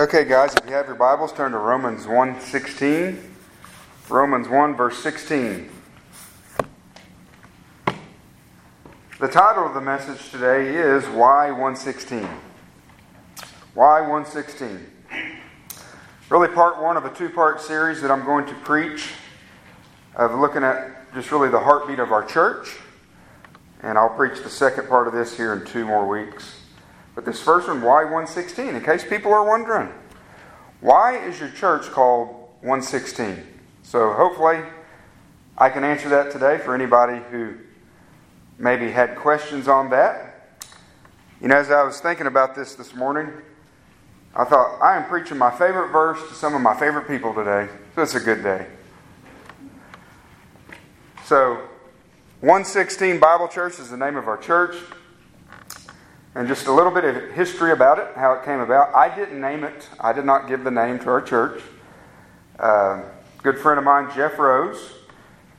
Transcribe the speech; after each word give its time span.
Okay, 0.00 0.24
guys, 0.24 0.54
if 0.54 0.64
you 0.66 0.72
have 0.72 0.86
your 0.86 0.96
Bibles, 0.96 1.30
turn 1.30 1.52
to 1.52 1.58
Romans 1.58 2.06
1:16. 2.06 3.22
Romans 4.08 4.48
1 4.48 4.74
verse 4.74 4.96
16. 5.02 5.68
The 9.18 9.28
title 9.28 9.66
of 9.66 9.74
the 9.74 9.82
message 9.82 10.30
today 10.30 10.74
is 10.74 11.04
Why 11.04 11.50
116. 11.50 12.26
Why 13.74 14.00
116? 14.00 14.90
Really 16.30 16.48
part 16.48 16.80
1 16.80 16.96
of 16.96 17.04
a 17.04 17.10
two-part 17.10 17.60
series 17.60 18.00
that 18.00 18.10
I'm 18.10 18.24
going 18.24 18.46
to 18.46 18.54
preach 18.54 19.12
of 20.16 20.34
looking 20.34 20.64
at 20.64 21.12
just 21.12 21.30
really 21.30 21.50
the 21.50 21.60
heartbeat 21.60 21.98
of 21.98 22.10
our 22.10 22.24
church. 22.24 22.78
And 23.82 23.98
I'll 23.98 24.16
preach 24.16 24.42
the 24.42 24.48
second 24.48 24.88
part 24.88 25.08
of 25.08 25.12
this 25.12 25.36
here 25.36 25.52
in 25.52 25.66
two 25.66 25.84
more 25.84 26.08
weeks. 26.08 26.59
But 27.20 27.26
this 27.26 27.42
first 27.42 27.68
one, 27.68 27.82
why 27.82 28.04
116? 28.04 28.74
In 28.74 28.82
case 28.82 29.04
people 29.04 29.34
are 29.34 29.46
wondering, 29.46 29.90
why 30.80 31.18
is 31.18 31.38
your 31.38 31.50
church 31.50 31.82
called 31.90 32.28
116? 32.62 33.46
So 33.82 34.14
hopefully 34.14 34.62
I 35.58 35.68
can 35.68 35.84
answer 35.84 36.08
that 36.08 36.30
today 36.30 36.56
for 36.56 36.74
anybody 36.74 37.20
who 37.30 37.58
maybe 38.56 38.90
had 38.90 39.16
questions 39.16 39.68
on 39.68 39.90
that. 39.90 40.56
You 41.42 41.48
know, 41.48 41.56
as 41.56 41.70
I 41.70 41.82
was 41.82 42.00
thinking 42.00 42.26
about 42.26 42.54
this 42.54 42.74
this 42.74 42.94
morning, 42.94 43.30
I 44.34 44.44
thought, 44.44 44.80
I 44.80 44.96
am 44.96 45.04
preaching 45.04 45.36
my 45.36 45.50
favorite 45.50 45.92
verse 45.92 46.26
to 46.30 46.34
some 46.34 46.54
of 46.54 46.62
my 46.62 46.74
favorite 46.74 47.06
people 47.06 47.34
today. 47.34 47.68
So 47.96 48.00
it's 48.00 48.14
a 48.14 48.20
good 48.20 48.42
day. 48.42 48.66
So, 51.26 51.68
116 52.40 53.20
Bible 53.20 53.48
Church 53.48 53.78
is 53.78 53.90
the 53.90 53.98
name 53.98 54.16
of 54.16 54.26
our 54.26 54.38
church 54.38 54.74
and 56.34 56.46
just 56.46 56.66
a 56.66 56.72
little 56.72 56.92
bit 56.92 57.04
of 57.04 57.32
history 57.32 57.72
about 57.72 57.98
it, 57.98 58.08
how 58.14 58.32
it 58.34 58.44
came 58.44 58.60
about. 58.60 58.94
I 58.94 59.14
didn't 59.14 59.40
name 59.40 59.64
it, 59.64 59.88
I 59.98 60.12
did 60.12 60.24
not 60.24 60.48
give 60.48 60.64
the 60.64 60.70
name 60.70 60.98
to 61.00 61.08
our 61.08 61.20
church. 61.20 61.62
Uh, 62.58 63.02
good 63.42 63.58
friend 63.58 63.78
of 63.78 63.84
mine, 63.84 64.10
Jeff 64.14 64.38
Rose, 64.38 64.92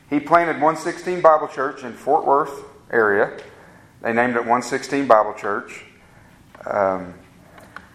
he 0.10 0.20
planted 0.20 0.54
116 0.54 1.22
Bible 1.22 1.48
Church 1.48 1.84
in 1.84 1.94
Fort 1.94 2.26
Worth 2.26 2.64
area. 2.92 3.38
They 4.02 4.14
named 4.14 4.36
it 4.36 4.40
116 4.40 5.08
Bible 5.08 5.34
Church. 5.34 5.86
Um, 6.66 7.14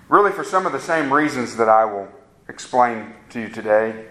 really, 0.09 0.33
for 0.33 0.45
some 0.45 0.67
of 0.67 0.73
the 0.73 0.81
same 0.81 1.13
reasons 1.13 1.57
that 1.57 1.69
I 1.69 1.85
will 1.85 2.09
explain 2.49 3.13
to 3.31 3.41
you 3.41 3.49
today. 3.49 4.07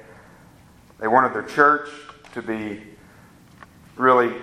They 1.00 1.08
wanted 1.08 1.34
their 1.34 1.44
church 1.44 1.90
to 2.34 2.42
be 2.42 2.84
really 3.98 4.34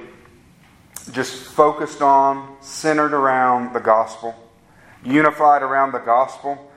just 1.10 1.34
focused 1.34 2.00
on, 2.00 2.56
centered 2.60 3.12
around 3.12 3.72
the 3.72 3.80
gospel, 3.80 4.34
unified 5.04 5.62
around 5.62 5.92
the 5.92 5.98
gospel 5.98 6.70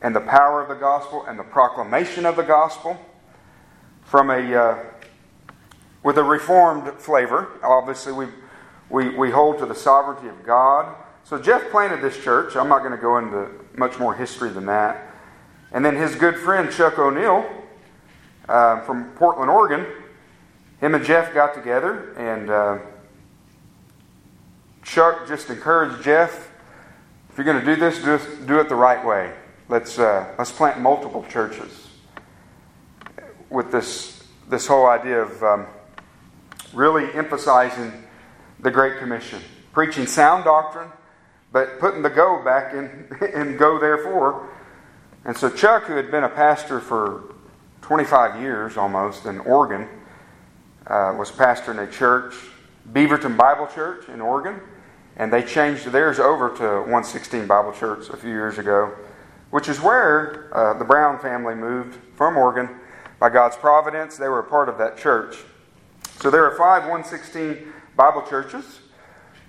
and 0.00 0.14
the 0.14 0.20
power 0.20 0.62
of 0.62 0.68
the 0.68 0.74
gospel 0.74 1.24
and 1.26 1.38
the 1.38 1.44
proclamation 1.44 2.24
of 2.24 2.36
the 2.36 2.42
gospel 2.42 2.96
from 4.04 4.30
a 4.30 4.54
uh, 4.54 4.78
with 6.02 6.16
a 6.16 6.22
reformed 6.22 6.92
flavor. 7.00 7.48
Obviously, 7.62 8.12
we, 8.12 8.26
we 8.88 9.10
we 9.16 9.30
hold 9.30 9.58
to 9.58 9.66
the 9.66 9.74
sovereignty 9.74 10.28
of 10.28 10.46
God. 10.46 10.94
So 11.24 11.38
Jeff 11.38 11.70
planted 11.70 12.00
this 12.00 12.22
church. 12.22 12.56
I'm 12.56 12.68
not 12.68 12.78
going 12.78 12.92
to 12.92 12.96
go 12.96 13.18
into 13.18 13.50
much 13.76 13.98
more 13.98 14.14
history 14.14 14.48
than 14.50 14.66
that. 14.66 15.12
And 15.72 15.84
then 15.84 15.94
his 15.94 16.14
good 16.14 16.36
friend 16.36 16.72
Chuck 16.72 16.98
O'Neal 16.98 17.44
uh, 18.48 18.80
from 18.82 19.10
Portland, 19.16 19.50
Oregon, 19.50 19.84
him 20.80 20.94
and 20.94 21.04
Jeff 21.04 21.34
got 21.34 21.54
together 21.54 22.14
and. 22.14 22.48
Uh, 22.48 22.78
Chuck 24.88 25.28
just 25.28 25.50
encouraged 25.50 26.02
Jeff, 26.02 26.50
if 27.28 27.36
you're 27.36 27.44
going 27.44 27.62
to 27.62 27.74
do 27.74 27.78
this, 27.78 28.02
do 28.02 28.14
it, 28.14 28.46
do 28.46 28.58
it 28.58 28.70
the 28.70 28.74
right 28.74 29.04
way. 29.04 29.34
Let's, 29.68 29.98
uh, 29.98 30.34
let's 30.38 30.50
plant 30.50 30.80
multiple 30.80 31.26
churches 31.28 31.88
with 33.50 33.70
this, 33.70 34.24
this 34.48 34.66
whole 34.66 34.86
idea 34.86 35.20
of 35.20 35.42
um, 35.42 35.66
really 36.72 37.12
emphasizing 37.12 37.92
the 38.60 38.70
Great 38.70 38.98
Commission, 38.98 39.40
preaching 39.72 40.06
sound 40.06 40.44
doctrine, 40.44 40.88
but 41.52 41.78
putting 41.80 42.00
the 42.00 42.10
go 42.10 42.42
back 42.42 42.72
in 42.72 43.08
and 43.34 43.58
go 43.58 43.78
therefore. 43.78 44.48
And 45.26 45.36
so 45.36 45.50
Chuck, 45.50 45.84
who 45.84 45.96
had 45.96 46.10
been 46.10 46.24
a 46.24 46.30
pastor 46.30 46.80
for 46.80 47.34
25 47.82 48.40
years 48.40 48.78
almost 48.78 49.26
in 49.26 49.38
Oregon, 49.40 49.86
uh, 50.86 51.14
was 51.18 51.30
pastor 51.30 51.72
in 51.72 51.78
a 51.78 51.86
church, 51.86 52.34
Beaverton 52.90 53.36
Bible 53.36 53.66
Church 53.66 54.08
in 54.08 54.22
Oregon 54.22 54.58
and 55.18 55.32
they 55.32 55.42
changed 55.42 55.84
theirs 55.86 56.20
over 56.20 56.48
to 56.56 56.62
116 56.62 57.46
Bible 57.46 57.72
Church 57.72 58.08
a 58.08 58.16
few 58.16 58.30
years 58.30 58.58
ago, 58.58 58.94
which 59.50 59.68
is 59.68 59.80
where 59.80 60.48
uh, 60.56 60.78
the 60.78 60.84
Brown 60.84 61.18
family 61.18 61.56
moved 61.56 61.98
from 62.16 62.36
Oregon. 62.36 62.80
By 63.18 63.28
God's 63.28 63.56
providence, 63.56 64.16
they 64.16 64.28
were 64.28 64.38
a 64.38 64.48
part 64.48 64.68
of 64.68 64.78
that 64.78 64.96
church. 64.96 65.36
So 66.20 66.30
there 66.30 66.44
are 66.44 66.56
five 66.56 66.82
116 66.82 67.72
Bible 67.96 68.22
churches. 68.22 68.64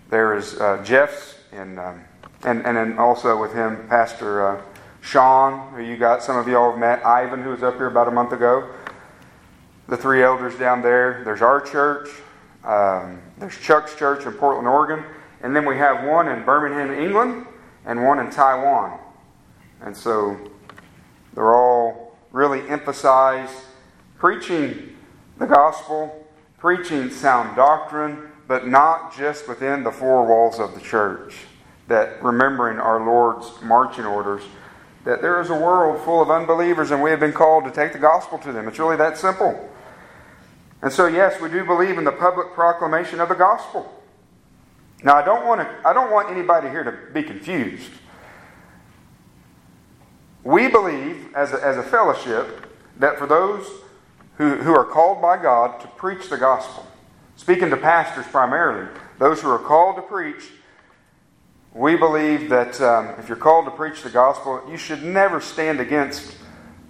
There 0.09 0.35
is 0.35 0.59
uh, 0.59 0.83
Jeff's, 0.83 1.35
and, 1.51 1.79
um, 1.79 2.03
and, 2.43 2.65
and 2.65 2.75
then 2.75 2.97
also 2.97 3.39
with 3.39 3.53
him, 3.53 3.87
Pastor 3.87 4.47
uh, 4.47 4.61
Sean, 5.01 5.71
who 5.73 5.83
you 5.83 5.97
got, 5.97 6.23
some 6.23 6.35
of 6.35 6.47
you 6.47 6.57
all 6.57 6.71
have 6.71 6.79
met, 6.79 7.05
Ivan, 7.05 7.43
who 7.43 7.51
was 7.51 7.61
up 7.61 7.75
here 7.75 7.87
about 7.87 8.07
a 8.07 8.11
month 8.11 8.31
ago. 8.31 8.67
The 9.87 9.97
three 9.97 10.23
elders 10.23 10.55
down 10.55 10.81
there. 10.81 11.21
There's 11.23 11.43
our 11.43 11.61
church. 11.61 12.09
Um, 12.63 13.21
there's 13.37 13.57
Chuck's 13.59 13.95
church 13.95 14.25
in 14.25 14.33
Portland, 14.33 14.67
Oregon. 14.67 15.05
And 15.41 15.55
then 15.55 15.65
we 15.65 15.77
have 15.77 16.05
one 16.05 16.27
in 16.27 16.43
Birmingham, 16.43 16.91
England, 16.91 17.45
and 17.85 18.03
one 18.03 18.19
in 18.19 18.29
Taiwan. 18.29 18.99
And 19.81 19.95
so 19.95 20.37
they're 21.33 21.55
all 21.55 22.17
really 22.31 22.67
emphasize 22.69 23.49
preaching 24.17 24.97
the 25.37 25.45
gospel, 25.45 26.27
preaching 26.57 27.09
sound 27.09 27.55
doctrine, 27.55 28.29
but 28.47 28.67
not 28.67 29.15
just 29.15 29.47
within 29.47 29.83
the 29.83 29.91
four 29.91 30.25
walls 30.27 30.59
of 30.59 30.75
the 30.75 30.81
church. 30.81 31.35
That 31.87 32.21
remembering 32.21 32.77
our 32.77 33.03
Lord's 33.03 33.49
marching 33.63 34.05
orders, 34.05 34.43
that 35.05 35.21
there 35.21 35.39
is 35.41 35.49
a 35.49 35.55
world 35.55 36.03
full 36.03 36.21
of 36.21 36.29
unbelievers 36.29 36.91
and 36.91 37.01
we 37.01 37.09
have 37.09 37.19
been 37.19 37.33
called 37.33 37.63
to 37.63 37.71
take 37.71 37.93
the 37.93 37.99
gospel 37.99 38.37
to 38.39 38.51
them. 38.51 38.67
It's 38.67 38.77
really 38.77 38.97
that 38.97 39.17
simple. 39.17 39.69
And 40.81 40.91
so, 40.93 41.07
yes, 41.07 41.41
we 41.41 41.49
do 41.49 41.65
believe 41.65 41.97
in 41.97 42.03
the 42.03 42.11
public 42.11 42.53
proclamation 42.53 43.19
of 43.19 43.29
the 43.29 43.35
gospel. 43.35 43.98
Now, 45.03 45.15
I 45.15 45.23
don't 45.23 45.47
want 45.47 45.61
to, 45.61 45.87
I 45.87 45.93
don't 45.93 46.11
want 46.11 46.29
anybody 46.29 46.69
here 46.69 46.83
to 46.83 47.13
be 47.13 47.23
confused. 47.23 47.91
We 50.43 50.67
believe 50.67 51.33
as 51.35 51.53
a, 51.53 51.63
as 51.63 51.77
a 51.77 51.83
fellowship 51.83 52.65
that 52.97 53.17
for 53.17 53.27
those 53.27 53.65
who, 54.37 54.55
who 54.55 54.73
are 54.73 54.85
called 54.85 55.21
by 55.21 55.41
God 55.41 55.79
to 55.81 55.87
preach 55.87 56.29
the 56.29 56.37
gospel, 56.37 56.85
speaking 57.35 57.69
to 57.69 57.77
pastors 57.77 58.25
primarily, 58.27 58.89
those 59.19 59.41
who 59.41 59.49
are 59.49 59.59
called 59.59 59.95
to 59.97 60.01
preach, 60.01 60.51
we 61.73 61.95
believe 61.95 62.49
that 62.49 62.79
um, 62.81 63.15
if 63.19 63.29
you're 63.29 63.37
called 63.37 63.65
to 63.65 63.71
preach 63.71 64.01
the 64.01 64.09
gospel, 64.09 64.61
you 64.69 64.77
should 64.77 65.03
never 65.03 65.39
stand 65.39 65.79
against 65.79 66.35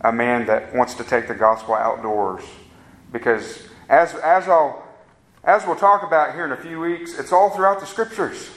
a 0.02 0.12
man 0.12 0.46
that 0.46 0.74
wants 0.74 0.94
to 0.96 1.04
take 1.04 1.28
the 1.28 1.36
gospel 1.36 1.76
outdoors. 1.76 2.44
Because 3.12 3.68
as, 3.90 4.16
as 4.16 4.48
I'll 4.48 4.89
as 5.50 5.66
we'll 5.66 5.76
talk 5.76 6.04
about 6.04 6.36
here 6.36 6.46
in 6.46 6.52
a 6.52 6.58
few 6.58 6.80
weeks, 6.80 7.18
it's 7.18 7.32
all 7.32 7.50
throughout 7.50 7.80
the 7.80 7.86
scriptures 7.88 8.52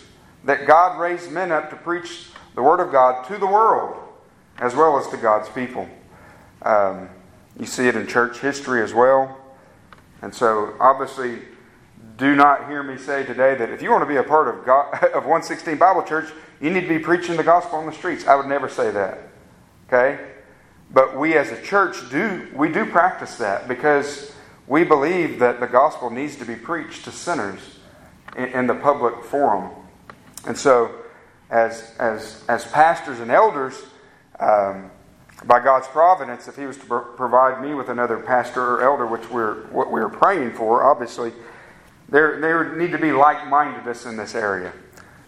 that 0.45 0.67
God 0.67 1.01
raised 1.01 1.33
men 1.33 1.51
up 1.51 1.71
to 1.71 1.77
preach 1.77 2.27
the 2.55 2.63
Word 2.63 2.81
of 2.81 2.93
God 2.93 3.27
to 3.29 3.39
the 3.39 3.47
world 3.47 3.97
as 4.59 4.75
well 4.75 4.99
as 4.99 5.09
to 5.09 5.17
God's 5.17 5.49
people. 5.49 5.89
Um, 6.61 7.09
you 7.59 7.65
see 7.65 7.89
it 7.89 7.97
in 7.97 8.07
church 8.07 8.41
history 8.41 8.83
as 8.83 8.93
well. 8.93 9.41
And 10.21 10.35
so, 10.35 10.75
obviously, 10.79 11.39
do 12.19 12.37
not 12.37 12.69
hear 12.69 12.83
me 12.83 12.99
say 12.99 13.25
today 13.25 13.55
that 13.55 13.71
if 13.71 13.81
you 13.81 13.91
want 13.91 14.03
to 14.03 14.07
be 14.07 14.17
a 14.17 14.23
part 14.23 14.49
of, 14.49 14.67
God, 14.67 14.93
of 15.15 15.25
116 15.25 15.79
Bible 15.79 16.03
Church, 16.03 16.31
you 16.61 16.69
need 16.69 16.83
to 16.83 16.89
be 16.89 16.99
preaching 16.99 17.39
the 17.39 17.43
gospel 17.43 17.79
on 17.79 17.87
the 17.87 17.93
streets. 17.93 18.27
I 18.27 18.35
would 18.35 18.47
never 18.47 18.69
say 18.69 18.91
that. 18.91 19.19
Okay? 19.89 20.23
But 20.91 21.19
we 21.19 21.39
as 21.39 21.53
a 21.53 21.63
church 21.63 22.11
do, 22.11 22.49
we 22.55 22.71
do 22.71 22.85
practice 22.85 23.39
that 23.39 23.67
because 23.67 24.32
we 24.67 24.85
believe 24.85 25.39
that 25.41 25.61
the 25.61 25.67
gospel 25.67 26.11
needs 26.11 26.37
to 26.37 26.45
be 26.45 26.55
preached 26.55 27.05
to 27.05 27.13
sinners 27.13 27.61
in, 28.37 28.45
in 28.45 28.67
the 28.67 28.75
public 28.75 29.25
forum. 29.25 29.71
And 30.47 30.57
so, 30.57 30.95
as, 31.51 31.95
as, 31.99 32.45
as 32.49 32.65
pastors 32.67 33.21
and 33.21 33.31
elders, 33.31 33.83
um, 34.41 34.91
by 35.45 35.63
God's 35.63 35.89
providence, 35.89 36.49
if 36.49 36.57
He 36.57 36.67
was 36.67 36.77
to 36.79 36.85
provide 37.17 37.61
me 37.63 37.75
with 37.75 37.89
another 37.89 38.19
pastor 38.19 38.63
or 38.63 38.83
elder, 38.83 39.07
which 39.07 39.29
we're 39.31 39.67
what 39.67 39.91
we're 39.91 40.09
praying 40.09 40.53
for, 40.53 40.85
obviously, 40.85 41.33
there 42.09 42.41
there 42.41 42.77
need 42.77 42.93
to 42.93 42.99
be 42.99 43.13
like-mindedness 43.13 44.07
in 44.07 44.17
this 44.17 44.35
area. 44.35 44.73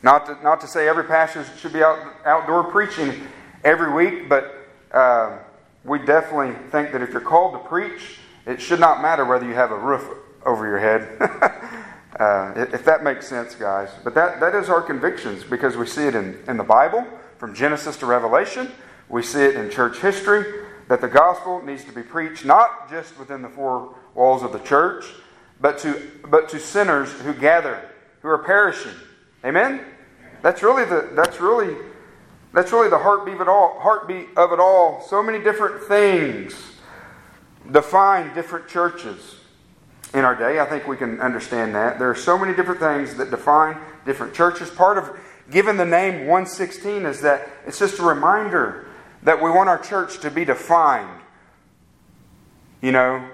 Not 0.02 0.26
to, 0.26 0.38
not 0.42 0.60
to 0.60 0.66
say 0.66 0.86
every 0.86 1.04
pastor 1.04 1.44
should 1.58 1.72
be 1.72 1.82
out 1.82 1.98
outdoor 2.24 2.64
preaching 2.64 3.26
every 3.64 3.92
week, 3.92 4.28
but 4.28 4.68
uh, 4.92 5.38
we 5.84 5.98
definitely 5.98 6.54
think 6.70 6.92
that 6.92 7.02
if 7.02 7.10
you're 7.10 7.20
called 7.20 7.54
to 7.54 7.68
preach, 7.68 8.18
it 8.46 8.60
should 8.60 8.80
not 8.80 9.00
matter 9.00 9.24
whether 9.24 9.46
you 9.46 9.54
have 9.54 9.70
a 9.70 9.78
roof 9.78 10.06
over 10.44 10.66
your 10.66 10.78
head. 10.78 11.16
uh, 12.20 12.52
if 12.72 12.84
that 12.84 13.02
makes 13.02 13.26
sense, 13.26 13.54
guys. 13.54 13.90
But 14.02 14.14
that, 14.14 14.40
that 14.40 14.54
is 14.54 14.68
our 14.68 14.82
convictions 14.82 15.44
because 15.44 15.76
we 15.76 15.86
see 15.86 16.06
it 16.06 16.14
in, 16.14 16.38
in 16.46 16.56
the 16.56 16.64
Bible, 16.64 17.06
from 17.38 17.54
Genesis 17.54 17.96
to 17.98 18.06
Revelation. 18.06 18.70
We 19.08 19.22
see 19.22 19.42
it 19.42 19.56
in 19.56 19.70
church 19.70 19.98
history 19.98 20.64
that 20.88 21.00
the 21.00 21.08
gospel 21.08 21.62
needs 21.64 21.84
to 21.84 21.92
be 21.92 22.02
preached 22.02 22.44
not 22.44 22.90
just 22.90 23.18
within 23.18 23.42
the 23.42 23.48
four 23.48 23.94
walls 24.14 24.42
of 24.42 24.52
the 24.52 24.58
church, 24.60 25.06
but 25.60 25.78
to, 25.78 26.10
but 26.28 26.48
to 26.50 26.60
sinners 26.60 27.10
who 27.12 27.32
gather, 27.32 27.88
who 28.20 28.28
are 28.28 28.38
perishing. 28.38 28.92
Amen? 29.44 29.80
That's 30.42 30.62
really 30.62 30.84
the, 30.84 31.10
that's 31.14 31.40
really, 31.40 31.74
that's 32.52 32.70
really 32.72 32.90
the 32.90 32.98
heartbeat 32.98 33.34
of 33.36 33.40
it 33.40 33.48
all. 33.48 33.78
Heartbeat 33.80 34.28
of 34.36 34.52
it 34.52 34.60
all. 34.60 35.00
So 35.08 35.22
many 35.22 35.42
different 35.42 35.82
things 35.84 36.73
define 37.70 38.34
different 38.34 38.68
churches 38.68 39.36
in 40.12 40.24
our 40.24 40.34
day. 40.34 40.60
I 40.60 40.66
think 40.66 40.86
we 40.86 40.96
can 40.96 41.20
understand 41.20 41.74
that. 41.74 41.98
There 41.98 42.10
are 42.10 42.14
so 42.14 42.38
many 42.38 42.54
different 42.54 42.80
things 42.80 43.16
that 43.16 43.30
define 43.30 43.76
different 44.04 44.34
churches. 44.34 44.70
Part 44.70 44.98
of 44.98 45.18
given 45.50 45.76
the 45.76 45.84
name 45.84 46.26
116 46.26 47.04
is 47.04 47.20
that 47.22 47.48
it's 47.66 47.78
just 47.78 47.98
a 47.98 48.02
reminder 48.02 48.86
that 49.22 49.42
we 49.42 49.50
want 49.50 49.68
our 49.68 49.78
church 49.78 50.20
to 50.20 50.30
be 50.30 50.44
defined. 50.44 51.20
You 52.80 52.92
know, 52.92 53.28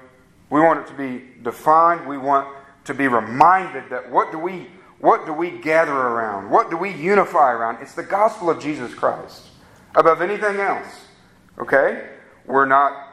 we 0.49 0.61
want 0.61 0.81
it 0.81 0.87
to 0.91 0.95
be 0.95 1.25
defined. 1.43 2.07
We 2.09 2.19
want 2.19 2.49
to 2.85 2.95
be 2.95 3.09
reminded 3.09 3.91
that 3.91 4.11
what 4.11 4.33
do 4.33 4.39
we 4.39 4.69
what 5.01 5.25
do 5.25 5.33
we 5.33 5.51
gather 5.51 5.93
around? 5.93 6.51
What 6.51 6.69
do 6.69 6.77
we 6.77 6.93
unify 6.93 7.53
around? 7.53 7.81
It's 7.81 7.95
the 7.95 8.03
gospel 8.03 8.51
of 8.51 8.61
Jesus 8.61 8.93
Christ 8.95 9.45
above 9.95 10.21
anything 10.21 10.57
else. 10.57 11.07
Okay? 11.59 12.07
We're 12.45 12.67
not 12.67 13.10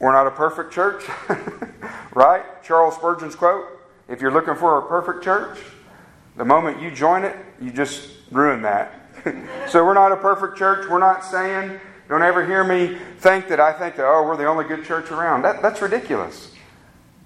we're 0.00 0.12
not 0.12 0.26
a 0.26 0.30
perfect 0.30 0.72
church, 0.72 1.04
right? 2.14 2.44
Charles 2.62 2.94
Spurgeon's 2.94 3.34
quote 3.34 3.66
If 4.08 4.20
you're 4.20 4.32
looking 4.32 4.54
for 4.54 4.78
a 4.78 4.82
perfect 4.86 5.24
church, 5.24 5.58
the 6.36 6.44
moment 6.44 6.80
you 6.80 6.90
join 6.90 7.24
it, 7.24 7.36
you 7.60 7.72
just 7.72 8.10
ruin 8.30 8.62
that. 8.62 8.94
so 9.68 9.84
we're 9.84 9.94
not 9.94 10.12
a 10.12 10.16
perfect 10.16 10.56
church. 10.56 10.88
We're 10.88 11.00
not 11.00 11.24
saying, 11.24 11.80
don't 12.08 12.22
ever 12.22 12.46
hear 12.46 12.62
me 12.62 12.96
think 13.18 13.48
that 13.48 13.58
I 13.58 13.72
think 13.72 13.96
that, 13.96 14.06
oh, 14.06 14.22
we're 14.22 14.36
the 14.36 14.46
only 14.46 14.64
good 14.64 14.84
church 14.84 15.10
around. 15.10 15.42
That, 15.42 15.62
that's 15.62 15.82
ridiculous. 15.82 16.52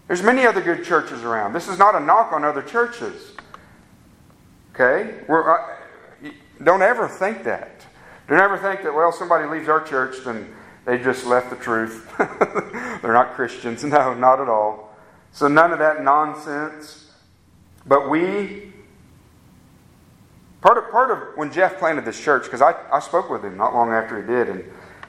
There's 0.09 0.23
many 0.23 0.47
other 0.47 0.61
good 0.61 0.85
churches 0.85 1.23
around. 1.23 1.53
This 1.53 1.69
is 1.69 1.79
not 1.79 1.95
a 1.95 2.01
knock 2.01 2.33
on 2.33 2.45
other 2.45 2.63
churches. 2.63 3.33
Okay? 4.75 5.21
We're, 5.29 5.59
uh, 5.59 5.77
don't 6.65 6.83
ever 6.83 7.07
think 7.07 7.45
that. 7.45 7.85
Don't 8.29 8.41
ever 8.41 8.57
think 8.57 8.83
that, 8.83 8.95
well, 8.95 9.13
somebody 9.13 9.47
leaves 9.47 9.69
our 9.69 9.83
church, 9.83 10.17
then 10.25 10.53
they 10.85 10.99
just 10.99 11.25
left 11.25 11.51
the 11.51 11.57
truth. 11.57 12.13
They're 12.19 13.13
not 13.13 13.35
Christians. 13.35 13.85
No, 13.93 14.15
not 14.15 14.41
at 14.41 14.49
all. 14.49 14.97
So 15.33 15.49
none 15.49 15.73
of 15.73 15.79
that 15.79 16.03
nonsense. 16.03 17.11
But 17.87 18.09
we, 18.09 18.73
part 20.61 20.79
of, 20.79 20.91
part 20.91 21.11
of 21.11 21.37
when 21.37 21.53
Jeff 21.53 21.79
planted 21.79 22.05
this 22.05 22.21
church, 22.21 22.45
because 22.45 22.63
I, 22.63 22.75
I 22.93 23.01
spoke 23.01 23.31
with 23.31 23.45
him 23.45 23.57
not 23.57 23.75
long 23.75 23.91
after 23.91 24.21
he 24.21 24.27
did, 24.27 24.49
and 24.49 24.65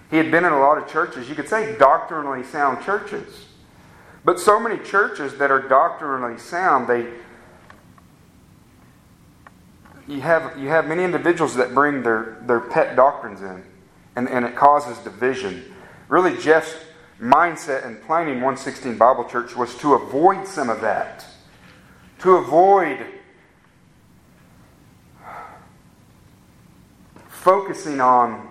he 0.09 0.17
had 0.17 0.31
been 0.31 0.45
in 0.45 0.53
a 0.53 0.59
lot 0.59 0.77
of 0.77 0.87
churches, 0.87 1.29
you 1.29 1.35
could 1.35 1.49
say 1.49 1.77
doctrinally 1.77 2.43
sound 2.43 2.83
churches. 2.83 3.45
But 4.25 4.39
so 4.39 4.59
many 4.59 4.81
churches 4.83 5.37
that 5.37 5.51
are 5.51 5.61
doctrinally 5.61 6.37
sound, 6.37 6.87
they 6.87 7.07
you 10.07 10.21
have 10.21 10.57
you 10.59 10.67
have 10.67 10.87
many 10.87 11.03
individuals 11.03 11.55
that 11.55 11.73
bring 11.73 12.03
their, 12.03 12.37
their 12.45 12.59
pet 12.59 12.95
doctrines 12.95 13.41
in 13.41 13.63
and, 14.15 14.29
and 14.29 14.45
it 14.45 14.55
causes 14.55 14.97
division. 14.99 15.73
Really, 16.07 16.37
Jeff's 16.37 16.75
mindset 17.19 17.85
in 17.85 17.97
planning 17.97 18.35
116 18.35 18.97
Bible 18.97 19.25
Church 19.25 19.55
was 19.55 19.75
to 19.77 19.93
avoid 19.93 20.47
some 20.47 20.69
of 20.69 20.81
that. 20.81 21.25
To 22.19 22.35
avoid 22.35 23.05
focusing 27.27 27.99
on 27.99 28.49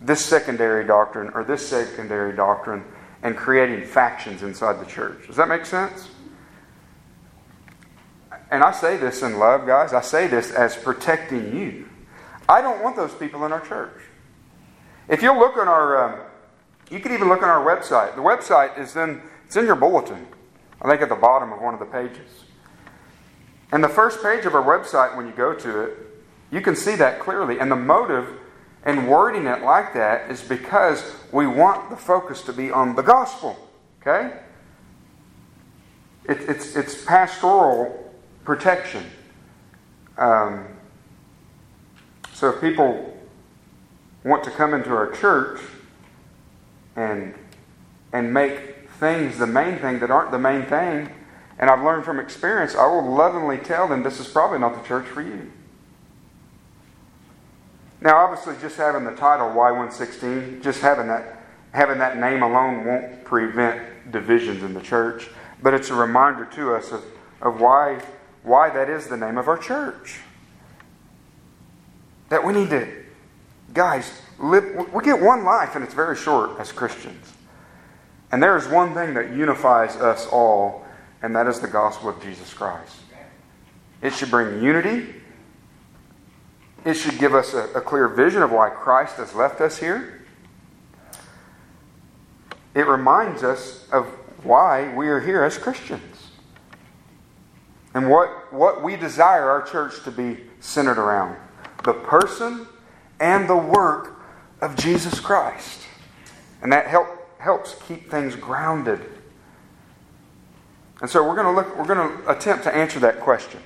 this 0.00 0.24
secondary 0.24 0.84
doctrine 0.84 1.30
or 1.34 1.44
this 1.44 1.66
secondary 1.66 2.34
doctrine 2.34 2.84
and 3.22 3.36
creating 3.36 3.86
factions 3.86 4.42
inside 4.42 4.80
the 4.80 4.90
church. 4.90 5.26
Does 5.28 5.36
that 5.36 5.48
make 5.48 5.64
sense? 5.64 6.08
And 8.50 8.62
I 8.62 8.72
say 8.72 8.96
this 8.96 9.22
in 9.22 9.38
love, 9.38 9.66
guys. 9.66 9.92
I 9.92 10.00
say 10.00 10.26
this 10.26 10.50
as 10.50 10.76
protecting 10.76 11.56
you. 11.56 11.88
I 12.48 12.60
don't 12.60 12.82
want 12.82 12.96
those 12.96 13.14
people 13.14 13.46
in 13.46 13.52
our 13.52 13.64
church. 13.64 13.96
If 15.08 15.22
you'll 15.22 15.38
look 15.38 15.56
on 15.56 15.68
our, 15.68 16.04
um, 16.04 16.20
you 16.90 17.00
could 17.00 17.12
even 17.12 17.28
look 17.28 17.42
on 17.42 17.48
our 17.48 17.64
website. 17.64 18.14
The 18.14 18.22
website 18.22 18.78
is 18.78 18.92
then, 18.92 19.22
it's 19.46 19.56
in 19.56 19.66
your 19.66 19.76
bulletin, 19.76 20.26
I 20.80 20.88
think 20.88 21.02
at 21.02 21.08
the 21.08 21.14
bottom 21.14 21.52
of 21.52 21.60
one 21.60 21.74
of 21.74 21.80
the 21.80 21.86
pages. 21.86 22.44
And 23.72 23.82
the 23.82 23.88
first 23.88 24.22
page 24.22 24.44
of 24.44 24.54
our 24.54 24.62
website, 24.62 25.16
when 25.16 25.26
you 25.26 25.32
go 25.32 25.54
to 25.54 25.80
it, 25.80 25.98
you 26.50 26.60
can 26.60 26.76
see 26.76 26.94
that 26.96 27.18
clearly. 27.18 27.58
And 27.58 27.70
the 27.70 27.76
motive 27.76 28.28
in 28.84 29.06
wording 29.06 29.46
it 29.46 29.62
like 29.62 29.94
that 29.94 30.30
is 30.30 30.42
because 30.42 31.14
we 31.30 31.46
want 31.46 31.88
the 31.88 31.96
focus 31.96 32.42
to 32.42 32.52
be 32.52 32.70
on 32.70 32.94
the 32.94 33.02
gospel. 33.02 33.56
Okay? 34.00 34.36
It, 36.28 36.40
it's, 36.48 36.76
it's 36.76 37.04
pastoral 37.04 38.12
protection. 38.44 39.04
Um, 40.18 40.66
so 42.34 42.50
if 42.50 42.60
people 42.60 43.11
want 44.24 44.44
to 44.44 44.50
come 44.50 44.74
into 44.74 44.90
our 44.90 45.10
church 45.10 45.60
and 46.96 47.34
and 48.12 48.32
make 48.32 48.88
things 49.00 49.38
the 49.38 49.46
main 49.46 49.78
thing 49.78 49.98
that 50.00 50.10
aren't 50.10 50.30
the 50.30 50.38
main 50.38 50.62
thing. 50.62 51.08
And 51.58 51.70
I've 51.70 51.82
learned 51.82 52.04
from 52.04 52.20
experience, 52.20 52.74
I 52.74 52.86
will 52.86 53.14
lovingly 53.14 53.58
tell 53.58 53.88
them 53.88 54.02
this 54.02 54.20
is 54.20 54.28
probably 54.28 54.58
not 54.58 54.80
the 54.80 54.86
church 54.86 55.06
for 55.06 55.22
you. 55.22 55.50
Now, 58.00 58.16
obviously, 58.16 58.56
just 58.60 58.76
having 58.76 59.04
the 59.04 59.12
title 59.12 59.48
Y116, 59.50 60.62
just 60.62 60.80
having 60.80 61.06
that, 61.06 61.44
having 61.70 61.98
that 61.98 62.18
name 62.18 62.42
alone 62.42 62.84
won't 62.84 63.24
prevent 63.24 64.10
divisions 64.10 64.62
in 64.62 64.74
the 64.74 64.80
church, 64.80 65.30
but 65.62 65.72
it's 65.72 65.90
a 65.90 65.94
reminder 65.94 66.44
to 66.46 66.74
us 66.74 66.90
of, 66.90 67.04
of 67.40 67.60
why, 67.60 68.02
why 68.42 68.70
that 68.70 68.90
is 68.90 69.06
the 69.06 69.16
name 69.16 69.38
of 69.38 69.46
our 69.46 69.58
church. 69.58 70.18
That 72.28 72.44
we 72.44 72.52
need 72.52 72.70
to 72.70 73.01
Guys, 73.72 74.20
live, 74.38 74.92
we 74.92 75.02
get 75.02 75.20
one 75.20 75.44
life 75.44 75.74
and 75.74 75.84
it's 75.84 75.94
very 75.94 76.16
short 76.16 76.58
as 76.60 76.72
Christians. 76.72 77.32
And 78.30 78.42
there 78.42 78.56
is 78.56 78.66
one 78.66 78.94
thing 78.94 79.14
that 79.14 79.34
unifies 79.34 79.96
us 79.96 80.26
all, 80.26 80.84
and 81.22 81.36
that 81.36 81.46
is 81.46 81.60
the 81.60 81.68
gospel 81.68 82.08
of 82.08 82.22
Jesus 82.22 82.52
Christ. 82.52 82.96
It 84.00 84.14
should 84.14 84.30
bring 84.30 84.62
unity. 84.62 85.14
It 86.84 86.94
should 86.94 87.18
give 87.18 87.34
us 87.34 87.54
a, 87.54 87.64
a 87.74 87.80
clear 87.80 88.08
vision 88.08 88.42
of 88.42 88.50
why 88.50 88.70
Christ 88.70 89.16
has 89.16 89.34
left 89.34 89.60
us 89.60 89.78
here. 89.78 90.22
It 92.74 92.86
reminds 92.86 93.42
us 93.42 93.86
of 93.92 94.06
why 94.42 94.92
we 94.94 95.08
are 95.08 95.20
here 95.20 95.44
as 95.44 95.58
Christians. 95.58 96.30
And 97.94 98.10
what, 98.10 98.52
what 98.52 98.82
we 98.82 98.96
desire 98.96 99.50
our 99.50 99.62
church 99.62 100.02
to 100.04 100.10
be 100.10 100.38
centered 100.60 100.98
around 100.98 101.36
the 101.84 101.92
person 101.92 102.66
and 103.22 103.48
the 103.48 103.56
work 103.56 104.20
of 104.60 104.76
Jesus 104.76 105.20
Christ. 105.20 105.80
And 106.60 106.72
that 106.72 106.88
help, 106.88 107.06
helps 107.40 107.76
keep 107.86 108.10
things 108.10 108.34
grounded. 108.34 109.00
And 111.00 111.08
so 111.08 111.26
we're 111.26 111.36
going 111.36 111.46
to 111.46 111.52
look 111.52 111.76
we're 111.78 111.94
going 111.94 112.18
to 112.18 112.30
attempt 112.30 112.64
to 112.64 112.74
answer 112.74 113.00
that 113.00 113.20
question. 113.20 113.60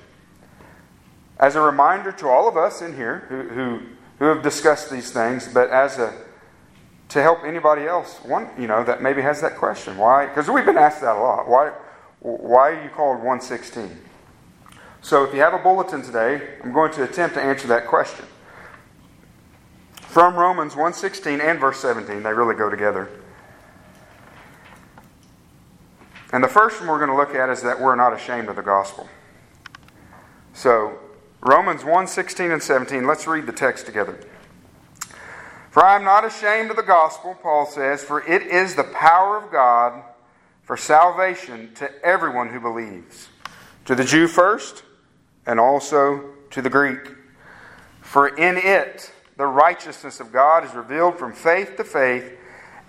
As 1.39 1.55
a 1.55 1.61
reminder 1.61 2.11
to 2.13 2.27
all 2.27 2.47
of 2.47 2.55
us 2.55 2.81
in 2.81 2.95
here 2.95 3.25
who, 3.29 3.41
who, 3.49 3.79
who 4.19 4.25
have 4.25 4.41
discussed 4.41 4.89
these 4.89 5.11
things, 5.11 5.47
but 5.51 5.69
as 5.69 5.99
a 5.99 6.13
to 7.09 7.21
help 7.21 7.43
anybody 7.43 7.83
else, 7.83 8.17
one 8.23 8.49
you 8.59 8.67
know 8.67 8.83
that 8.83 9.01
maybe 9.01 9.21
has 9.21 9.41
that 9.41 9.55
question. 9.55 9.97
Why? 9.97 10.27
Because 10.27 10.49
we've 10.49 10.65
been 10.65 10.77
asked 10.77 11.01
that 11.01 11.15
a 11.15 11.19
lot. 11.19 11.47
Why 11.47 11.71
why 12.19 12.71
are 12.71 12.83
you 12.83 12.89
called 12.89 13.17
116? 13.17 14.01
So 15.01 15.23
if 15.23 15.33
you 15.33 15.39
have 15.39 15.53
a 15.53 15.59
bulletin 15.59 16.01
today, 16.01 16.55
I'm 16.63 16.73
going 16.73 16.91
to 16.93 17.03
attempt 17.03 17.35
to 17.35 17.41
answer 17.41 17.67
that 17.67 17.87
question 17.87 18.25
from 20.17 20.33
Romans 20.33 20.73
1:16 20.73 21.39
and 21.39 21.59
verse 21.59 21.79
17. 21.79 22.23
They 22.23 22.33
really 22.33 22.55
go 22.55 22.71
together. 22.71 23.07
And 26.33 26.43
the 26.43 26.47
first 26.47 26.79
one 26.79 26.89
we're 26.89 26.97
going 26.97 27.11
to 27.11 27.15
look 27.15 27.35
at 27.35 27.51
is 27.51 27.61
that 27.61 27.79
we're 27.79 27.93
not 27.93 28.13
ashamed 28.13 28.49
of 28.49 28.55
the 28.55 28.63
gospel. 28.63 29.07
So, 30.53 30.97
Romans 31.41 31.83
1:16 31.83 32.51
and 32.51 32.63
17. 32.63 33.05
Let's 33.05 33.27
read 33.27 33.45
the 33.45 33.51
text 33.51 33.85
together. 33.85 34.17
For 35.69 35.85
I 35.85 35.95
am 35.95 36.03
not 36.03 36.25
ashamed 36.25 36.71
of 36.71 36.77
the 36.77 36.81
gospel, 36.81 37.35
Paul 37.39 37.67
says, 37.67 38.03
for 38.03 38.23
it 38.23 38.41
is 38.41 38.73
the 38.73 38.85
power 38.85 39.37
of 39.37 39.51
God 39.51 40.01
for 40.63 40.75
salvation 40.75 41.75
to 41.75 41.91
everyone 42.03 42.49
who 42.49 42.59
believes, 42.59 43.29
to 43.85 43.93
the 43.93 44.03
Jew 44.03 44.27
first, 44.27 44.81
and 45.45 45.59
also 45.59 46.31
to 46.49 46.63
the 46.63 46.71
Greek. 46.71 47.13
For 48.01 48.29
in 48.29 48.57
it 48.57 49.11
the 49.37 49.45
righteousness 49.45 50.19
of 50.19 50.31
God 50.31 50.65
is 50.65 50.73
revealed 50.73 51.17
from 51.17 51.31
faith 51.31 51.77
to 51.77 51.83
faith, 51.83 52.37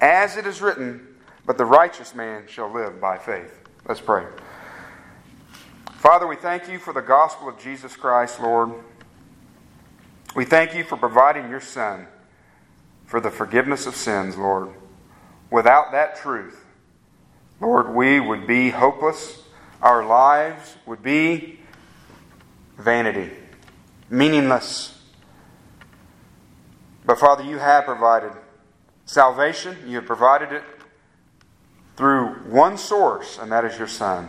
as 0.00 0.36
it 0.36 0.46
is 0.46 0.60
written, 0.62 1.06
But 1.46 1.58
the 1.58 1.64
righteous 1.64 2.14
man 2.14 2.44
shall 2.48 2.72
live 2.72 3.00
by 3.00 3.18
faith. 3.18 3.52
Let's 3.86 4.00
pray. 4.00 4.26
Father, 5.98 6.26
we 6.26 6.36
thank 6.36 6.68
you 6.68 6.78
for 6.78 6.92
the 6.92 7.02
gospel 7.02 7.48
of 7.48 7.58
Jesus 7.58 7.96
Christ, 7.96 8.40
Lord. 8.40 8.72
We 10.34 10.44
thank 10.44 10.74
you 10.74 10.84
for 10.84 10.96
providing 10.96 11.50
your 11.50 11.60
Son 11.60 12.06
for 13.06 13.20
the 13.20 13.30
forgiveness 13.30 13.86
of 13.86 13.96
sins, 13.96 14.36
Lord. 14.36 14.70
Without 15.50 15.92
that 15.92 16.16
truth, 16.16 16.64
Lord, 17.60 17.94
we 17.94 18.20
would 18.20 18.46
be 18.46 18.70
hopeless. 18.70 19.42
Our 19.82 20.04
lives 20.04 20.76
would 20.86 21.02
be 21.02 21.60
vanity, 22.76 23.30
meaningless. 24.10 24.97
But 27.08 27.18
Father, 27.18 27.42
you 27.42 27.56
have 27.56 27.86
provided 27.86 28.32
salvation. 29.06 29.74
You 29.86 29.96
have 29.96 30.04
provided 30.04 30.52
it 30.52 30.62
through 31.96 32.34
one 32.50 32.76
source, 32.76 33.38
and 33.38 33.50
that 33.50 33.64
is 33.64 33.78
your 33.78 33.88
Son. 33.88 34.28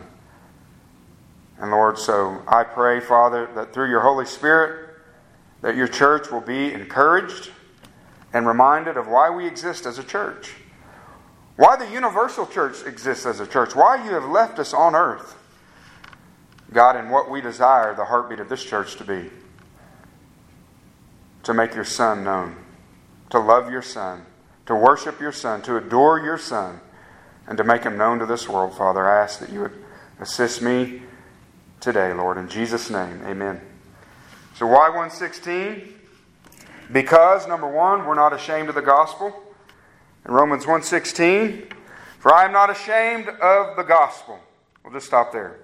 And 1.57 1.71
Lord, 1.71 1.99
so 1.99 2.41
I 2.47 2.63
pray, 2.63 3.01
Father, 3.01 3.49
that 3.53 3.73
through 3.73 3.89
your 3.89 3.99
Holy 3.99 4.25
Spirit, 4.25 4.95
that 5.59 5.75
your 5.75 5.89
church 5.89 6.31
will 6.31 6.39
be 6.39 6.71
encouraged 6.71 7.51
and 8.31 8.47
reminded 8.47 8.95
of 8.95 9.09
why 9.09 9.29
we 9.29 9.45
exist 9.45 9.85
as 9.85 9.99
a 9.99 10.03
church. 10.03 10.53
Why 11.57 11.75
the 11.75 11.91
universal 11.91 12.47
church 12.47 12.85
exists 12.85 13.25
as 13.25 13.41
a 13.41 13.45
church. 13.45 13.75
Why 13.75 14.01
you 14.05 14.11
have 14.11 14.23
left 14.23 14.57
us 14.57 14.73
on 14.73 14.95
earth. 14.95 15.35
God, 16.71 16.95
and 16.95 17.11
what 17.11 17.29
we 17.29 17.41
desire 17.41 17.93
the 17.93 18.05
heartbeat 18.05 18.39
of 18.39 18.47
this 18.47 18.63
church 18.63 18.95
to 18.95 19.03
be. 19.03 19.29
To 21.43 21.53
make 21.53 21.75
your 21.75 21.83
Son 21.83 22.23
known. 22.23 22.55
To 23.31 23.39
love 23.39 23.71
your 23.71 23.81
Son. 23.81 24.25
To 24.65 24.75
worship 24.75 25.19
your 25.19 25.31
Son. 25.31 25.61
To 25.63 25.77
adore 25.77 26.19
your 26.19 26.37
Son. 26.37 26.79
And 27.47 27.57
to 27.57 27.63
make 27.63 27.83
him 27.83 27.97
known 27.97 28.19
to 28.19 28.25
this 28.25 28.47
world, 28.47 28.77
Father. 28.77 29.07
I 29.07 29.23
ask 29.23 29.39
that 29.39 29.51
you 29.51 29.61
would 29.61 29.83
assist 30.19 30.61
me 30.61 31.01
today, 31.79 32.13
Lord. 32.13 32.37
In 32.37 32.47
Jesus' 32.47 32.89
name, 32.89 33.21
amen. 33.25 33.61
So, 34.55 34.67
why 34.67 34.89
116? 34.89 35.95
Because, 36.91 37.47
number 37.47 37.67
one, 37.67 38.05
we're 38.05 38.15
not 38.15 38.33
ashamed 38.33 38.69
of 38.69 38.75
the 38.75 38.81
gospel. 38.81 39.33
In 40.25 40.33
Romans 40.33 40.65
116, 40.65 41.67
for 42.19 42.33
I 42.33 42.45
am 42.45 42.51
not 42.51 42.69
ashamed 42.69 43.29
of 43.29 43.77
the 43.77 43.83
gospel. 43.83 44.39
We'll 44.83 44.93
just 44.93 45.05
stop 45.05 45.31
there. 45.31 45.59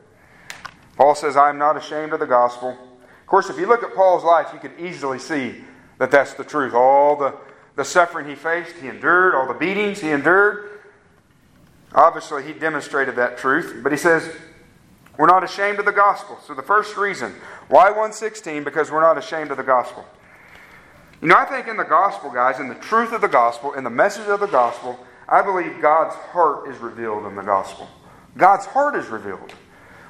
Paul 0.95 1.15
says, 1.15 1.35
I 1.35 1.49
am 1.49 1.57
not 1.57 1.75
ashamed 1.75 2.13
of 2.13 2.19
the 2.19 2.25
gospel. 2.25 2.69
Of 2.69 3.27
course, 3.27 3.49
if 3.49 3.57
you 3.57 3.67
look 3.67 3.83
at 3.83 3.93
Paul's 3.93 4.23
life, 4.23 4.47
you 4.53 4.59
can 4.59 4.71
easily 4.79 5.19
see 5.19 5.55
that 5.97 6.11
that's 6.11 6.33
the 6.33 6.43
truth. 6.43 6.73
All 6.73 7.15
the, 7.15 7.33
the 7.75 7.83
suffering 7.85 8.27
he 8.27 8.35
faced, 8.35 8.75
he 8.77 8.87
endured, 8.87 9.35
all 9.35 9.47
the 9.47 9.53
beatings 9.53 10.01
he 10.01 10.09
endured. 10.09 10.79
Obviously, 11.93 12.43
he 12.43 12.53
demonstrated 12.53 13.15
that 13.15 13.37
truth. 13.37 13.81
But 13.83 13.91
he 13.91 13.97
says, 13.97 14.35
we're 15.17 15.27
not 15.27 15.43
ashamed 15.43 15.79
of 15.79 15.85
the 15.85 15.91
gospel. 15.91 16.37
So 16.45 16.53
the 16.53 16.61
first 16.61 16.97
reason, 16.97 17.33
why 17.67 17.85
116? 17.89 18.63
Because 18.63 18.91
we're 18.91 19.01
not 19.01 19.17
ashamed 19.17 19.51
of 19.51 19.57
the 19.57 19.63
gospel. 19.63 20.05
You 21.21 21.29
know, 21.29 21.35
I 21.35 21.45
think 21.45 21.67
in 21.67 21.77
the 21.77 21.83
gospel, 21.83 22.29
guys, 22.29 22.59
in 22.59 22.67
the 22.67 22.75
truth 22.75 23.13
of 23.13 23.21
the 23.21 23.27
gospel, 23.27 23.73
in 23.73 23.83
the 23.83 23.89
message 23.89 24.27
of 24.27 24.41
the 24.41 24.47
gospel, 24.47 24.99
I 25.27 25.41
believe 25.41 25.81
God's 25.81 26.15
heart 26.15 26.69
is 26.69 26.77
revealed 26.79 27.25
in 27.25 27.35
the 27.35 27.41
gospel. 27.41 27.87
God's 28.37 28.65
heart 28.65 28.95
is 28.95 29.07
revealed. 29.07 29.53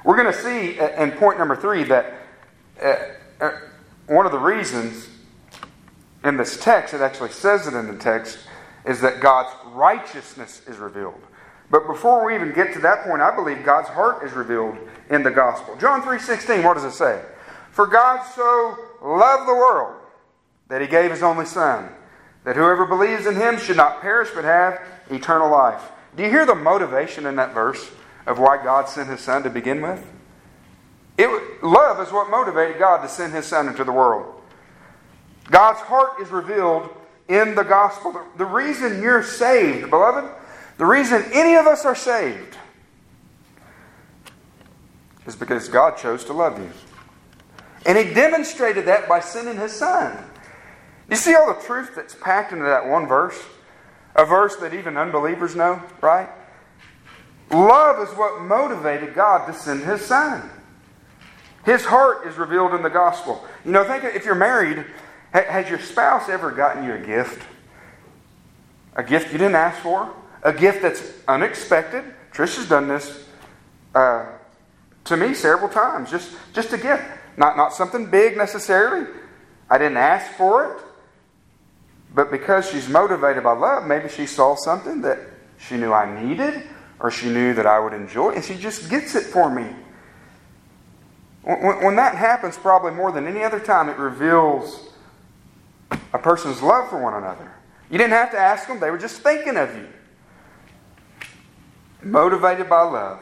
We're 0.04 0.16
going 0.16 0.32
to 0.32 0.38
see 0.40 0.78
in 0.78 1.12
point 1.12 1.38
number 1.38 1.56
three 1.56 1.84
that 1.84 2.14
uh, 2.82 2.96
uh, 3.40 3.50
one 4.06 4.26
of 4.26 4.32
the 4.32 4.38
reasons 4.38 5.08
in 6.26 6.36
this 6.36 6.58
text, 6.58 6.92
it 6.92 7.00
actually 7.00 7.30
says 7.30 7.66
it 7.66 7.74
in 7.74 7.86
the 7.86 7.96
text, 7.96 8.38
is 8.84 9.00
that 9.00 9.20
God's 9.20 9.54
righteousness 9.66 10.62
is 10.66 10.78
revealed. 10.78 11.20
But 11.70 11.86
before 11.86 12.24
we 12.24 12.34
even 12.34 12.52
get 12.52 12.72
to 12.74 12.80
that 12.80 13.04
point, 13.04 13.22
I 13.22 13.34
believe 13.34 13.64
God's 13.64 13.88
heart 13.88 14.24
is 14.24 14.32
revealed 14.32 14.76
in 15.10 15.22
the 15.22 15.30
gospel. 15.30 15.76
John 15.76 16.02
3:16, 16.02 16.62
what 16.62 16.74
does 16.74 16.84
it 16.84 16.92
say? 16.92 17.20
For 17.70 17.86
God 17.86 18.22
so 18.34 18.76
loved 19.02 19.48
the 19.48 19.54
world 19.54 19.94
that 20.68 20.80
he 20.80 20.86
gave 20.86 21.10
his 21.10 21.22
only 21.22 21.46
son, 21.46 21.88
that 22.44 22.56
whoever 22.56 22.86
believes 22.86 23.26
in 23.26 23.34
him 23.34 23.58
should 23.58 23.76
not 23.76 24.00
perish 24.00 24.30
but 24.34 24.44
have 24.44 24.80
eternal 25.10 25.50
life. 25.50 25.82
Do 26.16 26.22
you 26.22 26.30
hear 26.30 26.46
the 26.46 26.54
motivation 26.54 27.26
in 27.26 27.36
that 27.36 27.52
verse 27.52 27.90
of 28.26 28.38
why 28.38 28.62
God 28.62 28.88
sent 28.88 29.08
his 29.08 29.20
son 29.20 29.42
to 29.42 29.50
begin 29.50 29.82
with? 29.82 30.04
It, 31.18 31.62
love 31.62 32.00
is 32.00 32.12
what 32.12 32.30
motivated 32.30 32.78
God 32.78 33.02
to 33.02 33.08
send 33.08 33.32
his 33.32 33.46
son 33.46 33.68
into 33.68 33.84
the 33.84 33.92
world. 33.92 34.35
God's 35.50 35.80
heart 35.80 36.20
is 36.20 36.30
revealed 36.30 36.88
in 37.28 37.54
the 37.54 37.62
gospel. 37.62 38.20
The, 38.36 38.44
reason 38.44 39.02
you're 39.02 39.22
saved, 39.22 39.90
beloved, 39.90 40.30
the 40.78 40.86
reason 40.86 41.24
any 41.32 41.54
of 41.54 41.66
us 41.66 41.84
are 41.84 41.94
saved 41.94 42.56
is 45.26 45.36
because 45.36 45.68
God 45.68 45.96
chose 45.96 46.24
to 46.24 46.32
love 46.32 46.58
you. 46.58 46.70
And 47.84 47.96
He 47.96 48.12
demonstrated 48.12 48.86
that 48.86 49.08
by 49.08 49.20
sending 49.20 49.56
His 49.56 49.72
Son. 49.72 50.16
You 51.08 51.16
see 51.16 51.34
all 51.34 51.52
the 51.54 51.60
truth 51.62 51.92
that's 51.94 52.14
packed 52.14 52.52
into 52.52 52.64
that 52.64 52.86
one 52.86 53.06
verse? 53.06 53.40
A 54.16 54.24
verse 54.24 54.56
that 54.56 54.74
even 54.74 54.96
unbelievers 54.96 55.54
know, 55.54 55.80
right? 56.00 56.28
Love 57.50 58.08
is 58.08 58.14
what 58.16 58.40
motivated 58.42 59.14
God 59.14 59.46
to 59.46 59.52
send 59.52 59.82
His 59.82 60.00
Son. 60.00 60.50
His 61.64 61.84
heart 61.84 62.26
is 62.26 62.36
revealed 62.36 62.74
in 62.74 62.82
the 62.82 62.90
gospel. 62.90 63.44
You 63.64 63.72
know, 63.72 63.84
think 63.84 64.04
if 64.04 64.24
you're 64.24 64.34
married, 64.34 64.84
has 65.44 65.68
your 65.68 65.80
spouse 65.80 66.28
ever 66.28 66.50
gotten 66.50 66.84
you 66.84 66.94
a 66.94 66.98
gift? 66.98 67.46
A 68.94 69.02
gift 69.02 69.32
you 69.32 69.38
didn't 69.38 69.56
ask 69.56 69.80
for? 69.82 70.12
a 70.46 70.52
gift 70.52 70.80
that's 70.80 71.02
unexpected. 71.26 72.04
Trisha's 72.32 72.68
done 72.68 72.86
this 72.86 73.24
uh, 73.96 74.26
to 75.04 75.16
me 75.16 75.34
several 75.34 75.68
times. 75.68 76.08
Just, 76.08 76.36
just 76.52 76.72
a 76.72 76.78
gift. 76.78 77.02
Not, 77.36 77.56
not 77.56 77.74
something 77.74 78.08
big 78.08 78.36
necessarily. 78.36 79.06
I 79.68 79.76
didn't 79.76 79.96
ask 79.96 80.30
for 80.32 80.72
it. 80.72 80.82
But 82.14 82.30
because 82.30 82.70
she's 82.70 82.88
motivated 82.88 83.42
by 83.42 83.52
love, 83.52 83.86
maybe 83.86 84.08
she 84.08 84.26
saw 84.26 84.54
something 84.54 85.02
that 85.02 85.18
she 85.58 85.76
knew 85.76 85.92
I 85.92 86.22
needed 86.22 86.62
or 87.00 87.10
she 87.10 87.28
knew 87.28 87.52
that 87.54 87.66
I 87.66 87.78
would 87.78 87.92
enjoy, 87.92 88.30
and 88.30 88.42
she 88.42 88.54
just 88.54 88.88
gets 88.88 89.14
it 89.14 89.24
for 89.24 89.50
me. 89.50 89.66
When 91.42 91.96
that 91.96 92.14
happens, 92.14 92.56
probably 92.56 92.92
more 92.92 93.12
than 93.12 93.26
any 93.26 93.42
other 93.42 93.60
time, 93.60 93.90
it 93.90 93.98
reveals 93.98 94.85
a 96.16 96.18
person's 96.18 96.62
love 96.62 96.88
for 96.88 97.00
one 97.00 97.14
another. 97.14 97.52
You 97.90 97.98
didn't 97.98 98.14
have 98.14 98.30
to 98.32 98.38
ask 98.38 98.66
them, 98.66 98.80
they 98.80 98.90
were 98.90 98.98
just 98.98 99.22
thinking 99.22 99.56
of 99.56 99.74
you 99.76 99.86
motivated 102.02 102.68
by 102.68 102.82
love. 102.82 103.20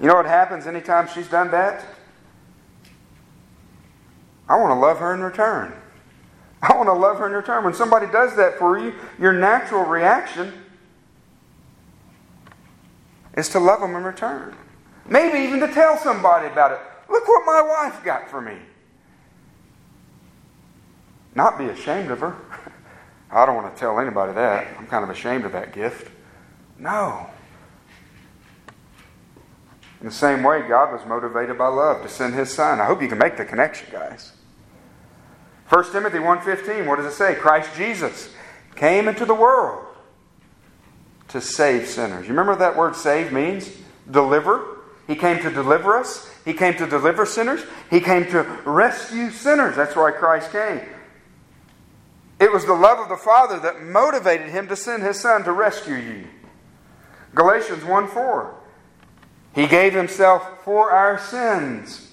You 0.00 0.08
know 0.08 0.14
what 0.14 0.26
happens 0.26 0.66
anytime 0.66 1.08
she's 1.08 1.28
done 1.28 1.50
that? 1.52 1.84
I 4.48 4.56
want 4.56 4.70
to 4.70 4.74
love 4.74 4.98
her 4.98 5.14
in 5.14 5.20
return. 5.20 5.72
I 6.62 6.74
want 6.76 6.88
to 6.88 6.92
love 6.92 7.18
her 7.18 7.26
in 7.26 7.32
return. 7.32 7.64
When 7.64 7.74
somebody 7.74 8.06
does 8.06 8.34
that 8.36 8.58
for 8.58 8.78
you, 8.78 8.94
your 9.18 9.32
natural 9.32 9.84
reaction 9.84 10.52
is 13.36 13.48
to 13.50 13.60
love 13.60 13.80
them 13.80 13.94
in 13.94 14.02
return. 14.02 14.56
Maybe 15.08 15.38
even 15.38 15.60
to 15.60 15.68
tell 15.68 15.96
somebody 15.96 16.48
about 16.48 16.72
it. 16.72 16.80
Look 17.08 17.26
what 17.28 17.46
my 17.46 17.62
wife 17.62 18.04
got 18.04 18.28
for 18.28 18.40
me. 18.40 18.56
Not 21.34 21.58
be 21.58 21.66
ashamed 21.66 22.10
of 22.10 22.20
her. 22.20 22.36
I 23.30 23.46
don't 23.46 23.56
want 23.56 23.74
to 23.74 23.80
tell 23.80 23.98
anybody 23.98 24.34
that. 24.34 24.76
I'm 24.78 24.86
kind 24.86 25.04
of 25.04 25.10
ashamed 25.10 25.44
of 25.44 25.52
that 25.52 25.72
gift. 25.72 26.10
No. 26.78 27.30
In 30.00 30.06
the 30.06 30.12
same 30.12 30.42
way, 30.42 30.66
God 30.68 30.92
was 30.92 31.06
motivated 31.06 31.56
by 31.56 31.68
love 31.68 32.02
to 32.02 32.08
send 32.08 32.34
his 32.34 32.52
son. 32.52 32.80
I 32.80 32.86
hope 32.86 33.00
you 33.00 33.08
can 33.08 33.18
make 33.18 33.36
the 33.36 33.44
connection, 33.44 33.86
guys. 33.90 34.32
1 35.68 35.92
Timothy 35.92 36.18
1.15, 36.18 36.86
what 36.86 36.96
does 36.96 37.06
it 37.06 37.16
say? 37.16 37.34
Christ 37.34 37.70
Jesus 37.76 38.34
came 38.74 39.08
into 39.08 39.24
the 39.24 39.34
world 39.34 39.86
to 41.28 41.40
save 41.40 41.86
sinners. 41.86 42.24
You 42.24 42.30
remember 42.30 42.56
that 42.56 42.76
word 42.76 42.94
save 42.94 43.32
means? 43.32 43.70
Deliver. 44.10 44.80
He 45.06 45.14
came 45.14 45.40
to 45.40 45.50
deliver 45.50 45.96
us. 45.96 46.30
He 46.44 46.52
came 46.52 46.74
to 46.74 46.86
deliver 46.86 47.24
sinners. 47.24 47.62
He 47.88 48.00
came 48.00 48.26
to 48.32 48.42
rescue 48.64 49.30
sinners. 49.30 49.76
That's 49.76 49.96
why 49.96 50.10
Christ 50.10 50.50
came. 50.52 50.80
It 52.42 52.50
was 52.50 52.64
the 52.64 52.74
love 52.74 52.98
of 52.98 53.08
the 53.08 53.16
Father 53.16 53.60
that 53.60 53.84
motivated 53.84 54.48
him 54.48 54.66
to 54.66 54.74
send 54.74 55.04
his 55.04 55.20
Son 55.20 55.44
to 55.44 55.52
rescue 55.52 55.94
you. 55.94 56.26
Galatians 57.36 57.84
1 57.84 58.08
4. 58.08 58.54
He 59.54 59.68
gave 59.68 59.94
himself 59.94 60.64
for 60.64 60.90
our 60.90 61.20
sins 61.20 62.10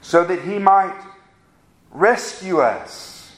so 0.00 0.24
that 0.24 0.42
he 0.42 0.58
might 0.58 1.00
rescue 1.92 2.58
us. 2.58 3.36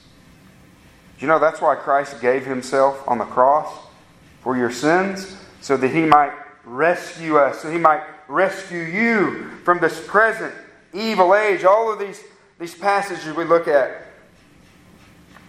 You 1.18 1.26
know, 1.26 1.38
that's 1.38 1.60
why 1.60 1.74
Christ 1.74 2.22
gave 2.22 2.46
himself 2.46 3.06
on 3.06 3.18
the 3.18 3.26
cross 3.26 3.70
for 4.40 4.56
your 4.56 4.70
sins, 4.70 5.36
so 5.60 5.76
that 5.76 5.88
he 5.88 6.06
might 6.06 6.32
rescue 6.64 7.36
us, 7.36 7.60
so 7.60 7.70
he 7.70 7.76
might 7.76 8.02
rescue 8.28 8.80
you 8.80 9.50
from 9.62 9.80
this 9.80 10.02
present 10.06 10.54
evil 10.94 11.34
age. 11.34 11.64
All 11.64 11.92
of 11.92 11.98
these, 11.98 12.24
these 12.58 12.74
passages 12.74 13.36
we 13.36 13.44
look 13.44 13.68
at 13.68 14.05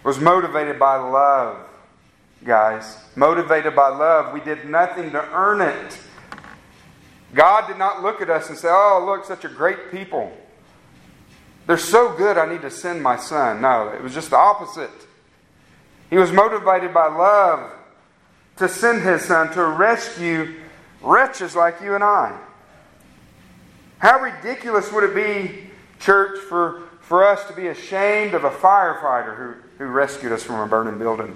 was 0.04 0.18
motivated 0.20 0.78
by 0.78 0.96
love, 0.96 1.58
guys. 2.44 2.96
Motivated 3.16 3.74
by 3.74 3.88
love. 3.88 4.32
We 4.32 4.40
did 4.40 4.68
nothing 4.68 5.10
to 5.12 5.28
earn 5.32 5.60
it. 5.60 5.98
God 7.34 7.66
did 7.66 7.78
not 7.78 8.02
look 8.02 8.20
at 8.20 8.30
us 8.30 8.48
and 8.48 8.58
say, 8.58 8.68
Oh, 8.70 9.04
look, 9.04 9.24
such 9.24 9.44
a 9.44 9.48
great 9.48 9.90
people. 9.90 10.32
They're 11.66 11.76
so 11.76 12.16
good, 12.16 12.38
I 12.38 12.50
need 12.50 12.62
to 12.62 12.70
send 12.70 13.02
my 13.02 13.16
son. 13.16 13.60
No, 13.60 13.88
it 13.88 14.02
was 14.02 14.14
just 14.14 14.30
the 14.30 14.38
opposite. 14.38 14.90
He 16.08 16.16
was 16.16 16.32
motivated 16.32 16.94
by 16.94 17.08
love 17.08 17.70
to 18.56 18.68
send 18.68 19.02
his 19.02 19.22
son 19.24 19.52
to 19.52 19.64
rescue 19.64 20.54
wretches 21.02 21.54
like 21.54 21.80
you 21.82 21.94
and 21.94 22.02
I. 22.02 22.38
How 23.98 24.20
ridiculous 24.20 24.90
would 24.92 25.04
it 25.04 25.14
be, 25.14 25.70
church, 26.00 26.38
for, 26.38 26.84
for 27.00 27.26
us 27.26 27.44
to 27.48 27.52
be 27.52 27.66
ashamed 27.66 28.34
of 28.34 28.44
a 28.44 28.50
firefighter 28.50 29.36
who, 29.36 29.54
who 29.78 29.86
rescued 29.86 30.32
us 30.32 30.42
from 30.42 30.60
a 30.60 30.66
burning 30.66 30.98
building? 30.98 31.34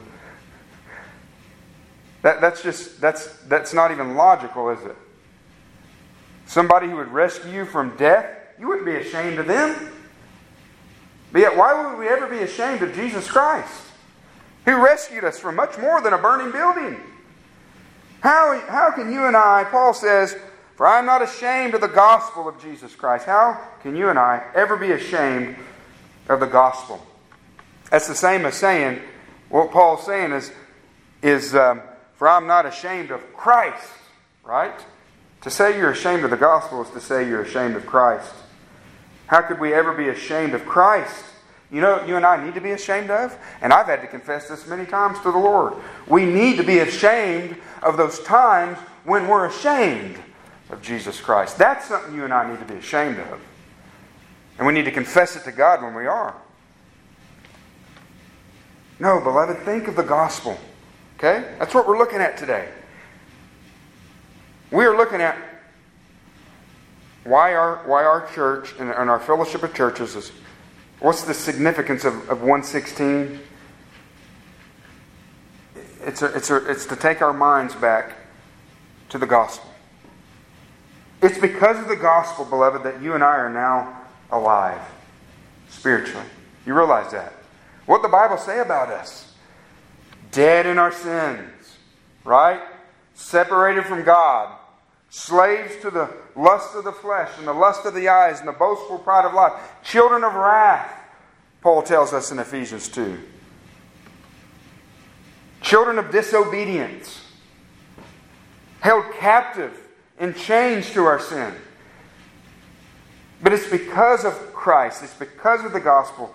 That, 2.23 2.41
that's 2.41 2.63
just, 2.63 3.01
that's, 3.01 3.27
that's 3.49 3.75
not 3.75 3.91
even 3.91 4.15
logical, 4.15 4.71
is 4.71 4.85
it? 4.85 4.97
Somebody 6.47 6.89
who 6.89 6.97
would 6.97 7.13
rescue 7.13 7.51
you 7.51 7.65
from 7.65 7.97
death, 7.97 8.27
you 8.59 8.69
wouldn't 8.69 8.87
be 8.87 8.97
ashamed 8.97 9.39
of 9.39 9.47
them. 9.47 9.91
But 11.33 11.41
yet, 11.41 11.57
why 11.57 11.73
would 11.73 11.99
we 11.99 12.09
ever 12.09 12.27
be 12.27 12.39
ashamed 12.39 12.83
of 12.83 12.95
Jesus 12.95 13.29
Christ, 13.29 13.83
who 14.67 14.85
rescued 14.85 15.25
us 15.25 15.39
from 15.39 15.57
much 15.57 15.79
more 15.79 16.01
than 16.01 16.13
a 16.13 16.19
burning 16.19 16.53
building? 16.53 17.01
How, 18.21 18.61
how 18.69 18.93
can 18.93 19.11
you 19.11 19.25
and 19.25 19.37
I, 19.37 19.65
Paul 19.65 19.95
says, 19.95 20.37
for 20.77 20.87
I 20.87 20.99
am 20.99 21.07
not 21.07 21.23
ashamed 21.23 21.75
of 21.75 21.81
the 21.81 21.89
gospel 21.89 22.49
of 22.49 22.61
Jesus 22.61 22.95
Christ. 22.95 23.27
How 23.27 23.61
can 23.83 23.97
you 23.97 24.09
and 24.09 24.19
I 24.19 24.43
ever 24.55 24.77
be 24.77 24.93
ashamed 24.93 25.57
of 26.29 26.41
the 26.41 26.47
gospel? 26.47 27.05
That's 27.93 28.09
the 28.09 28.15
same 28.15 28.47
as 28.47 28.55
saying, 28.55 29.01
what 29.51 29.71
Paul's 29.71 30.07
saying 30.07 30.33
is, 30.33 30.51
is 31.21 31.55
um, 31.55 31.83
for 32.15 32.27
I'm 32.27 32.47
not 32.47 32.65
ashamed 32.65 33.11
of 33.11 33.21
Christ, 33.35 33.87
right? 34.43 34.73
To 35.43 35.51
say 35.51 35.77
you're 35.77 35.91
ashamed 35.91 36.25
of 36.25 36.31
the 36.31 36.39
gospel 36.39 36.81
is 36.81 36.89
to 36.93 37.01
say 37.03 37.29
you're 37.29 37.43
ashamed 37.43 37.77
of 37.77 37.85
Christ. 37.85 38.33
How 39.27 39.43
could 39.43 39.61
we 39.61 39.75
ever 39.75 39.93
be 39.93 40.09
ashamed 40.09 40.55
of 40.55 40.65
Christ? 40.65 41.23
You 41.71 41.83
know, 41.83 42.03
you 42.07 42.17
and 42.17 42.25
I 42.25 42.43
need 42.43 42.55
to 42.55 42.63
be 42.63 42.71
ashamed 42.71 43.11
of, 43.11 43.37
and 43.61 43.75
I've 43.75 43.89
had 43.89 44.01
to 44.01 44.07
confess 44.07 44.49
this 44.49 44.67
many 44.67 44.87
times 44.87 45.19
to 45.19 45.31
the 45.31 45.37
Lord. 45.37 45.75
We 46.07 46.25
need 46.25 46.57
to 46.57 46.65
be 46.65 46.79
ashamed 46.79 47.59
of 47.83 47.99
those 47.99 48.21
times 48.21 48.79
when 49.05 49.29
we're 49.29 49.45
ashamed 49.45 50.17
of 50.71 50.81
Jesus 50.81 51.21
Christ. 51.21 51.59
That's 51.59 51.89
something 51.89 52.15
you 52.15 52.25
and 52.25 52.33
I 52.33 52.51
need 52.51 52.59
to 52.61 52.73
be 52.73 52.79
ashamed 52.81 53.19
of. 53.19 53.39
And 54.57 54.67
we 54.67 54.73
need 54.73 54.87
to 54.87 54.93
confess 54.93 55.37
it 55.37 55.45
to 55.45 55.53
God 55.53 55.83
when 55.83 55.95
we 55.95 56.07
are. 56.07 56.35
No, 59.03 59.19
beloved, 59.19 59.59
think 59.65 59.89
of 59.89 59.97
the 59.97 60.05
gospel. 60.05 60.57
Okay? 61.19 61.57
That's 61.59 61.75
what 61.75 61.89
we're 61.89 61.99
looking 61.99 62.21
at 62.21 62.37
today. 62.37 62.69
We 64.71 64.85
are 64.85 64.97
looking 64.97 65.21
at 65.21 65.37
why 67.25 67.53
our, 67.53 67.79
why 67.85 68.05
our 68.05 68.29
church 68.33 68.75
and, 68.79 68.91
and 68.91 69.11
our 69.11 69.19
fellowship 69.19 69.65
of 69.65 69.75
churches 69.75 70.15
is 70.15 70.31
what's 71.01 71.25
the 71.25 71.35
significance 71.35 72.05
of, 72.05 72.15
of 72.31 72.43
116? 72.43 73.41
It's, 76.03 76.23
a, 76.23 76.27
it's, 76.37 76.51
a, 76.51 76.71
it's 76.71 76.87
to 76.87 76.95
take 76.95 77.23
our 77.23 77.33
minds 77.33 77.75
back 77.75 78.15
to 79.09 79.19
the 79.19 79.27
gospel. 79.27 79.69
It's 81.23 81.39
because 81.39 81.77
of 81.77 81.89
the 81.89 81.97
gospel, 81.97 82.45
beloved, 82.45 82.85
that 82.85 83.03
you 83.03 83.15
and 83.15 83.25
I 83.25 83.35
are 83.35 83.51
now 83.51 84.01
alive 84.31 84.81
spiritually. 85.71 86.27
You 86.65 86.75
realize 86.75 87.11
that? 87.11 87.42
What 87.87 88.03
the 88.03 88.09
Bible 88.09 88.39
say 88.39 88.61
about 88.61 88.91
us? 88.91 89.33
Dead 90.31 90.67
in 90.67 90.79
our 90.79 90.93
sins, 90.93 91.77
right? 92.25 92.61
Separated 93.15 93.85
from 93.85 94.05
God, 94.05 94.57
slaves 95.11 95.75
to 95.83 95.91
the 95.91 96.09
lust 96.37 96.75
of 96.75 96.85
the 96.85 96.93
flesh 96.93 97.31
and 97.39 97.47
the 97.47 97.53
lust 97.53 97.85
of 97.85 97.95
the 97.95 98.09
eyes 98.09 98.39
and 98.39 98.49
the 98.49 98.53
boastful 98.53 98.99
pride 98.99 99.27
of 99.27 99.35
life, 99.35 99.53
children 99.83 100.25
of 100.25 100.35
wrath, 100.35 100.91
Paul 101.61 101.83
tells 101.83 102.13
us 102.13 102.33
in 102.33 102.39
Ephesians 102.39 102.89
2. 102.89 103.19
Children 105.61 105.99
of 105.99 106.11
disobedience, 106.11 107.21
held 108.81 109.05
captive 109.15 109.79
in 110.19 110.35
chains 110.35 110.91
to 110.93 111.05
our 111.05 111.21
sin. 111.21 111.55
But 113.43 113.53
it's 113.53 113.69
because 113.69 114.25
of 114.25 114.35
Christ, 114.53 115.03
it's 115.03 115.15
because 115.15 115.65
of 115.65 115.73
the 115.73 115.81
gospel 115.81 116.35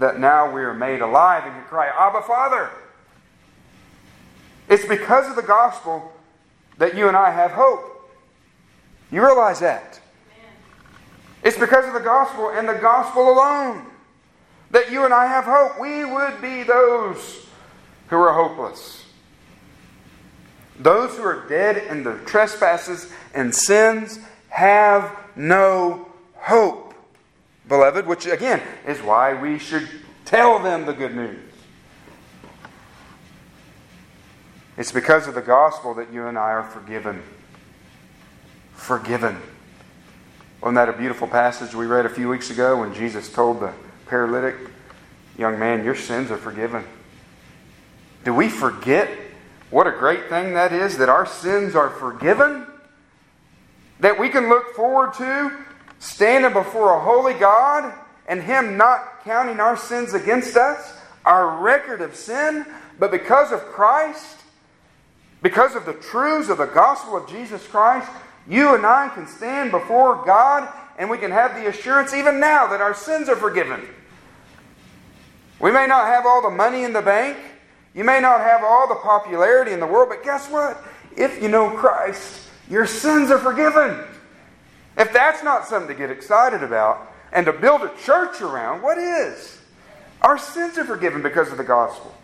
that 0.00 0.18
now 0.18 0.50
we 0.52 0.62
are 0.62 0.74
made 0.74 1.00
alive 1.00 1.44
and 1.44 1.54
can 1.54 1.64
cry, 1.64 1.88
Abba, 1.88 2.22
Father. 2.22 2.70
It's 4.68 4.86
because 4.86 5.28
of 5.28 5.36
the 5.36 5.42
gospel 5.42 6.12
that 6.78 6.96
you 6.96 7.06
and 7.06 7.16
I 7.16 7.30
have 7.30 7.52
hope. 7.52 8.10
You 9.12 9.22
realize 9.22 9.60
that? 9.60 10.00
It's 11.42 11.58
because 11.58 11.86
of 11.86 11.94
the 11.94 12.00
gospel 12.00 12.50
and 12.50 12.68
the 12.68 12.74
gospel 12.74 13.30
alone 13.30 13.86
that 14.70 14.90
you 14.90 15.04
and 15.04 15.12
I 15.12 15.26
have 15.26 15.44
hope. 15.44 15.80
We 15.80 16.04
would 16.04 16.40
be 16.40 16.62
those 16.62 17.46
who 18.08 18.16
are 18.16 18.32
hopeless. 18.32 19.04
Those 20.78 21.16
who 21.16 21.22
are 21.22 21.46
dead 21.48 21.76
in 21.90 22.04
their 22.04 22.18
trespasses 22.18 23.12
and 23.34 23.54
sins 23.54 24.18
have 24.48 25.14
no 25.36 26.08
hope, 26.34 26.89
beloved, 27.70 28.06
which 28.06 28.26
again 28.26 28.60
is 28.86 29.00
why 29.00 29.32
we 29.32 29.58
should 29.58 29.88
tell 30.26 30.58
them 30.58 30.84
the 30.84 30.92
good 30.92 31.16
news. 31.16 31.38
It's 34.76 34.92
because 34.92 35.26
of 35.26 35.34
the 35.34 35.40
gospel 35.40 35.94
that 35.94 36.12
you 36.12 36.26
and 36.26 36.36
I 36.36 36.50
are 36.50 36.62
forgiven. 36.62 37.22
Forgiven. 38.74 39.40
Wasn't 40.60 40.74
that 40.74 40.90
a 40.90 40.92
beautiful 40.92 41.26
passage 41.26 41.74
we 41.74 41.86
read 41.86 42.04
a 42.04 42.10
few 42.10 42.28
weeks 42.28 42.50
ago 42.50 42.80
when 42.80 42.92
Jesus 42.92 43.32
told 43.32 43.60
the 43.60 43.72
paralytic 44.06 44.56
young 45.38 45.58
man, 45.58 45.82
Your 45.82 45.94
sins 45.94 46.30
are 46.30 46.36
forgiven? 46.36 46.84
Do 48.24 48.34
we 48.34 48.50
forget 48.50 49.08
what 49.70 49.86
a 49.86 49.92
great 49.92 50.28
thing 50.28 50.54
that 50.54 50.72
is 50.72 50.98
that 50.98 51.08
our 51.08 51.24
sins 51.24 51.76
are 51.76 51.90
forgiven. 51.90 52.66
That 54.00 54.18
we 54.18 54.28
can 54.28 54.48
look 54.48 54.74
forward 54.74 55.14
to 55.14 55.52
standing 56.00 56.52
before 56.52 56.96
a 56.96 57.00
holy 57.00 57.34
God 57.34 57.94
and 58.26 58.42
Him 58.42 58.76
not 58.76 59.22
counting 59.22 59.60
our 59.60 59.76
sins 59.76 60.14
against 60.14 60.56
us, 60.56 60.96
our 61.24 61.58
record 61.60 62.00
of 62.00 62.16
sin, 62.16 62.66
but 62.98 63.12
because 63.12 63.52
of 63.52 63.60
Christ, 63.66 64.38
because 65.42 65.76
of 65.76 65.86
the 65.86 65.92
truths 65.92 66.48
of 66.48 66.58
the 66.58 66.66
gospel 66.66 67.16
of 67.16 67.28
Jesus 67.28 67.64
Christ, 67.66 68.10
you 68.48 68.74
and 68.74 68.84
I 68.84 69.10
can 69.14 69.26
stand 69.26 69.70
before 69.70 70.24
God 70.24 70.68
and 70.98 71.08
we 71.08 71.18
can 71.18 71.30
have 71.30 71.54
the 71.54 71.68
assurance 71.68 72.12
even 72.12 72.40
now 72.40 72.66
that 72.66 72.80
our 72.80 72.94
sins 72.94 73.28
are 73.28 73.36
forgiven. 73.36 73.86
We 75.60 75.70
may 75.70 75.86
not 75.86 76.06
have 76.06 76.26
all 76.26 76.42
the 76.42 76.50
money 76.50 76.84
in 76.84 76.92
the 76.92 77.02
bank. 77.02 77.36
You 77.94 78.04
may 78.04 78.20
not 78.20 78.40
have 78.40 78.62
all 78.64 78.88
the 78.88 78.94
popularity 78.96 79.72
in 79.72 79.80
the 79.80 79.86
world, 79.86 80.08
but 80.08 80.22
guess 80.22 80.48
what? 80.50 80.82
If 81.16 81.42
you 81.42 81.48
know 81.48 81.70
Christ, 81.70 82.48
your 82.68 82.86
sins 82.86 83.30
are 83.30 83.38
forgiven. 83.38 83.98
If 85.00 85.14
that's 85.14 85.42
not 85.42 85.66
something 85.66 85.88
to 85.88 85.94
get 85.94 86.10
excited 86.10 86.62
about 86.62 87.10
and 87.32 87.46
to 87.46 87.54
build 87.54 87.80
a 87.80 87.90
church 88.04 88.42
around, 88.42 88.82
what 88.82 88.98
is? 88.98 89.58
Our 90.20 90.36
sins 90.36 90.76
are 90.76 90.84
forgiven 90.84 91.22
because 91.22 91.50
of 91.50 91.56
the 91.56 91.64
gospel. 91.64 92.14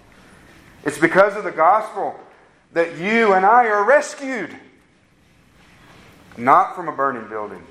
It's 0.84 0.98
because 0.98 1.36
of 1.36 1.44
the 1.44 1.52
gospel 1.52 2.20
that 2.74 2.98
you 2.98 3.32
and 3.32 3.46
I 3.46 3.68
are 3.68 3.82
rescued, 3.82 4.54
not 6.36 6.76
from 6.76 6.88
a 6.88 6.92
burning 6.92 7.26
building. 7.30 7.62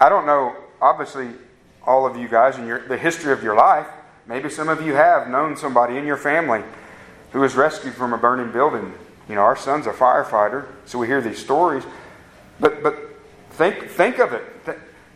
I 0.00 0.08
don't 0.08 0.24
know, 0.24 0.54
obviously, 0.80 1.30
all 1.84 2.06
of 2.06 2.16
you 2.16 2.28
guys 2.28 2.58
in 2.58 2.68
the 2.86 2.96
history 2.96 3.32
of 3.32 3.42
your 3.42 3.56
life. 3.56 3.88
Maybe 4.28 4.50
some 4.50 4.68
of 4.68 4.86
you 4.86 4.94
have 4.94 5.26
known 5.26 5.56
somebody 5.56 5.96
in 5.96 6.06
your 6.06 6.16
family 6.16 6.62
who 7.32 7.40
was 7.40 7.56
rescued 7.56 7.94
from 7.94 8.12
a 8.12 8.18
burning 8.18 8.52
building. 8.52 8.94
You 9.28 9.34
know, 9.34 9.40
our 9.40 9.56
son's 9.56 9.86
a 9.86 9.92
firefighter, 9.92 10.66
so 10.84 10.98
we 10.98 11.06
hear 11.06 11.20
these 11.20 11.38
stories. 11.38 11.84
But 12.60 12.82
but 12.82 12.96
think 13.50 13.88
think 13.88 14.18
of 14.18 14.32
it. 14.32 14.44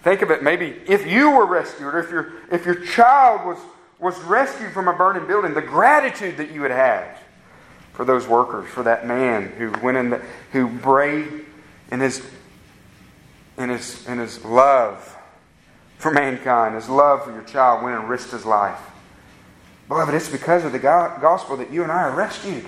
Think 0.03 0.23
of 0.23 0.31
it. 0.31 0.43
Maybe 0.43 0.77
if 0.87 1.07
you 1.07 1.31
were 1.31 1.47
rescued, 1.47 1.95
or 1.95 2.01
if 2.01 2.11
your 2.11 2.33
if 2.51 2.65
your 2.65 2.85
child 2.87 3.47
was 3.47 3.59
was 3.99 4.19
rescued 4.23 4.73
from 4.73 4.89
a 4.89 4.95
burning 4.95 5.27
building, 5.27 5.55
the 5.55 5.61
gratitude 5.61 6.39
that 6.39 6.51
you 6.51 6.63
would 6.63 6.71
have 6.71 7.19
for 7.93 8.05
those 8.05 8.27
workers, 8.27 8.69
for 8.71 8.83
that 8.83 9.07
man 9.07 9.49
who 9.59 9.71
went 9.83 9.99
in, 9.99 10.09
the, 10.09 10.23
who 10.53 10.69
braved 10.69 11.45
in 11.93 12.01
his 12.01 12.23
in 13.59 13.69
his 13.69 14.07
in 14.07 14.19
his 14.19 14.43
love 14.45 15.17
for 15.99 16.11
mankind, 16.11 16.75
his 16.75 16.89
love 16.89 17.25
for 17.25 17.33
your 17.33 17.43
child 17.43 17.85
went 17.85 17.99
and 18.01 18.09
risked 18.09 18.33
his 18.33 18.47
life. 18.47 18.81
Beloved, 19.87 20.15
it's 20.15 20.31
because 20.31 20.65
of 20.65 20.73
the 20.73 20.79
gospel 20.79 21.59
that 21.59 21.71
you 21.71 21.83
and 21.83 21.93
I 21.93 22.05
are 22.05 22.15
rescued. 22.15 22.65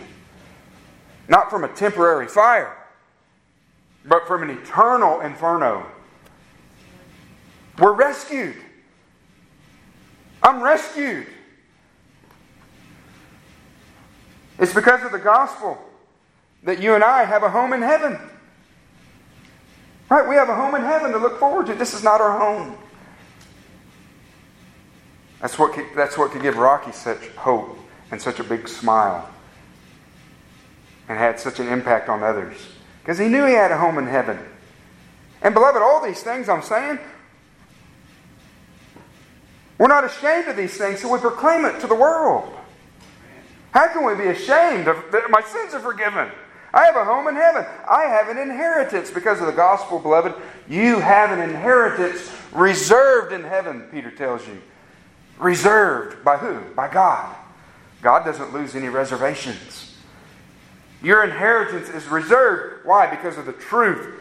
Not 1.33 1.49
from 1.49 1.65
a 1.65 1.69
temporary 1.69 2.29
fire, 2.29 2.77
but 4.05 4.27
from 4.27 4.43
an 4.43 4.51
eternal 4.51 5.23
inferno. 5.23 5.87
We're 7.79 7.95
rescued. 7.95 8.57
I'm 10.43 10.63
rescued. 10.63 11.27
It's 14.59 14.75
because 14.75 15.03
of 15.05 15.13
the 15.13 15.19
gospel 15.19 15.79
that 16.65 16.83
you 16.83 16.95
and 16.95 17.03
I 17.03 17.25
have 17.25 17.43
a 17.45 17.49
home 17.49 17.73
in 17.73 17.81
heaven. 17.81 18.19
Right? 20.11 20.29
We 20.29 20.35
have 20.35 20.51
a 20.51 20.55
home 20.55 20.75
in 20.75 20.83
heaven 20.83 21.13
to 21.13 21.19
look 21.19 21.39
forward 21.41 21.65
to. 21.69 21.75
This 21.75 21.95
is 21.95 22.05
not 22.05 22.21
our 22.21 22.39
home. 22.39 22.77
That's 25.41 25.59
what, 25.59 25.73
could, 25.73 25.87
that's 25.97 26.19
what 26.19 26.31
could 26.31 26.43
give 26.43 26.59
Rocky 26.59 26.93
such 26.93 27.27
hope 27.29 27.79
and 28.11 28.21
such 28.21 28.39
a 28.39 28.45
big 28.45 28.69
smile 28.69 29.33
and 31.09 31.19
had 31.19 31.41
such 31.41 31.61
an 31.61 31.69
impact 31.69 32.09
on 32.09 32.23
others. 32.23 32.57
Because 33.03 33.19
he 33.19 33.29
knew 33.29 33.45
he 33.45 33.55
had 33.55 33.71
a 33.71 33.79
home 33.79 33.99
in 33.99 34.07
heaven. 34.07 34.39
And, 35.43 35.55
beloved, 35.55 35.83
all 35.83 36.05
these 36.05 36.23
things 36.23 36.49
I'm 36.49 36.63
saying, 36.63 36.99
we're 39.79 39.89
not 39.89 40.05
ashamed 40.05 40.49
of 40.49 40.57
these 40.57 40.77
things, 40.77 41.01
so 41.01 41.13
we 41.13 41.19
proclaim 41.19 41.65
it 41.65 41.81
to 41.81 41.87
the 41.87 41.95
world. 41.95 42.55
How 43.73 43.89
can 43.89 44.05
we 44.05 44.15
be 44.15 44.29
ashamed 44.29 44.87
of 44.87 45.11
that 45.11 45.31
my 45.31 45.43
sins 45.43 45.75
are 45.75 45.81
forgiven? 45.81 46.31
I 46.75 46.85
have 46.85 46.97
a 46.97 47.05
home 47.05 47.27
in 47.29 47.35
heaven. 47.35 47.67
I 47.91 48.05
have 48.05 48.29
an 48.29 48.39
inheritance 48.39 49.11
because 49.11 49.41
of 49.41 49.47
the 49.47 49.53
gospel, 49.53 49.99
beloved. 49.99 50.35
You 50.69 51.01
have 51.01 51.31
an 51.31 51.41
inheritance 51.41 52.31
reserved 52.53 53.33
in 53.33 53.43
heaven, 53.43 53.89
Peter 53.91 54.11
tells 54.11 54.47
you. 54.47 54.63
Reserved 55.39 56.25
by 56.25 56.37
who? 56.37 56.61
By 56.75 56.93
God. 56.93 57.35
God 58.03 58.25
doesn't 58.25 58.53
lose 58.53 58.77
any 58.77 58.89
reservations. 58.89 59.82
Your 61.03 61.25
inheritance 61.25 61.89
is 61.89 62.07
reserved. 62.09 62.87
Why? 62.87 63.09
Because 63.09 63.37
of 63.37 63.47
the 63.47 63.53
truth 63.53 64.21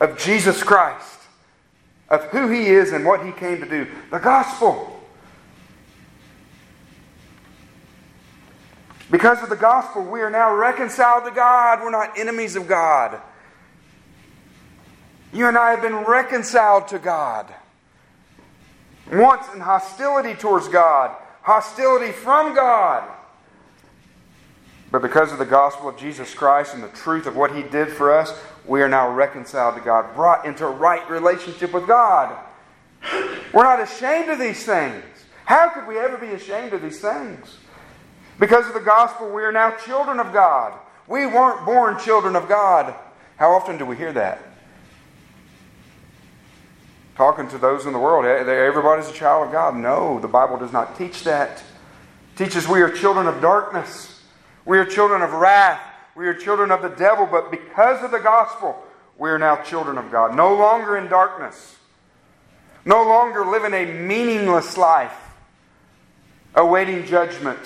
of 0.00 0.18
Jesus 0.18 0.62
Christ, 0.62 1.20
of 2.08 2.24
who 2.26 2.48
He 2.48 2.66
is 2.66 2.92
and 2.92 3.04
what 3.04 3.24
He 3.24 3.32
came 3.32 3.60
to 3.60 3.68
do. 3.68 3.86
The 4.10 4.18
gospel. 4.18 5.00
Because 9.10 9.42
of 9.42 9.48
the 9.48 9.56
gospel, 9.56 10.04
we 10.04 10.20
are 10.20 10.30
now 10.30 10.54
reconciled 10.54 11.24
to 11.24 11.30
God. 11.30 11.80
We're 11.82 11.90
not 11.90 12.18
enemies 12.18 12.56
of 12.56 12.66
God. 12.66 13.20
You 15.32 15.48
and 15.48 15.56
I 15.56 15.70
have 15.70 15.82
been 15.82 15.96
reconciled 15.96 16.88
to 16.88 16.98
God. 16.98 17.52
Once 19.10 19.46
in 19.54 19.60
hostility 19.60 20.34
towards 20.34 20.68
God, 20.68 21.14
hostility 21.42 22.12
from 22.12 22.54
God. 22.54 23.08
But 24.92 25.00
because 25.00 25.32
of 25.32 25.38
the 25.38 25.46
gospel 25.46 25.88
of 25.88 25.96
Jesus 25.96 26.34
Christ 26.34 26.74
and 26.74 26.82
the 26.82 26.88
truth 26.88 27.26
of 27.26 27.34
what 27.34 27.56
He 27.56 27.62
did 27.62 27.88
for 27.88 28.12
us, 28.12 28.38
we 28.66 28.82
are 28.82 28.88
now 28.88 29.10
reconciled 29.10 29.74
to 29.76 29.80
God, 29.80 30.14
brought 30.14 30.44
into 30.44 30.66
a 30.66 30.70
right 30.70 31.08
relationship 31.10 31.72
with 31.72 31.86
God. 31.86 32.38
We're 33.54 33.64
not 33.64 33.80
ashamed 33.80 34.28
of 34.28 34.38
these 34.38 34.64
things. 34.64 35.02
How 35.46 35.70
could 35.70 35.88
we 35.88 35.98
ever 35.98 36.18
be 36.18 36.28
ashamed 36.28 36.74
of 36.74 36.82
these 36.82 37.00
things? 37.00 37.56
Because 38.38 38.66
of 38.66 38.74
the 38.74 38.80
gospel, 38.80 39.32
we 39.32 39.42
are 39.42 39.50
now 39.50 39.70
children 39.78 40.20
of 40.20 40.32
God. 40.32 40.78
We 41.08 41.24
weren't 41.26 41.64
born 41.64 41.98
children 41.98 42.36
of 42.36 42.46
God. 42.46 42.94
How 43.36 43.52
often 43.52 43.78
do 43.78 43.86
we 43.86 43.96
hear 43.96 44.12
that? 44.12 44.40
Talking 47.16 47.48
to 47.48 47.58
those 47.58 47.86
in 47.86 47.94
the 47.94 47.98
world, 47.98 48.26
everybody's 48.26 49.08
a 49.08 49.12
child 49.14 49.46
of 49.46 49.52
God. 49.52 49.74
No, 49.74 50.20
the 50.20 50.28
Bible 50.28 50.58
does 50.58 50.72
not 50.72 50.98
teach 50.98 51.24
that. 51.24 51.62
It 52.34 52.44
teaches 52.44 52.68
we 52.68 52.82
are 52.82 52.90
children 52.90 53.26
of 53.26 53.40
darkness. 53.40 54.11
We 54.64 54.78
are 54.78 54.84
children 54.84 55.22
of 55.22 55.32
wrath. 55.32 55.80
We 56.14 56.26
are 56.26 56.34
children 56.34 56.70
of 56.70 56.82
the 56.82 56.88
devil. 56.88 57.26
But 57.26 57.50
because 57.50 58.02
of 58.04 58.10
the 58.10 58.18
gospel, 58.18 58.82
we 59.18 59.30
are 59.30 59.38
now 59.38 59.62
children 59.62 59.98
of 59.98 60.10
God. 60.10 60.36
No 60.36 60.54
longer 60.54 60.96
in 60.96 61.08
darkness. 61.08 61.76
No 62.84 63.02
longer 63.04 63.44
living 63.44 63.74
a 63.74 63.86
meaningless 63.86 64.76
life, 64.76 65.14
awaiting 66.54 67.06
judgment 67.06 67.60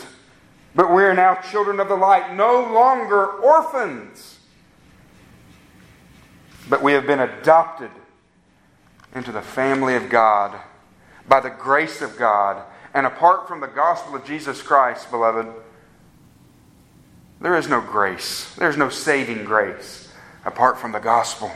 but 0.76 0.92
we 0.92 1.04
are 1.04 1.14
now 1.14 1.37
children 1.37 1.80
of 1.80 1.88
the 1.88 1.96
light, 1.96 2.37
no 2.37 2.61
longer 2.70 3.26
orphans. 3.26 4.38
But 6.68 6.82
we 6.82 6.92
have 6.92 7.06
been 7.06 7.20
adopted 7.20 7.90
into 9.14 9.32
the 9.32 9.40
family 9.40 9.94
of 9.94 10.11
God 10.11 10.61
by 11.26 11.40
the 11.40 11.48
grace 11.48 12.02
of 12.02 12.18
God. 12.18 12.62
And 12.92 13.06
apart 13.06 13.48
from 13.48 13.61
the 13.61 13.66
gospel 13.66 14.16
of 14.16 14.26
Jesus 14.26 14.61
Christ, 14.61 15.11
beloved, 15.11 15.46
there 17.40 17.57
is 17.57 17.68
no 17.68 17.81
grace. 17.81 18.55
There's 18.55 18.77
no 18.77 18.88
saving 18.88 19.44
grace 19.44 20.12
apart 20.44 20.79
from 20.79 20.92
the 20.92 20.99
gospel. 20.99 21.51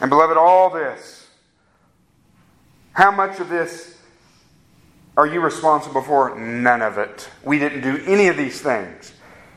And, 0.00 0.10
beloved, 0.10 0.36
all 0.36 0.70
this, 0.70 1.26
how 2.92 3.10
much 3.10 3.40
of 3.40 3.48
this 3.48 3.98
are 5.16 5.26
you 5.26 5.40
responsible 5.40 6.02
for? 6.02 6.38
None 6.38 6.80
of 6.80 6.96
it. 6.96 7.28
We 7.44 7.58
didn't 7.58 7.80
do 7.80 8.02
any 8.06 8.28
of 8.28 8.36
these 8.36 8.60
things. 8.60 9.12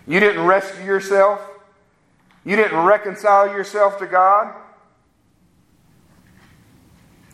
You 0.07 0.19
didn't 0.19 0.45
rescue 0.45 0.83
yourself. 0.85 1.39
You 2.43 2.55
didn't 2.55 2.83
reconcile 2.83 3.47
yourself 3.47 3.99
to 3.99 4.07
God. 4.07 4.55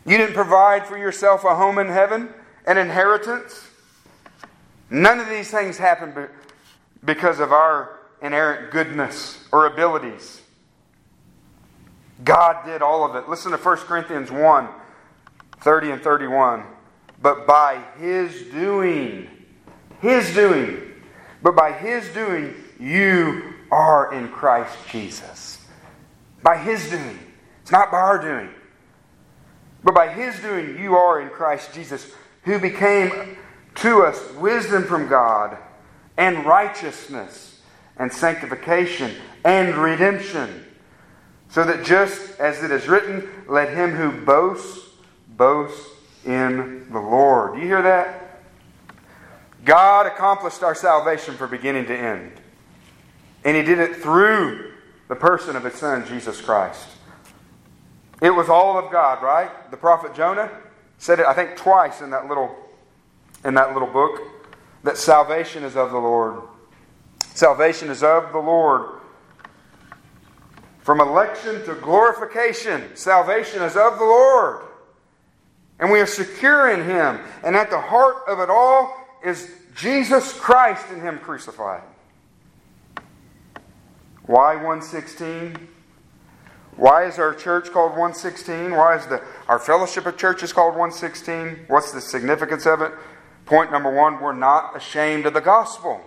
You 0.04 0.16
didn't 0.16 0.34
provide 0.34 0.86
for 0.86 0.96
yourself 0.96 1.44
a 1.44 1.54
home 1.54 1.78
in 1.78 1.88
heaven, 1.88 2.28
an 2.66 2.78
inheritance. 2.78 3.66
None 4.90 5.20
of 5.20 5.28
these 5.28 5.50
things 5.50 5.76
happened 5.76 6.14
because 7.04 7.40
of 7.40 7.52
our 7.52 7.98
inerrant 8.20 8.70
goodness 8.70 9.46
or 9.52 9.66
abilities. 9.66 10.40
God 12.24 12.64
did 12.64 12.82
all 12.82 13.04
of 13.04 13.14
it. 13.14 13.28
Listen 13.28 13.52
to 13.52 13.58
1 13.58 13.76
Corinthians 13.78 14.30
1 14.30 14.68
30 15.60 15.90
and 15.90 16.02
31 16.02 16.64
but 17.20 17.46
by 17.46 17.82
His 17.98 18.42
doing. 18.52 19.28
His 20.00 20.32
doing. 20.34 20.94
But 21.42 21.56
by 21.56 21.72
His 21.72 22.08
doing, 22.10 22.54
you 22.78 23.54
are 23.70 24.14
in 24.14 24.28
Christ 24.28 24.76
Jesus. 24.90 25.58
By 26.42 26.58
His 26.58 26.88
doing. 26.90 27.18
It's 27.62 27.72
not 27.72 27.90
by 27.90 27.98
our 27.98 28.20
doing. 28.20 28.50
But 29.82 29.94
by 29.94 30.08
His 30.08 30.38
doing, 30.40 30.78
you 30.78 30.96
are 30.96 31.20
in 31.20 31.28
Christ 31.30 31.74
Jesus, 31.74 32.10
who 32.44 32.58
became 32.58 33.36
to 33.76 34.02
us 34.04 34.32
wisdom 34.34 34.84
from 34.84 35.08
God 35.08 35.56
and 36.18 36.44
righteousness 36.44 37.62
and 37.96 38.12
sanctification 38.12 39.12
and 39.44 39.74
redemption. 39.76 40.66
So 41.48 41.64
that 41.64 41.86
just 41.86 42.38
as 42.38 42.62
it 42.62 42.70
is 42.70 42.86
written, 42.88 43.26
let 43.48 43.72
him 43.72 43.92
who 43.92 44.24
boasts 44.24 44.90
boast 45.28 45.88
in 46.26 46.86
the 46.90 46.98
Lord. 46.98 47.54
Do 47.54 47.60
you 47.60 47.66
hear 47.66 47.82
that? 47.82 48.42
God 49.64 50.06
accomplished 50.06 50.62
our 50.62 50.74
salvation 50.74 51.36
from 51.36 51.50
beginning 51.50 51.86
to 51.86 51.96
end. 51.96 52.32
And 53.44 53.56
He 53.56 53.62
did 53.62 53.78
it 53.78 53.96
through 53.96 54.72
the 55.08 55.16
person 55.16 55.56
of 55.56 55.64
His 55.64 55.74
Son, 55.74 56.06
Jesus 56.06 56.40
Christ. 56.40 56.86
It 58.20 58.30
was 58.30 58.48
all 58.48 58.78
of 58.78 58.90
God, 58.90 59.22
right? 59.22 59.70
The 59.70 59.76
prophet 59.76 60.14
Jonah 60.14 60.50
said 60.98 61.20
it, 61.20 61.26
I 61.26 61.34
think, 61.34 61.56
twice 61.56 62.00
in 62.00 62.10
that 62.10 62.28
little, 62.28 62.54
in 63.44 63.54
that 63.54 63.72
little 63.72 63.88
book 63.88 64.20
that 64.84 64.96
salvation 64.96 65.64
is 65.64 65.76
of 65.76 65.90
the 65.90 65.98
Lord. 65.98 66.42
Salvation 67.34 67.90
is 67.90 68.02
of 68.02 68.32
the 68.32 68.38
Lord. 68.38 69.00
From 70.80 71.00
election 71.00 71.64
to 71.66 71.74
glorification, 71.74 72.96
salvation 72.96 73.62
is 73.62 73.76
of 73.76 73.98
the 73.98 74.04
Lord. 74.04 74.62
And 75.78 75.90
we 75.90 76.00
are 76.00 76.06
secure 76.06 76.70
in 76.70 76.84
Him. 76.84 77.20
And 77.44 77.54
at 77.54 77.70
the 77.70 77.80
heart 77.80 78.16
of 78.26 78.40
it 78.40 78.50
all 78.50 78.96
is 79.24 79.50
Jesus 79.76 80.32
Christ 80.32 80.86
and 80.90 81.00
Him 81.02 81.18
crucified. 81.18 81.82
Why 84.26 84.56
116? 84.56 85.68
Why 86.76 87.06
is 87.06 87.18
our 87.18 87.34
church 87.34 87.70
called 87.72 87.90
116? 87.90 88.70
Why 88.70 88.96
is 88.96 89.06
the, 89.06 89.22
our 89.48 89.58
fellowship 89.58 90.06
of 90.06 90.16
churches 90.16 90.52
called 90.52 90.74
116? 90.76 91.66
What's 91.66 91.92
the 91.92 92.00
significance 92.00 92.66
of 92.66 92.82
it? 92.82 92.92
Point 93.48 93.72
number 93.72 93.90
one 93.90 94.20
we're 94.20 94.34
not 94.34 94.76
ashamed 94.76 95.24
of 95.24 95.32
the 95.32 95.40
gospel. 95.40 96.02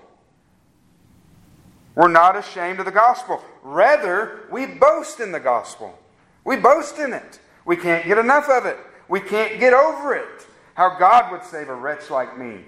We're 1.95 2.07
not 2.07 2.37
ashamed 2.37 2.77
of 2.77 2.85
the 2.85 2.91
gospel. 2.91 3.43
Rather, 3.63 4.41
we 4.51 4.67
boast 4.67 5.19
in 5.19 5.31
the 5.31 5.39
gospel. 5.39 5.97
We 6.45 6.57
boast 6.57 6.99
in 6.99 7.13
it. 7.13 7.39
We 7.65 7.77
can't 7.77 8.05
get 8.05 8.19
enough 8.19 8.47
of 8.47 8.67
it. 8.67 8.77
We 9.07 9.21
can't 9.21 9.59
get 9.59 9.73
over 9.73 10.13
it. 10.13 10.45
How 10.75 10.99
God 10.99 11.31
would 11.31 11.43
save 11.43 11.67
a 11.69 11.73
wretch 11.73 12.11
like 12.11 12.37
me. 12.37 12.63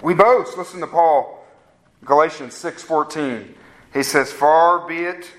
We 0.00 0.14
boast. 0.14 0.56
Listen 0.56 0.78
to 0.82 0.86
Paul, 0.86 1.44
Galatians 2.04 2.54
6:14. 2.54 3.56
He 3.92 4.04
says, 4.04 4.32
"Far 4.32 4.86
be 4.86 5.04
it 5.04 5.32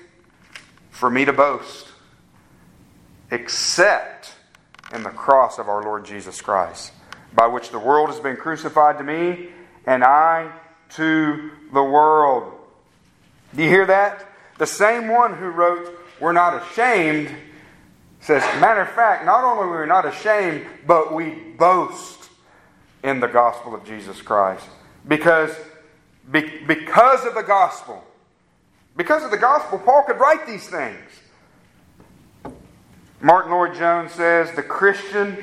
for 0.90 1.08
me 1.08 1.24
to 1.24 1.32
boast, 1.32 1.88
except 3.30 4.34
in 4.92 5.04
the 5.04 5.10
cross 5.10 5.58
of 5.58 5.70
our 5.70 5.82
Lord 5.82 6.04
Jesus 6.04 6.42
Christ, 6.42 6.92
by 7.34 7.46
which 7.46 7.70
the 7.70 7.78
world 7.78 8.10
has 8.10 8.20
been 8.20 8.36
crucified 8.36 8.98
to 8.98 9.04
me, 9.04 9.50
and 9.86 10.04
I 10.04 10.50
to 10.90 11.50
the 11.72 11.82
world." 11.82 12.52
Do 13.54 13.62
you 13.62 13.68
hear 13.68 13.86
that? 13.86 14.24
The 14.58 14.66
same 14.66 15.08
one 15.08 15.34
who 15.34 15.48
wrote, 15.48 15.88
"We're 16.20 16.32
not 16.32 16.62
ashamed." 16.62 17.34
says, 18.20 18.42
matter 18.60 18.80
of 18.80 18.90
fact, 18.90 19.24
not 19.24 19.44
only 19.44 19.64
are 19.64 19.80
we 19.80 19.86
not 19.86 20.04
ashamed, 20.04 20.66
but 20.86 21.14
we 21.14 21.30
boast 21.30 22.28
in 23.02 23.20
the 23.20 23.28
gospel 23.28 23.74
of 23.74 23.84
Jesus 23.84 24.20
Christ. 24.20 24.66
Because, 25.06 25.56
be, 26.30 26.64
because 26.66 27.24
of 27.24 27.34
the 27.34 27.42
gospel, 27.42 28.04
because 28.96 29.22
of 29.22 29.30
the 29.30 29.38
gospel, 29.38 29.78
Paul 29.78 30.02
could 30.02 30.18
write 30.18 30.46
these 30.46 30.68
things. 30.68 30.98
Martyn 33.20 33.52
Lloyd-Jones 33.52 34.12
says, 34.12 34.52
the 34.52 34.62
Christian 34.62 35.42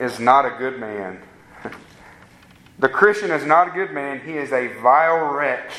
is 0.00 0.18
not 0.18 0.46
a 0.46 0.50
good 0.58 0.80
man. 0.80 1.20
The 2.78 2.88
Christian 2.88 3.30
is 3.30 3.44
not 3.44 3.68
a 3.68 3.70
good 3.72 3.92
man, 3.92 4.20
he 4.24 4.38
is 4.38 4.52
a 4.52 4.68
vile 4.80 5.34
wretch 5.34 5.70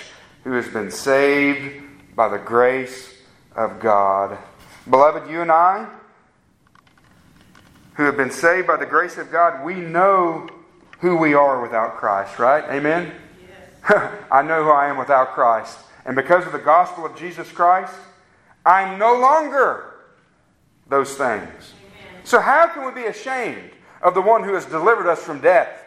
who 0.43 0.51
has 0.51 0.67
been 0.67 0.91
saved 0.91 1.83
by 2.15 2.29
the 2.29 2.37
grace 2.37 3.15
of 3.55 3.79
God. 3.79 4.37
Beloved, 4.87 5.27
you 5.27 5.41
and 5.41 5.51
I, 5.51 5.87
who 7.95 8.03
have 8.03 8.17
been 8.17 8.29
saved 8.29 8.67
by 8.67 8.77
the 8.77 8.85
grace 8.85 9.17
of 9.17 9.31
God, 9.31 9.65
we 9.65 9.73
know 9.73 10.47
who 10.99 11.17
we 11.17 11.33
are 11.33 11.59
without 11.59 11.97
Christ, 11.97 12.37
right? 12.37 12.63
Amen? 12.65 13.11
I 14.31 14.43
know 14.43 14.63
who 14.63 14.69
I 14.69 14.87
am 14.87 14.97
without 14.97 15.33
Christ. 15.33 15.79
And 16.05 16.15
because 16.15 16.45
of 16.45 16.51
the 16.51 16.59
gospel 16.59 17.03
of 17.03 17.15
Jesus 17.15 17.51
Christ, 17.51 17.95
I'm 18.63 18.99
no 18.99 19.19
longer 19.19 19.95
those 20.87 21.15
things. 21.15 21.73
Amen. 21.73 22.21
So, 22.23 22.39
how 22.39 22.67
can 22.67 22.85
we 22.85 23.01
be 23.01 23.07
ashamed 23.07 23.71
of 24.01 24.13
the 24.13 24.21
one 24.21 24.43
who 24.43 24.53
has 24.53 24.65
delivered 24.65 25.09
us 25.09 25.21
from 25.21 25.41
death? 25.41 25.85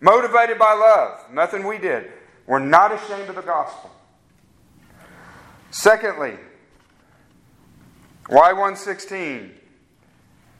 Motivated 0.00 0.58
by 0.58 0.74
love, 0.74 1.32
nothing 1.32 1.66
we 1.66 1.78
did. 1.78 2.10
We're 2.46 2.58
not 2.60 2.92
ashamed 2.92 3.28
of 3.28 3.34
the 3.34 3.42
gospel. 3.42 3.90
Secondly, 5.70 6.34
why 8.28 8.52
116? 8.52 9.52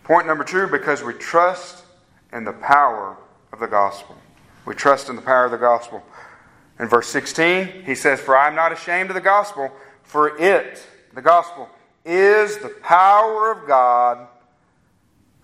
Point 0.04 0.26
number 0.26 0.44
two, 0.44 0.66
because 0.66 1.02
we 1.02 1.12
trust 1.14 1.84
in 2.32 2.44
the 2.44 2.52
power 2.52 3.16
of 3.52 3.60
the 3.60 3.66
gospel. 3.66 4.16
We 4.64 4.74
trust 4.74 5.08
in 5.08 5.16
the 5.16 5.22
power 5.22 5.44
of 5.46 5.50
the 5.50 5.58
gospel. 5.58 6.02
In 6.78 6.88
verse 6.88 7.08
16, 7.08 7.84
he 7.84 7.94
says, 7.94 8.20
For 8.20 8.36
I 8.36 8.48
am 8.48 8.54
not 8.54 8.72
ashamed 8.72 9.10
of 9.10 9.14
the 9.14 9.20
gospel, 9.20 9.70
for 10.02 10.36
it, 10.38 10.86
the 11.14 11.22
gospel, 11.22 11.68
is 12.04 12.58
the 12.58 12.68
power 12.68 13.52
of 13.52 13.66
God 13.66 14.28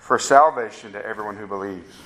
for 0.05 0.19
salvation 0.19 0.93
to 0.93 1.05
everyone 1.05 1.35
who 1.35 1.47
believes. 1.47 1.97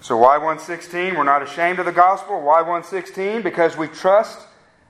So, 0.00 0.16
why 0.16 0.38
116? 0.38 1.14
We're 1.14 1.24
not 1.24 1.42
ashamed 1.42 1.78
of 1.78 1.84
the 1.84 1.92
gospel. 1.92 2.40
Why 2.40 2.62
116? 2.62 3.42
Because 3.42 3.76
we 3.76 3.88
trust 3.88 4.46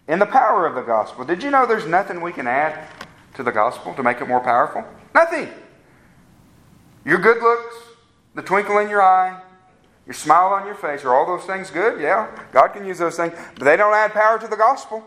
in 0.06 0.20
the 0.20 0.26
power 0.26 0.64
of 0.64 0.76
the 0.76 0.82
gospel. 0.82 1.24
Did 1.24 1.42
you 1.42 1.50
know 1.50 1.66
there's 1.66 1.86
nothing 1.86 2.20
we 2.20 2.32
can 2.32 2.46
add 2.46 2.86
to 3.34 3.42
the 3.42 3.50
gospel 3.50 3.94
to 3.94 4.02
make 4.04 4.20
it 4.20 4.28
more 4.28 4.38
powerful? 4.38 4.84
Nothing. 5.12 5.48
Your 7.04 7.18
good 7.18 7.42
looks, 7.42 7.74
the 8.36 8.42
twinkle 8.42 8.78
in 8.78 8.88
your 8.88 9.02
eye, 9.02 9.40
your 10.06 10.14
smile 10.14 10.52
on 10.52 10.66
your 10.66 10.76
face, 10.76 11.04
are 11.04 11.14
all 11.14 11.26
those 11.26 11.46
things 11.46 11.68
good? 11.70 12.00
Yeah, 12.00 12.30
God 12.52 12.68
can 12.68 12.86
use 12.86 12.98
those 12.98 13.16
things, 13.16 13.32
but 13.56 13.64
they 13.64 13.76
don't 13.76 13.92
add 13.92 14.12
power 14.12 14.38
to 14.38 14.46
the 14.46 14.56
gospel. 14.56 15.02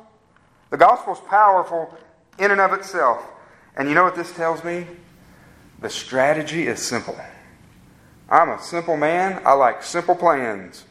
The 0.71 0.77
gospel 0.77 1.13
is 1.13 1.19
powerful 1.21 1.97
in 2.37 2.51
and 2.51 2.59
of 2.59 2.73
itself. 2.73 3.23
And 3.75 3.87
you 3.87 3.95
know 3.95 4.03
what 4.03 4.15
this 4.15 4.31
tells 4.33 4.63
me? 4.63 4.87
The 5.79 5.89
strategy 5.89 6.67
is 6.67 6.79
simple. 6.79 7.17
I'm 8.29 8.49
a 8.49 8.61
simple 8.61 8.97
man. 8.97 9.41
I 9.45 9.53
like 9.53 9.81
simple 9.81 10.15
plans. 10.15 10.85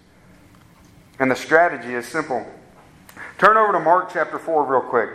And 1.19 1.31
the 1.31 1.37
strategy 1.37 1.95
is 1.95 2.07
simple. 2.07 2.47
Turn 3.39 3.57
over 3.57 3.73
to 3.73 3.81
Mark 3.81 4.11
chapter 4.13 4.39
4 4.39 4.65
real 4.65 4.81
quick. 4.81 5.11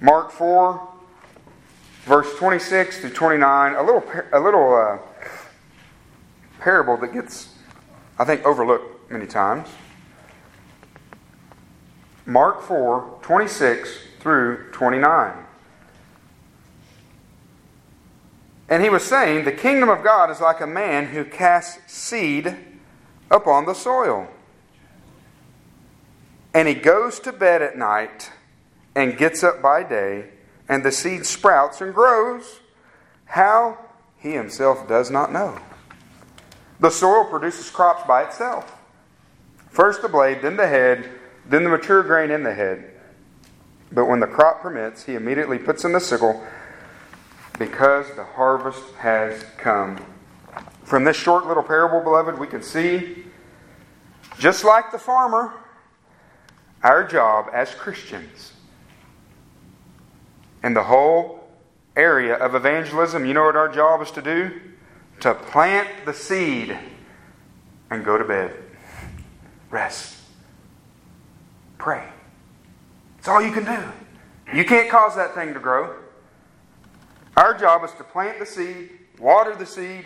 Mark 0.00 0.30
4, 0.30 0.88
verse 2.04 2.36
26 2.36 3.00
through 3.00 3.10
29. 3.10 3.74
A 3.74 3.82
little, 3.82 4.04
a 4.32 4.40
little 4.40 4.74
uh, 4.74 4.98
parable 6.58 6.96
that 6.98 7.14
gets, 7.14 7.54
I 8.18 8.24
think, 8.24 8.44
overlooked 8.44 9.10
many 9.10 9.26
times. 9.26 9.68
Mark 12.26 12.62
4, 12.62 13.20
26 13.22 14.05
through 14.26 14.72
29. 14.72 15.36
And 18.68 18.82
he 18.82 18.88
was 18.88 19.04
saying, 19.04 19.44
The 19.44 19.52
kingdom 19.52 19.88
of 19.88 20.02
God 20.02 20.32
is 20.32 20.40
like 20.40 20.60
a 20.60 20.66
man 20.66 21.06
who 21.06 21.24
casts 21.24 21.92
seed 21.92 22.56
upon 23.30 23.66
the 23.66 23.72
soil. 23.72 24.26
And 26.52 26.66
he 26.66 26.74
goes 26.74 27.20
to 27.20 27.32
bed 27.32 27.62
at 27.62 27.78
night 27.78 28.32
and 28.96 29.16
gets 29.16 29.44
up 29.44 29.62
by 29.62 29.84
day, 29.84 30.30
and 30.68 30.84
the 30.84 30.90
seed 30.90 31.24
sprouts 31.24 31.80
and 31.80 31.94
grows. 31.94 32.58
How? 33.26 33.78
He 34.18 34.32
himself 34.32 34.88
does 34.88 35.08
not 35.08 35.32
know. 35.32 35.56
The 36.80 36.90
soil 36.90 37.26
produces 37.26 37.70
crops 37.70 38.04
by 38.08 38.24
itself. 38.24 38.76
First 39.70 40.02
the 40.02 40.08
blade, 40.08 40.42
then 40.42 40.56
the 40.56 40.66
head, 40.66 41.08
then 41.48 41.62
the 41.62 41.70
mature 41.70 42.02
grain 42.02 42.32
in 42.32 42.42
the 42.42 42.52
head. 42.52 42.90
But 43.96 44.08
when 44.08 44.20
the 44.20 44.26
crop 44.26 44.60
permits, 44.60 45.04
he 45.04 45.14
immediately 45.14 45.58
puts 45.58 45.86
in 45.86 45.92
the 45.92 46.00
sickle 46.00 46.44
because 47.58 48.14
the 48.14 48.24
harvest 48.24 48.92
has 48.96 49.42
come. 49.56 50.04
From 50.84 51.04
this 51.04 51.16
short 51.16 51.46
little 51.46 51.62
parable, 51.62 52.02
beloved, 52.02 52.38
we 52.38 52.46
can 52.46 52.62
see, 52.62 53.24
just 54.38 54.64
like 54.64 54.92
the 54.92 54.98
farmer, 54.98 55.54
our 56.82 57.08
job 57.08 57.46
as 57.54 57.74
Christians 57.74 58.52
in 60.62 60.74
the 60.74 60.82
whole 60.82 61.48
area 61.96 62.34
of 62.34 62.54
evangelism, 62.54 63.24
you 63.24 63.32
know 63.32 63.44
what 63.44 63.56
our 63.56 63.72
job 63.72 64.02
is 64.02 64.10
to 64.10 64.20
do? 64.20 64.60
To 65.20 65.32
plant 65.32 65.88
the 66.04 66.12
seed 66.12 66.78
and 67.88 68.04
go 68.04 68.18
to 68.18 68.24
bed. 68.24 68.54
Rest. 69.70 70.18
Pray. 71.78 72.06
It's 73.26 73.32
all 73.32 73.42
you 73.42 73.50
can 73.50 73.64
do. 73.64 74.56
You 74.56 74.64
can't 74.64 74.88
cause 74.88 75.16
that 75.16 75.34
thing 75.34 75.52
to 75.52 75.58
grow. 75.58 75.96
Our 77.36 77.58
job 77.58 77.82
is 77.82 77.90
to 77.94 78.04
plant 78.04 78.38
the 78.38 78.46
seed, 78.46 78.88
water 79.18 79.56
the 79.56 79.66
seed, 79.66 80.04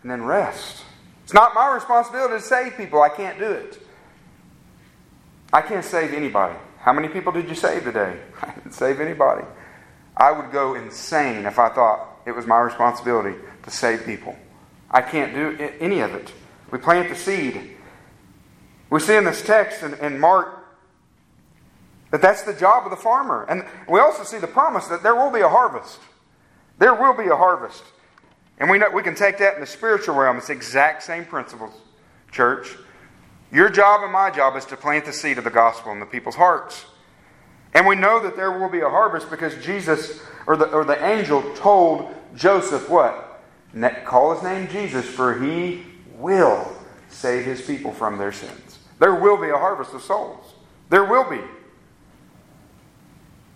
and 0.00 0.10
then 0.10 0.24
rest. 0.24 0.84
It's 1.24 1.34
not 1.34 1.52
my 1.54 1.74
responsibility 1.74 2.32
to 2.32 2.40
save 2.40 2.78
people. 2.78 3.02
I 3.02 3.10
can't 3.10 3.38
do 3.38 3.50
it. 3.50 3.78
I 5.52 5.60
can't 5.60 5.84
save 5.84 6.14
anybody. 6.14 6.56
How 6.78 6.94
many 6.94 7.08
people 7.08 7.30
did 7.30 7.46
you 7.46 7.54
save 7.54 7.84
today? 7.84 8.18
I 8.42 8.54
didn't 8.54 8.72
save 8.72 9.00
anybody. 9.00 9.44
I 10.16 10.32
would 10.32 10.50
go 10.50 10.76
insane 10.76 11.44
if 11.44 11.58
I 11.58 11.68
thought 11.68 12.22
it 12.24 12.32
was 12.32 12.46
my 12.46 12.60
responsibility 12.60 13.38
to 13.64 13.70
save 13.70 14.06
people. 14.06 14.34
I 14.90 15.02
can't 15.02 15.34
do 15.34 15.70
any 15.78 16.00
of 16.00 16.14
it. 16.14 16.32
We 16.70 16.78
plant 16.78 17.10
the 17.10 17.16
seed. 17.16 17.76
We 18.88 19.00
see 19.00 19.14
in 19.14 19.24
this 19.24 19.42
text 19.42 19.82
in, 19.82 19.92
in 19.96 20.18
Mark 20.18 20.53
that 22.14 22.22
that's 22.22 22.42
the 22.42 22.54
job 22.54 22.84
of 22.84 22.90
the 22.90 22.96
farmer. 22.96 23.44
And 23.48 23.64
we 23.88 23.98
also 23.98 24.22
see 24.22 24.38
the 24.38 24.46
promise 24.46 24.86
that 24.86 25.02
there 25.02 25.16
will 25.16 25.32
be 25.32 25.40
a 25.40 25.48
harvest. 25.48 25.98
There 26.78 26.94
will 26.94 27.12
be 27.12 27.26
a 27.26 27.34
harvest. 27.34 27.82
And 28.58 28.70
we, 28.70 28.78
know, 28.78 28.88
we 28.88 29.02
can 29.02 29.16
take 29.16 29.38
that 29.38 29.56
in 29.56 29.60
the 29.60 29.66
spiritual 29.66 30.14
realm. 30.14 30.36
It's 30.36 30.46
the 30.46 30.52
exact 30.52 31.02
same 31.02 31.24
principles, 31.24 31.72
church. 32.30 32.76
Your 33.50 33.68
job 33.68 34.04
and 34.04 34.12
my 34.12 34.30
job 34.30 34.54
is 34.54 34.64
to 34.66 34.76
plant 34.76 35.06
the 35.06 35.12
seed 35.12 35.38
of 35.38 35.44
the 35.44 35.50
gospel 35.50 35.90
in 35.90 35.98
the 35.98 36.06
people's 36.06 36.36
hearts. 36.36 36.84
And 37.74 37.84
we 37.84 37.96
know 37.96 38.22
that 38.22 38.36
there 38.36 38.60
will 38.60 38.70
be 38.70 38.82
a 38.82 38.88
harvest 38.88 39.28
because 39.28 39.56
Jesus, 39.64 40.20
or 40.46 40.56
the, 40.56 40.66
or 40.66 40.84
the 40.84 41.04
angel, 41.04 41.42
told 41.56 42.14
Joseph 42.36 42.88
what? 42.88 43.42
Call 44.04 44.34
his 44.34 44.44
name 44.44 44.68
Jesus, 44.68 45.04
for 45.04 45.36
he 45.42 45.82
will 46.16 46.76
save 47.08 47.44
his 47.44 47.60
people 47.60 47.90
from 47.90 48.18
their 48.18 48.30
sins. 48.30 48.78
There 49.00 49.16
will 49.16 49.36
be 49.36 49.48
a 49.48 49.58
harvest 49.58 49.92
of 49.94 50.02
souls. 50.02 50.54
There 50.90 51.06
will 51.06 51.28
be. 51.28 51.40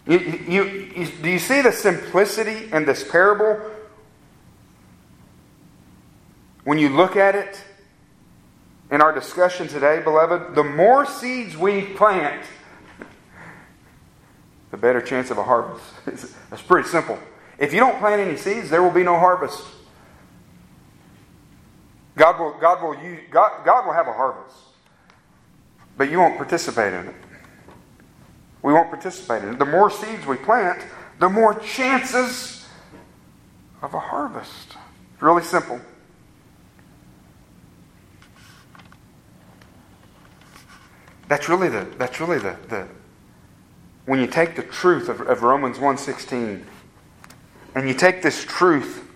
You, 0.08 0.18
you, 0.48 0.64
you, 0.96 1.06
do 1.22 1.28
you 1.28 1.38
see 1.38 1.60
the 1.60 1.70
simplicity 1.70 2.72
in 2.72 2.86
this 2.86 3.08
parable? 3.08 3.60
When 6.64 6.78
you 6.78 6.88
look 6.88 7.14
at 7.14 7.34
it 7.34 7.62
in 8.90 9.02
our 9.02 9.12
discussion 9.12 9.68
today, 9.68 10.00
beloved, 10.02 10.54
the 10.54 10.64
more 10.64 11.04
seeds 11.04 11.58
we 11.58 11.82
plant, 11.82 12.42
the 14.70 14.78
better 14.78 15.02
chance 15.02 15.30
of 15.30 15.36
a 15.36 15.44
harvest. 15.44 15.84
It's 16.50 16.62
pretty 16.62 16.88
simple. 16.88 17.18
If 17.58 17.74
you 17.74 17.80
don't 17.80 17.98
plant 17.98 18.22
any 18.22 18.38
seeds, 18.38 18.70
there 18.70 18.82
will 18.82 18.90
be 18.90 19.02
no 19.02 19.18
harvest. 19.18 19.62
God 22.16 22.40
will, 22.40 22.58
God 22.58 22.82
will, 22.82 23.02
use, 23.02 23.20
God, 23.30 23.62
God 23.64 23.84
will 23.84 23.92
have 23.92 24.08
a 24.08 24.12
harvest, 24.12 24.56
but 25.98 26.10
you 26.10 26.18
won't 26.18 26.38
participate 26.38 26.94
in 26.94 27.08
it. 27.08 27.14
We 28.62 28.72
won't 28.72 28.90
participate 28.90 29.44
in 29.44 29.54
it. 29.54 29.58
The 29.58 29.66
more 29.66 29.90
seeds 29.90 30.26
we 30.26 30.36
plant, 30.36 30.84
the 31.18 31.28
more 31.28 31.58
chances 31.60 32.66
of 33.82 33.94
a 33.94 34.00
harvest. 34.00 34.76
It's 35.14 35.22
really 35.22 35.42
simple. 35.42 35.80
That's 41.28 41.48
really 41.48 41.68
the 41.68 41.86
that's 41.98 42.20
really 42.20 42.38
the, 42.38 42.56
the 42.68 42.88
when 44.06 44.18
you 44.18 44.26
take 44.26 44.56
the 44.56 44.62
truth 44.62 45.10
of, 45.10 45.20
of 45.20 45.42
Romans 45.42 45.76
1.16 45.76 46.64
and 47.74 47.88
you 47.88 47.92
take 47.92 48.22
this 48.22 48.42
truth 48.42 49.06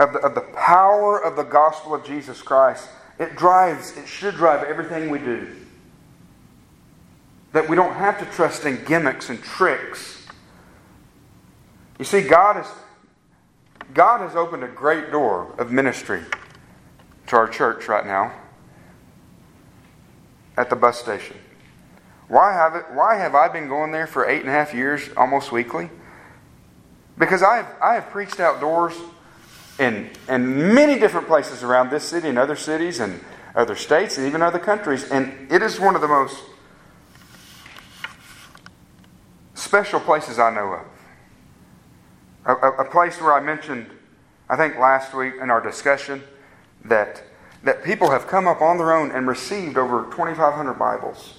of 0.00 0.12
the, 0.12 0.18
of 0.18 0.34
the 0.34 0.40
power 0.40 1.22
of 1.22 1.36
the 1.36 1.44
gospel 1.44 1.94
of 1.94 2.04
Jesus 2.04 2.42
Christ, 2.42 2.88
it 3.20 3.36
drives, 3.36 3.96
it 3.96 4.08
should 4.08 4.34
drive 4.34 4.64
everything 4.64 5.10
we 5.10 5.20
do. 5.20 5.48
That 7.54 7.68
we 7.68 7.76
don't 7.76 7.94
have 7.94 8.18
to 8.18 8.26
trust 8.26 8.66
in 8.66 8.84
gimmicks 8.84 9.30
and 9.30 9.42
tricks. 9.42 10.26
You 11.98 12.04
see, 12.04 12.20
God 12.20 12.60
is 12.60 12.66
God 13.94 14.20
has 14.20 14.34
opened 14.34 14.64
a 14.64 14.68
great 14.68 15.10
door 15.12 15.54
of 15.58 15.70
ministry 15.70 16.20
to 17.28 17.36
our 17.36 17.48
church 17.48 17.86
right 17.86 18.04
now 18.04 18.32
at 20.56 20.68
the 20.68 20.76
bus 20.76 20.98
station. 20.98 21.36
Why 22.28 22.52
have, 22.52 22.74
it, 22.74 22.84
why 22.92 23.16
have 23.16 23.34
I 23.34 23.48
been 23.48 23.68
going 23.68 23.92
there 23.92 24.06
for 24.06 24.28
eight 24.28 24.40
and 24.40 24.48
a 24.48 24.52
half 24.52 24.74
years, 24.74 25.08
almost 25.16 25.52
weekly? 25.52 25.90
Because 27.18 27.42
I 27.42 27.56
have, 27.56 27.76
I 27.80 27.94
have 27.94 28.10
preached 28.10 28.40
outdoors 28.40 28.94
in, 29.78 30.10
in 30.28 30.74
many 30.74 30.98
different 30.98 31.26
places 31.26 31.62
around 31.62 31.90
this 31.90 32.04
city 32.04 32.28
and 32.28 32.38
other 32.38 32.56
cities 32.56 32.98
and 32.98 33.20
other 33.54 33.76
states 33.76 34.18
and 34.18 34.26
even 34.26 34.42
other 34.42 34.58
countries. 34.58 35.04
And 35.10 35.52
it 35.52 35.62
is 35.62 35.78
one 35.78 35.94
of 35.94 36.00
the 36.00 36.08
most 36.08 36.42
special 39.74 39.98
places 39.98 40.38
I 40.38 40.54
know 40.54 40.72
of. 40.72 40.86
A, 42.46 42.54
a, 42.54 42.72
a 42.82 42.84
place 42.84 43.20
where 43.20 43.32
I 43.32 43.40
mentioned, 43.40 43.90
I 44.48 44.54
think 44.54 44.78
last 44.78 45.12
week 45.14 45.34
in 45.42 45.50
our 45.50 45.60
discussion, 45.60 46.22
that, 46.84 47.24
that 47.64 47.82
people 47.82 48.08
have 48.12 48.28
come 48.28 48.46
up 48.46 48.62
on 48.62 48.78
their 48.78 48.92
own 48.92 49.10
and 49.10 49.26
received 49.26 49.76
over 49.76 50.04
2,500 50.12 50.74
Bibles. 50.74 51.38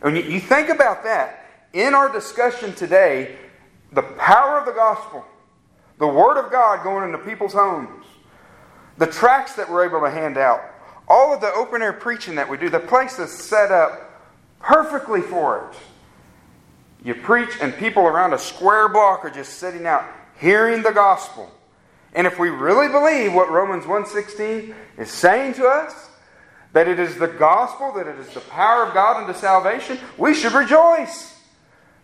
And 0.00 0.16
you, 0.16 0.22
you 0.22 0.40
think 0.40 0.70
about 0.70 1.04
that, 1.04 1.44
in 1.74 1.92
our 1.92 2.10
discussion 2.10 2.74
today, 2.74 3.36
the 3.92 4.00
power 4.00 4.58
of 4.58 4.64
the 4.64 4.72
gospel, 4.72 5.22
the 5.98 6.08
Word 6.08 6.42
of 6.42 6.50
God 6.50 6.82
going 6.82 7.04
into 7.04 7.18
people's 7.18 7.52
homes, 7.52 8.06
the 8.96 9.08
tracts 9.08 9.56
that 9.56 9.70
we're 9.70 9.86
able 9.86 10.00
to 10.00 10.10
hand 10.10 10.38
out, 10.38 10.62
all 11.06 11.34
of 11.34 11.42
the 11.42 11.52
open 11.52 11.82
air 11.82 11.92
preaching 11.92 12.36
that 12.36 12.48
we 12.48 12.56
do, 12.56 12.70
the 12.70 12.80
place 12.80 13.18
is 13.18 13.30
set 13.30 13.70
up 13.70 14.22
perfectly 14.58 15.20
for 15.20 15.68
it. 15.70 15.78
You 17.04 17.14
preach, 17.14 17.50
and 17.60 17.76
people 17.76 18.06
around 18.06 18.32
a 18.32 18.38
square 18.38 18.88
block 18.88 19.24
are 19.24 19.30
just 19.30 19.58
sitting 19.58 19.86
out 19.86 20.04
hearing 20.40 20.82
the 20.82 20.90
gospel. 20.90 21.52
And 22.14 22.26
if 22.26 22.38
we 22.38 22.48
really 22.48 22.88
believe 22.88 23.34
what 23.34 23.50
Romans 23.50 23.84
1:16 23.84 24.74
is 24.96 25.10
saying 25.10 25.54
to 25.54 25.66
us, 25.66 26.10
that 26.72 26.88
it 26.88 26.98
is 26.98 27.16
the 27.16 27.28
gospel, 27.28 27.92
that 27.92 28.08
it 28.08 28.18
is 28.18 28.32
the 28.34 28.40
power 28.40 28.84
of 28.84 28.94
God 28.94 29.16
unto 29.16 29.38
salvation, 29.38 29.98
we 30.16 30.34
should 30.34 30.52
rejoice 30.52 31.38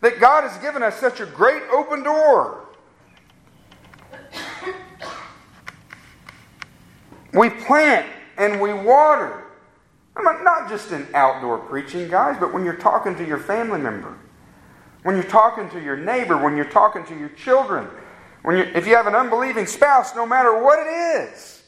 that 0.00 0.20
God 0.20 0.44
has 0.44 0.56
given 0.58 0.82
us 0.82 0.96
such 1.00 1.20
a 1.20 1.26
great 1.26 1.62
open 1.72 2.02
door. 2.02 2.60
We 7.32 7.50
plant 7.50 8.06
and 8.36 8.60
we 8.60 8.72
water. 8.72 9.44
I 10.16 10.22
mean, 10.22 10.44
not 10.44 10.68
just 10.68 10.92
in 10.92 11.06
outdoor 11.14 11.58
preaching, 11.58 12.08
guys, 12.08 12.36
but 12.38 12.52
when 12.52 12.64
you're 12.64 12.74
talking 12.74 13.14
to 13.16 13.24
your 13.24 13.38
family 13.38 13.80
member, 13.80 14.16
when 15.02 15.14
you're 15.14 15.24
talking 15.24 15.68
to 15.70 15.82
your 15.82 15.96
neighbor, 15.96 16.36
when 16.36 16.56
you're 16.56 16.64
talking 16.66 17.04
to 17.06 17.18
your 17.18 17.30
children, 17.30 17.88
when 18.42 18.56
you, 18.56 18.64
if 18.74 18.86
you 18.86 18.94
have 18.94 19.06
an 19.06 19.14
unbelieving 19.14 19.66
spouse, 19.66 20.14
no 20.14 20.26
matter 20.26 20.62
what 20.62 20.78
it 20.78 20.90
is, 20.90 21.62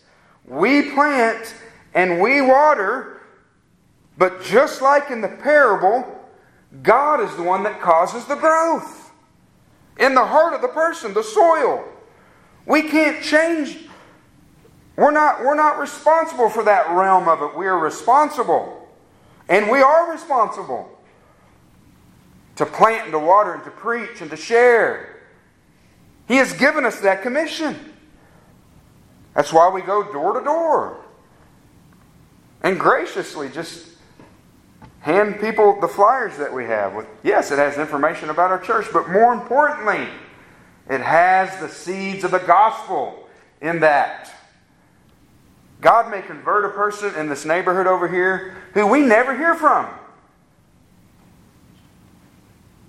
we 0.47 0.91
plant 0.91 1.55
and 1.95 2.21
we 2.21 2.41
water, 2.41 3.23
but 4.19 4.43
just 4.43 4.83
like 4.83 5.11
in 5.11 5.21
the 5.21 5.29
parable, 5.29 6.19
God 6.83 7.21
is 7.21 7.35
the 7.37 7.43
one 7.43 7.63
that 7.65 7.81
causes 7.81 8.25
the 8.27 8.35
growth 8.35 9.11
in 9.99 10.15
the 10.15 10.25
heart 10.25 10.55
of 10.55 10.63
the 10.63 10.69
person, 10.69 11.13
the 11.15 11.23
soil. 11.23 11.85
We 12.67 12.83
can't 12.83 13.23
change. 13.23 13.79
We're 14.97 15.11
not, 15.11 15.41
we're 15.41 15.55
not 15.55 15.79
responsible 15.79 16.49
for 16.49 16.65
that 16.65 16.91
realm 16.91 17.29
of 17.29 17.43
it. 17.43 17.57
We 17.57 17.67
are 17.67 17.79
responsible. 17.79 18.89
And 19.49 19.71
we 19.71 19.81
are 19.81 20.11
responsible 20.11 20.92
to 22.57 22.67
plant 22.67 23.05
and 23.05 23.13
to 23.13 23.19
water 23.19 23.55
and 23.55 23.65
to 23.65 23.71
preach 23.71 24.21
and 24.21 24.31
to 24.31 24.37
share. 24.37 25.21
He 26.29 26.37
has 26.37 26.53
given 26.53 26.85
us 26.85 27.01
that 27.01 27.23
commission. 27.23 27.77
That's 29.35 29.53
why 29.53 29.71
we 29.71 29.83
go 29.83 30.13
door 30.13 30.39
to 30.39 30.45
door 30.45 31.03
and 32.63 32.79
graciously 32.79 33.49
just 33.49 33.89
hand 35.01 35.41
people 35.41 35.81
the 35.81 35.89
flyers 35.89 36.37
that 36.39 36.53
we 36.53 36.65
have 36.65 36.95
with 36.95 37.07
yes 37.23 37.51
it 37.51 37.59
has 37.59 37.77
information 37.77 38.31
about 38.31 38.51
our 38.51 38.61
church 38.61 38.87
but 38.93 39.11
more 39.11 39.33
importantly 39.33 40.07
it 40.89 41.01
has 41.01 41.59
the 41.61 41.69
seeds 41.69 42.25
of 42.25 42.31
the 42.31 42.39
gospel 42.39 43.29
in 43.61 43.81
that 43.81 44.33
god 45.81 46.09
may 46.11 46.23
convert 46.23 46.65
a 46.65 46.69
person 46.69 47.13
in 47.17 47.29
this 47.29 47.45
neighborhood 47.45 47.87
over 47.87 48.07
here 48.07 48.57
who 48.75 48.87
we 48.87 49.01
never 49.01 49.37
hear 49.37 49.55
from 49.57 49.89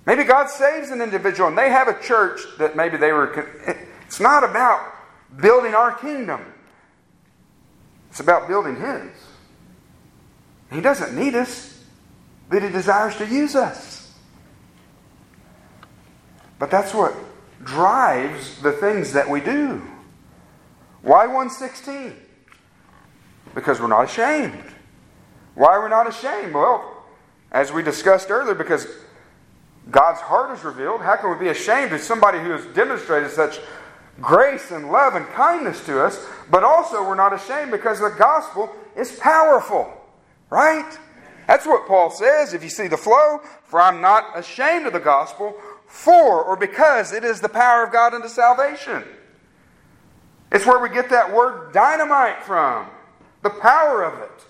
maybe 0.06 0.24
god 0.24 0.48
saves 0.48 0.90
an 0.90 1.00
individual 1.00 1.48
and 1.48 1.58
they 1.58 1.70
have 1.70 1.88
a 1.88 2.00
church 2.02 2.40
that 2.58 2.76
maybe 2.76 2.96
they 2.96 3.12
were 3.12 3.48
it's 4.06 4.20
not 4.20 4.44
about 4.44 4.92
building 5.40 5.74
our 5.74 5.92
kingdom 5.92 6.40
it's 8.10 8.20
about 8.20 8.48
building 8.48 8.76
his 8.76 9.10
he 10.74 10.80
doesn't 10.80 11.16
need 11.16 11.34
us, 11.34 11.82
but 12.48 12.62
He 12.62 12.68
desires 12.68 13.16
to 13.16 13.26
use 13.26 13.54
us. 13.54 14.12
But 16.58 16.70
that's 16.70 16.92
what 16.92 17.14
drives 17.62 18.60
the 18.60 18.72
things 18.72 19.12
that 19.12 19.28
we 19.28 19.40
do. 19.40 19.82
Why 21.02 21.26
116? 21.26 22.14
Because 23.54 23.80
we're 23.80 23.86
not 23.86 24.04
ashamed. 24.04 24.64
Why 25.54 25.74
are 25.74 25.82
we're 25.82 25.88
not 25.88 26.08
ashamed? 26.08 26.54
Well, 26.54 27.04
as 27.52 27.72
we 27.72 27.82
discussed 27.82 28.30
earlier, 28.30 28.54
because 28.54 28.88
God's 29.90 30.20
heart 30.20 30.56
is 30.56 30.64
revealed. 30.64 31.00
How 31.02 31.16
can 31.16 31.30
we 31.30 31.44
be 31.44 31.50
ashamed 31.50 31.92
of 31.92 32.00
somebody 32.00 32.38
who 32.38 32.50
has 32.50 32.64
demonstrated 32.74 33.30
such 33.30 33.60
grace 34.20 34.70
and 34.70 34.90
love 34.90 35.14
and 35.14 35.26
kindness 35.28 35.84
to 35.86 36.02
us? 36.02 36.24
But 36.50 36.64
also, 36.64 37.06
we're 37.06 37.14
not 37.14 37.32
ashamed 37.32 37.70
because 37.70 38.00
the 38.00 38.14
gospel 38.18 38.74
is 38.96 39.18
powerful. 39.18 39.92
Right? 40.50 40.98
That's 41.46 41.66
what 41.66 41.86
Paul 41.86 42.10
says 42.10 42.54
if 42.54 42.62
you 42.62 42.70
see 42.70 42.88
the 42.88 42.96
flow. 42.96 43.40
For 43.64 43.80
I'm 43.80 44.00
not 44.00 44.38
ashamed 44.38 44.86
of 44.86 44.92
the 44.92 45.00
gospel, 45.00 45.54
for 45.86 46.42
or 46.42 46.56
because 46.56 47.12
it 47.12 47.24
is 47.24 47.40
the 47.40 47.48
power 47.48 47.84
of 47.84 47.92
God 47.92 48.14
unto 48.14 48.28
salvation. 48.28 49.04
It's 50.52 50.64
where 50.64 50.78
we 50.78 50.88
get 50.88 51.10
that 51.10 51.34
word 51.34 51.72
dynamite 51.72 52.42
from, 52.44 52.86
the 53.42 53.50
power 53.50 54.04
of 54.04 54.20
it. 54.22 54.44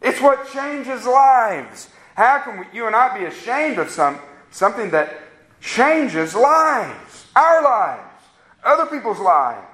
It's 0.00 0.20
what 0.20 0.50
changes 0.52 1.04
lives. 1.04 1.88
How 2.14 2.38
can 2.38 2.60
we, 2.60 2.66
you 2.72 2.86
and 2.86 2.94
I 2.94 3.18
be 3.18 3.24
ashamed 3.24 3.78
of 3.78 3.90
some, 3.90 4.18
something 4.52 4.90
that 4.90 5.18
changes 5.60 6.34
lives, 6.34 7.26
our 7.34 7.62
lives, 7.62 8.24
other 8.64 8.86
people's 8.86 9.18
lives? 9.18 9.66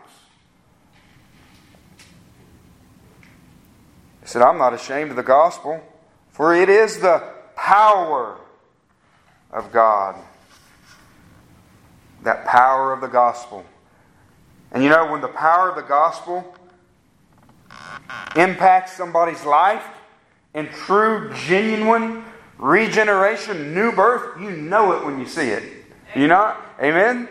He 4.22 4.26
said, 4.26 4.42
I'm 4.42 4.58
not 4.58 4.72
ashamed 4.72 5.10
of 5.10 5.16
the 5.16 5.22
gospel, 5.22 5.82
for 6.30 6.54
it 6.54 6.68
is 6.68 7.00
the 7.00 7.22
power 7.56 8.38
of 9.50 9.72
God. 9.72 10.16
That 12.22 12.46
power 12.46 12.92
of 12.92 13.00
the 13.00 13.06
gospel. 13.06 13.64
And 14.72 14.82
you 14.82 14.90
know, 14.90 15.10
when 15.10 15.20
the 15.20 15.28
power 15.28 15.70
of 15.70 15.76
the 15.76 15.82
gospel 15.82 16.54
impacts 18.36 18.92
somebody's 18.92 19.44
life 19.44 19.84
in 20.54 20.68
true, 20.68 21.32
genuine 21.34 22.24
regeneration, 22.58 23.74
new 23.74 23.92
birth, 23.92 24.40
you 24.40 24.50
know 24.50 24.92
it 24.92 25.04
when 25.04 25.18
you 25.18 25.26
see 25.26 25.48
it. 25.48 25.62
You 26.14 26.26
know? 26.26 26.56
Amen? 26.80 27.28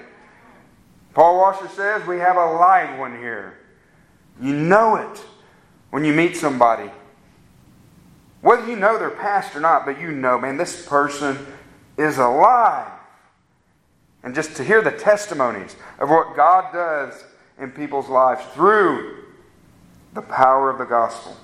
Paul 1.13 1.38
Washer 1.38 1.68
says 1.70 2.06
we 2.08 2.18
have 2.20 2.38
a 2.38 2.46
live 2.54 3.00
one 3.00 3.18
here. 3.18 3.58
You 4.42 4.54
know 4.54 4.96
it 4.96 5.24
when 5.90 6.06
you 6.06 6.13
meet 6.13 6.38
somebody. 6.38 6.92
Whether 8.42 8.68
you 8.68 8.76
know 8.76 9.00
their 9.00 9.10
past 9.10 9.56
or 9.56 9.60
not, 9.60 9.86
but 9.86 10.00
you 10.00 10.12
know, 10.12 10.38
man, 10.38 10.58
this 10.58 10.86
person 10.86 11.38
is 11.98 12.17
alive. 12.17 12.92
And 14.23 14.36
just 14.36 14.56
to 14.58 14.63
hear 14.63 14.82
the 14.82 14.92
testimonies 14.92 15.75
of 16.00 16.10
what 16.10 16.36
God 16.36 16.71
does 16.71 17.23
in 17.60 17.71
people's 17.71 18.10
lives 18.10 18.44
through 18.54 19.23
the 20.13 20.21
power 20.21 20.69
of 20.69 20.78
the 20.78 20.86
gospel. 20.86 21.36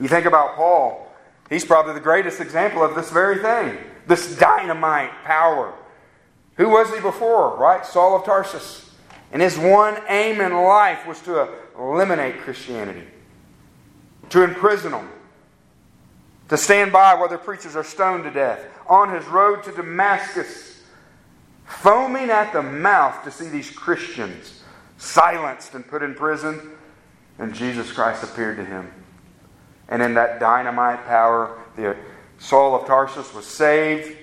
You 0.00 0.08
think 0.08 0.26
about 0.26 0.54
Paul, 0.54 1.07
he's 1.48 1.64
probably 1.64 1.94
the 1.94 2.00
greatest 2.00 2.40
example 2.40 2.82
of 2.82 2.94
this 2.94 3.10
very 3.10 3.38
thing 3.38 3.78
this 4.08 4.36
dynamite 4.38 5.10
power. 5.24 5.74
Who 6.56 6.70
was 6.70 6.92
he 6.92 7.00
before, 7.00 7.56
right? 7.56 7.86
Saul 7.86 8.16
of 8.16 8.24
Tarsus. 8.24 8.90
And 9.30 9.42
his 9.42 9.56
one 9.58 9.98
aim 10.08 10.40
in 10.40 10.52
life 10.52 11.06
was 11.06 11.20
to 11.20 11.48
eliminate 11.78 12.40
Christianity, 12.40 13.06
to 14.30 14.42
imprison 14.42 14.92
them, 14.92 15.08
to 16.48 16.56
stand 16.56 16.90
by 16.90 17.14
while 17.14 17.28
their 17.28 17.38
preachers 17.38 17.76
are 17.76 17.84
stoned 17.84 18.24
to 18.24 18.30
death. 18.30 18.64
On 18.88 19.14
his 19.14 19.26
road 19.26 19.62
to 19.64 19.72
Damascus, 19.72 20.82
foaming 21.66 22.30
at 22.30 22.54
the 22.54 22.62
mouth 22.62 23.22
to 23.24 23.30
see 23.30 23.48
these 23.48 23.70
Christians 23.70 24.62
silenced 24.96 25.74
and 25.74 25.86
put 25.86 26.02
in 26.02 26.14
prison, 26.14 26.70
and 27.38 27.54
Jesus 27.54 27.92
Christ 27.92 28.24
appeared 28.24 28.56
to 28.56 28.64
him. 28.64 28.90
And 29.88 30.02
in 30.02 30.14
that 30.14 30.38
dynamite 30.40 31.06
power, 31.06 31.58
the 31.76 31.96
Saul 32.38 32.74
of 32.74 32.86
Tarsus 32.86 33.32
was 33.34 33.46
saved. 33.46 34.16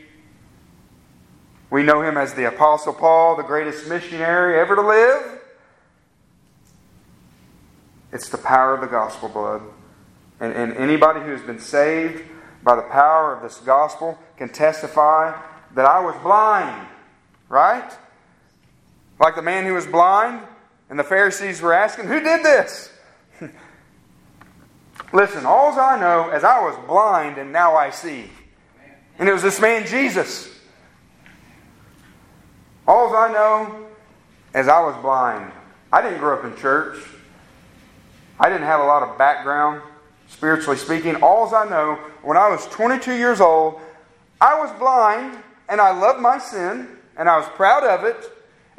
We 1.70 1.84
know 1.84 2.02
him 2.02 2.18
as 2.18 2.34
the 2.34 2.48
Apostle 2.48 2.94
Paul, 2.94 3.36
the 3.36 3.44
greatest 3.44 3.88
missionary 3.88 4.60
ever 4.60 4.76
to 4.76 4.82
live. 4.82 5.42
It's 8.14 8.30
the 8.30 8.38
power 8.38 8.74
of 8.74 8.82
the 8.82 8.88
gospel, 8.88 9.28
blood. 9.28 9.62
And, 10.40 10.54
and 10.54 10.74
anybody 10.78 11.22
who's 11.22 11.42
been 11.42 11.60
saved 11.60 12.24
by 12.64 12.76
the 12.76 12.84
power 12.84 13.36
of 13.36 13.42
this 13.42 13.58
gospel 13.58 14.18
can 14.38 14.50
testify 14.50 15.38
that 15.74 15.86
I 15.86 16.00
was 16.00 16.16
blind, 16.24 16.88
right? 17.50 17.92
Like 19.20 19.36
the 19.36 19.42
man 19.42 19.66
who 19.66 19.74
was 19.74 19.86
blind, 19.86 20.42
and 20.90 20.98
the 20.98 21.04
Pharisees 21.04 21.62
were 21.62 21.74
asking, 21.74 22.06
Who 22.06 22.20
did 22.20 22.44
this? 22.44 22.92
Listen, 25.16 25.46
all 25.46 25.72
I 25.80 25.98
know 25.98 26.30
is 26.32 26.44
I 26.44 26.60
was 26.60 26.78
blind 26.88 27.38
and 27.38 27.54
now 27.54 27.74
I 27.74 27.90
see. 27.90 28.26
And 29.18 29.30
it 29.30 29.32
was 29.32 29.42
this 29.42 29.62
man, 29.62 29.88
Jesus. 29.88 30.54
All 32.86 33.16
I 33.16 33.32
know 33.32 33.88
is 34.54 34.68
I 34.68 34.82
was 34.82 35.02
blind. 35.02 35.54
I 35.90 36.02
didn't 36.02 36.20
grow 36.20 36.38
up 36.38 36.44
in 36.44 36.54
church. 36.58 36.98
I 38.42 38.50
didn't 38.50 38.68
have 38.68 38.82
a 38.82 38.84
lot 38.84 39.04
of 39.04 39.18
background, 39.18 39.82
spiritually 40.28 40.76
speaking. 40.76 41.16
All 41.24 41.56
I 41.56 41.64
know, 41.64 41.96
when 42.22 42.36
I 42.36 42.50
was 42.50 42.68
22 42.68 43.14
years 43.14 43.40
old, 43.40 43.80
I 44.42 44.60
was 44.60 44.70
blind 44.78 45.42
and 45.70 45.80
I 45.80 45.98
loved 45.98 46.20
my 46.20 46.40
sin 46.40 46.90
and 47.16 47.30
I 47.30 47.38
was 47.38 47.48
proud 47.56 47.86
of 47.86 48.04
it. 48.04 48.18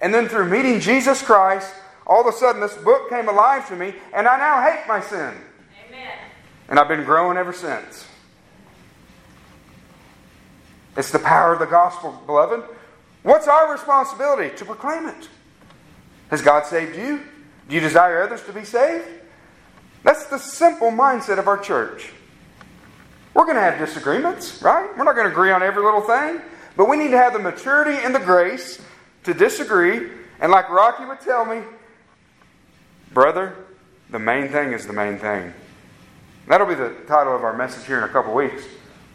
And 0.00 0.12
then 0.12 0.28
through 0.28 0.50
meeting 0.50 0.80
Jesus 0.80 1.22
Christ, 1.22 1.72
all 2.06 2.20
of 2.20 2.26
a 2.26 2.36
sudden 2.36 2.60
this 2.60 2.76
book 2.76 3.08
came 3.08 3.26
alive 3.26 3.66
to 3.68 3.74
me 3.74 3.94
and 4.12 4.28
I 4.28 4.36
now 4.36 4.60
hate 4.60 4.86
my 4.86 5.00
sin. 5.00 5.32
And 6.68 6.78
I've 6.78 6.88
been 6.88 7.04
growing 7.04 7.36
ever 7.36 7.52
since. 7.52 8.06
It's 10.96 11.10
the 11.10 11.18
power 11.18 11.52
of 11.52 11.58
the 11.58 11.66
gospel, 11.66 12.20
beloved. 12.26 12.64
What's 13.22 13.48
our 13.48 13.70
responsibility? 13.72 14.56
To 14.56 14.64
proclaim 14.64 15.06
it. 15.06 15.28
Has 16.30 16.42
God 16.42 16.64
saved 16.66 16.96
you? 16.96 17.20
Do 17.68 17.74
you 17.74 17.80
desire 17.80 18.22
others 18.22 18.42
to 18.44 18.52
be 18.52 18.64
saved? 18.64 19.06
That's 20.02 20.26
the 20.26 20.38
simple 20.38 20.90
mindset 20.90 21.38
of 21.38 21.48
our 21.48 21.58
church. 21.58 22.12
We're 23.34 23.44
going 23.44 23.56
to 23.56 23.62
have 23.62 23.78
disagreements, 23.78 24.62
right? 24.62 24.88
We're 24.96 25.04
not 25.04 25.14
going 25.14 25.26
to 25.26 25.32
agree 25.32 25.50
on 25.50 25.62
every 25.62 25.82
little 25.82 26.00
thing, 26.00 26.40
but 26.76 26.88
we 26.88 26.96
need 26.96 27.10
to 27.10 27.18
have 27.18 27.32
the 27.32 27.38
maturity 27.38 27.98
and 28.02 28.14
the 28.14 28.20
grace 28.20 28.80
to 29.24 29.34
disagree. 29.34 30.08
And 30.40 30.50
like 30.50 30.70
Rocky 30.70 31.04
would 31.04 31.20
tell 31.20 31.44
me, 31.44 31.62
brother, 33.12 33.54
the 34.10 34.18
main 34.18 34.48
thing 34.48 34.72
is 34.72 34.86
the 34.86 34.92
main 34.92 35.18
thing. 35.18 35.52
That'll 36.46 36.66
be 36.66 36.74
the 36.74 36.94
title 37.08 37.34
of 37.34 37.42
our 37.42 37.56
message 37.56 37.86
here 37.86 37.98
in 37.98 38.04
a 38.04 38.08
couple 38.08 38.32
weeks, 38.32 38.64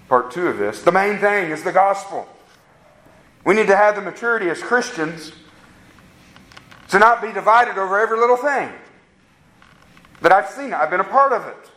part 0.09 0.31
two 0.31 0.47
of 0.47 0.57
this. 0.57 0.81
The 0.81 0.91
main 0.91 1.17
thing 1.17 1.51
is 1.51 1.63
the 1.63 1.71
gospel. 1.71 2.27
We 3.45 3.55
need 3.55 3.67
to 3.67 3.75
have 3.75 3.95
the 3.95 4.01
maturity 4.01 4.49
as 4.49 4.61
Christians 4.61 5.31
to 6.89 6.99
not 6.99 7.21
be 7.21 7.31
divided 7.31 7.77
over 7.77 7.99
every 7.99 8.19
little 8.19 8.37
thing. 8.37 8.69
That 10.21 10.31
I've 10.31 10.49
seen 10.49 10.67
it, 10.67 10.73
I've 10.73 10.89
been 10.89 10.99
a 10.99 11.05
part 11.05 11.31
of 11.31 11.47
it. 11.47 11.71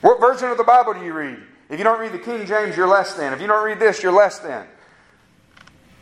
What 0.00 0.18
version 0.18 0.50
of 0.50 0.56
the 0.56 0.64
Bible 0.64 0.94
do 0.94 1.04
you 1.04 1.12
read? 1.12 1.38
If 1.68 1.78
you 1.78 1.84
don't 1.84 2.00
read 2.00 2.12
the 2.12 2.18
King 2.18 2.46
James, 2.46 2.76
you're 2.76 2.88
less 2.88 3.14
than. 3.14 3.32
If 3.32 3.40
you 3.40 3.46
don't 3.46 3.64
read 3.64 3.78
this, 3.78 4.02
you're 4.02 4.12
less 4.12 4.38
than. 4.38 4.66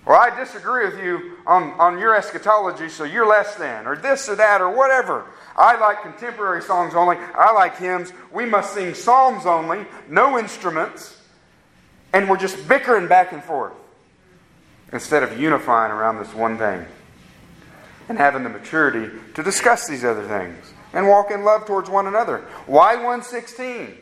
Or 0.07 0.17
I 0.17 0.35
disagree 0.39 0.85
with 0.87 1.03
you 1.03 1.39
on, 1.47 1.73
on 1.81 1.99
your 1.99 2.15
eschatology, 2.15 2.89
so 2.89 3.05
you're 3.05 3.27
less 3.27 3.57
than. 3.57 3.87
Or 3.87 3.97
this 3.97 4.29
or 4.29 4.37
that 4.37 4.61
or 4.61 4.71
whatever. 4.71 5.27
I 5.57 5.79
like 5.79 6.03
contemporary 6.03 6.63
songs 6.63 6.95
only. 6.95 7.17
I 7.17 7.53
like 7.53 7.77
hymns. 7.79 8.13
We 8.33 8.45
must 8.45 8.75
sing 8.75 8.95
psalms 8.95 9.47
only, 9.47 9.87
no 10.09 10.39
instruments. 10.39 11.21
And 12.13 12.29
we're 12.29 12.37
just 12.37 12.69
bickering 12.69 13.09
back 13.09 13.33
and 13.33 13.43
forth 13.43 13.73
instead 14.93 15.23
of 15.23 15.39
unifying 15.39 15.91
around 15.91 16.19
this 16.19 16.33
one 16.35 16.59
thing 16.59 16.87
and 18.09 18.19
having 18.19 18.43
the 18.43 18.49
maturity 18.49 19.11
to 19.35 19.43
discuss 19.43 19.89
these 19.89 20.05
other 20.05 20.27
things 20.27 20.73
and 20.93 21.09
walk 21.09 21.31
in 21.31 21.43
love 21.43 21.67
towards 21.67 21.91
one 21.91 22.07
another. 22.07 22.39
Why 22.67 22.95
116? 22.95 23.97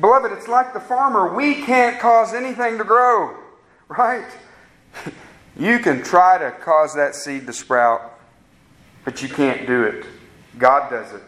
Beloved, 0.00 0.32
it's 0.32 0.48
like 0.48 0.72
the 0.72 0.80
farmer. 0.80 1.34
We 1.34 1.62
can't 1.62 1.98
cause 2.00 2.32
anything 2.32 2.78
to 2.78 2.84
grow, 2.84 3.36
right? 3.88 4.26
You 5.58 5.80
can 5.80 6.04
try 6.04 6.38
to 6.38 6.52
cause 6.52 6.94
that 6.94 7.16
seed 7.16 7.48
to 7.48 7.52
sprout, 7.52 8.17
but 9.08 9.22
you 9.22 9.28
can't 9.30 9.66
do 9.66 9.84
it. 9.84 10.04
God 10.58 10.90
does 10.90 11.14
it. 11.14 11.22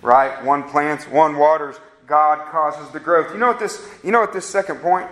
Right? 0.00 0.42
One 0.42 0.62
plants, 0.62 1.06
one 1.06 1.36
waters, 1.36 1.76
God 2.06 2.50
causes 2.50 2.90
the 2.94 3.00
growth. 3.00 3.34
You 3.34 3.38
know 3.38 3.48
what 3.48 3.58
this, 3.58 3.86
you 4.02 4.10
know 4.10 4.20
what 4.20 4.32
this 4.32 4.46
second 4.46 4.78
point 4.78 5.10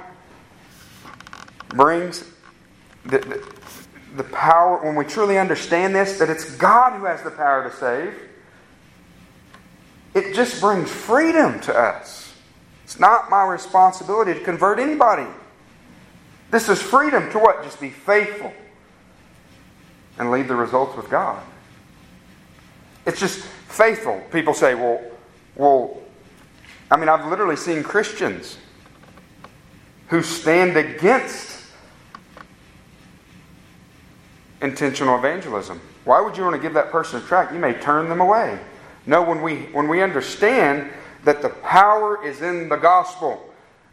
brings? 1.68 2.24
The, 3.04 3.18
the, 3.18 3.54
the 4.16 4.24
power, 4.24 4.82
when 4.82 4.94
we 4.94 5.04
truly 5.04 5.36
understand 5.36 5.94
this, 5.94 6.18
that 6.18 6.30
it's 6.30 6.56
God 6.56 6.98
who 6.98 7.04
has 7.04 7.22
the 7.22 7.32
power 7.32 7.68
to 7.68 7.76
save, 7.76 8.14
it 10.14 10.34
just 10.34 10.58
brings 10.58 10.88
freedom 10.90 11.60
to 11.60 11.78
us. 11.78 12.32
It's 12.84 12.98
not 12.98 13.28
my 13.28 13.44
responsibility 13.44 14.32
to 14.32 14.40
convert 14.40 14.78
anybody. 14.78 15.26
This 16.50 16.70
is 16.70 16.80
freedom 16.80 17.30
to 17.32 17.38
what? 17.38 17.62
Just 17.62 17.78
be 17.78 17.90
faithful 17.90 18.54
and 20.18 20.30
leave 20.30 20.48
the 20.48 20.54
results 20.54 20.96
with 20.96 21.08
God. 21.10 21.42
It's 23.06 23.18
just 23.18 23.40
faithful. 23.40 24.22
People 24.30 24.54
say, 24.54 24.74
well, 24.74 25.00
well, 25.56 25.98
I 26.90 26.96
mean, 26.96 27.08
I've 27.08 27.26
literally 27.26 27.56
seen 27.56 27.82
Christians 27.82 28.58
who 30.08 30.22
stand 30.22 30.76
against 30.76 31.64
intentional 34.60 35.16
evangelism. 35.16 35.80
Why 36.04 36.20
would 36.20 36.36
you 36.36 36.42
want 36.44 36.56
to 36.56 36.62
give 36.62 36.74
that 36.74 36.90
person 36.90 37.22
a 37.22 37.24
tract? 37.24 37.52
You 37.52 37.58
may 37.58 37.74
turn 37.74 38.08
them 38.08 38.20
away. 38.20 38.58
No, 39.06 39.22
when 39.22 39.42
we 39.42 39.62
when 39.72 39.88
we 39.88 40.02
understand 40.02 40.90
that 41.24 41.42
the 41.42 41.48
power 41.48 42.24
is 42.24 42.42
in 42.42 42.68
the 42.68 42.76
gospel. 42.76 43.42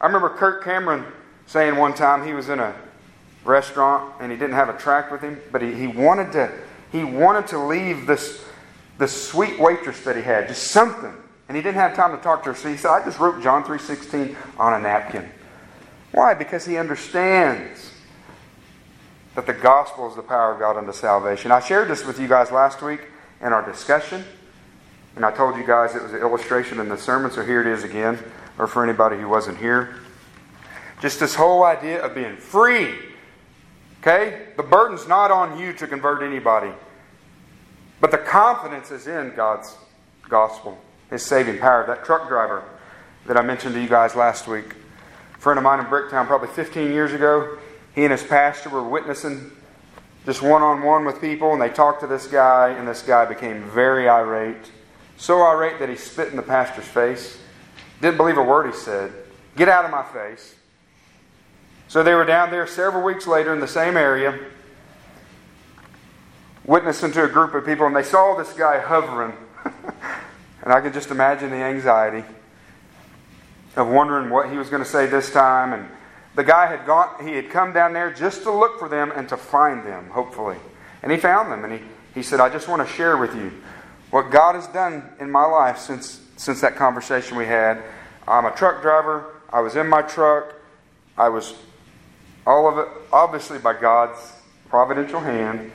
I 0.01 0.05
remember 0.05 0.29
Kirk 0.29 0.63
Cameron 0.63 1.05
saying 1.45 1.75
one 1.75 1.93
time 1.93 2.25
he 2.25 2.33
was 2.33 2.49
in 2.49 2.59
a 2.59 2.75
restaurant 3.45 4.13
and 4.19 4.31
he 4.31 4.37
didn't 4.37 4.55
have 4.55 4.69
a 4.69 4.77
tract 4.77 5.11
with 5.11 5.21
him, 5.21 5.39
but 5.51 5.61
he, 5.61 5.73
he 5.73 5.87
wanted 5.87 6.31
to 6.33 6.51
he 6.91 7.03
wanted 7.03 7.47
to 7.47 7.59
leave 7.59 8.07
this 8.07 8.43
this 8.99 9.29
sweet 9.29 9.57
waitress 9.59 10.01
that 10.01 10.15
he 10.15 10.21
had, 10.21 10.47
just 10.47 10.67
something. 10.67 11.13
And 11.47 11.55
he 11.55 11.63
didn't 11.63 11.77
have 11.77 11.95
time 11.95 12.15
to 12.15 12.21
talk 12.21 12.43
to 12.43 12.49
her, 12.49 12.55
so 12.55 12.69
he 12.69 12.77
said, 12.77 12.91
I 12.91 13.03
just 13.03 13.17
wrote 13.17 13.41
John 13.41 13.63
3.16 13.63 14.35
on 14.59 14.73
a 14.73 14.79
napkin. 14.79 15.27
Why? 16.11 16.35
Because 16.35 16.65
he 16.65 16.77
understands 16.77 17.91
that 19.33 19.47
the 19.47 19.53
gospel 19.53 20.07
is 20.09 20.15
the 20.15 20.21
power 20.21 20.53
of 20.53 20.59
God 20.59 20.77
unto 20.77 20.91
salvation. 20.91 21.51
I 21.51 21.59
shared 21.59 21.87
this 21.87 22.05
with 22.05 22.19
you 22.19 22.27
guys 22.27 22.51
last 22.51 22.81
week 22.81 23.01
in 23.41 23.53
our 23.53 23.65
discussion, 23.65 24.23
and 25.15 25.25
I 25.25 25.31
told 25.31 25.55
you 25.55 25.65
guys 25.65 25.95
it 25.95 26.03
was 26.03 26.13
an 26.13 26.19
illustration 26.19 26.79
in 26.79 26.89
the 26.89 26.97
sermon, 26.97 27.31
so 27.31 27.43
here 27.43 27.61
it 27.61 27.67
is 27.67 27.83
again, 27.83 28.19
or 28.59 28.67
for 28.67 28.83
anybody 28.83 29.17
who 29.17 29.27
wasn't 29.27 29.57
here. 29.57 29.95
Just 31.01 31.19
this 31.19 31.33
whole 31.33 31.63
idea 31.63 32.03
of 32.03 32.13
being 32.13 32.35
free. 32.35 32.93
Okay? 34.01 34.47
The 34.57 34.63
burden's 34.63 35.07
not 35.07 35.31
on 35.31 35.59
you 35.59 35.73
to 35.73 35.87
convert 35.87 36.23
anybody, 36.23 36.71
but 37.99 38.11
the 38.11 38.17
confidence 38.17 38.91
is 38.91 39.07
in 39.07 39.33
God's 39.35 39.77
gospel 40.27 40.77
his 41.09 41.25
saving 41.25 41.57
power. 41.57 41.85
That 41.85 42.05
truck 42.05 42.27
driver 42.27 42.63
that 43.25 43.37
I 43.37 43.41
mentioned 43.41 43.75
to 43.75 43.81
you 43.81 43.89
guys 43.89 44.15
last 44.15 44.47
week, 44.47 44.75
a 45.35 45.39
friend 45.39 45.57
of 45.57 45.63
mine 45.63 45.79
in 45.79 45.85
Bricktown, 45.85 46.27
probably 46.27 46.49
15 46.49 46.91
years 46.91 47.13
ago, 47.13 47.57
he 47.95 48.03
and 48.03 48.11
his 48.11 48.23
pastor 48.23 48.69
were 48.69 48.83
witnessing 48.83 49.51
just 50.25 50.41
one 50.41 50.61
on 50.61 50.83
one 50.83 51.05
with 51.05 51.19
people, 51.19 51.53
and 51.53 51.61
they 51.61 51.69
talked 51.69 52.01
to 52.01 52.07
this 52.07 52.27
guy, 52.27 52.69
and 52.69 52.87
this 52.87 53.01
guy 53.01 53.25
became 53.25 53.63
very 53.71 54.07
irate. 54.07 54.71
So 55.17 55.41
irate 55.41 55.79
that 55.79 55.89
he 55.89 55.95
spit 55.95 56.29
in 56.29 56.35
the 56.35 56.41
pastor's 56.41 56.85
face. 56.85 57.39
Didn't 58.01 58.17
believe 58.17 58.37
a 58.37 58.43
word 58.43 58.67
he 58.67 58.73
said. 58.73 59.11
Get 59.55 59.67
out 59.67 59.85
of 59.85 59.91
my 59.91 60.03
face. 60.03 60.55
So 61.89 62.01
they 62.01 62.13
were 62.13 62.25
down 62.25 62.51
there 62.51 62.65
several 62.65 63.03
weeks 63.03 63.27
later 63.27 63.53
in 63.53 63.59
the 63.59 63.67
same 63.67 63.97
area, 63.97 64.39
witnessing 66.63 67.11
to 67.11 67.25
a 67.25 67.27
group 67.27 67.53
of 67.53 67.65
people, 67.65 67.85
and 67.85 67.95
they 67.95 68.03
saw 68.03 68.35
this 68.37 68.53
guy 68.53 68.79
hovering 68.79 69.33
And 70.61 70.73
I 70.73 70.81
can 70.81 70.93
just 70.93 71.09
imagine 71.09 71.49
the 71.49 71.57
anxiety 71.57 72.23
of 73.75 73.87
wondering 73.87 74.29
what 74.29 74.49
he 74.49 74.57
was 74.57 74.69
going 74.69 74.83
to 74.83 74.89
say 74.89 75.05
this 75.05 75.31
time. 75.31 75.73
And 75.73 75.87
the 76.35 76.43
guy 76.43 76.67
had 76.67 76.85
gone, 76.85 77.25
he 77.25 77.33
had 77.33 77.49
come 77.49 77.71
down 77.71 77.93
there 77.93 78.11
just 78.11 78.43
to 78.43 78.51
look 78.51 78.77
for 78.77 78.89
them 78.89 79.11
and 79.15 79.27
to 79.29 79.37
find 79.37 79.85
them, 79.85 80.09
hopefully. 80.09 80.57
And 81.01 81.11
he 81.11 81.17
found 81.17 81.51
them. 81.51 81.63
And 81.63 81.73
he, 81.73 81.79
he 82.13 82.23
said, 82.23 82.39
I 82.39 82.49
just 82.49 82.67
want 82.67 82.85
to 82.85 82.93
share 82.93 83.15
with 83.17 83.35
you 83.35 83.51
what 84.11 84.31
God 84.31 84.55
has 84.55 84.67
done 84.67 85.07
in 85.19 85.31
my 85.31 85.45
life 85.45 85.77
since, 85.77 86.19
since 86.35 86.61
that 86.61 86.75
conversation 86.75 87.37
we 87.37 87.45
had. 87.45 87.81
I'm 88.27 88.45
a 88.45 88.51
truck 88.51 88.81
driver. 88.81 89.35
I 89.51 89.61
was 89.61 89.75
in 89.75 89.87
my 89.87 90.01
truck. 90.01 90.53
I 91.17 91.29
was, 91.29 91.53
all 92.49 92.67
of 92.67 92.79
it, 92.79 92.87
obviously 93.13 93.59
by 93.59 93.79
God's 93.79 94.19
providential 94.69 95.19
hand, 95.19 95.71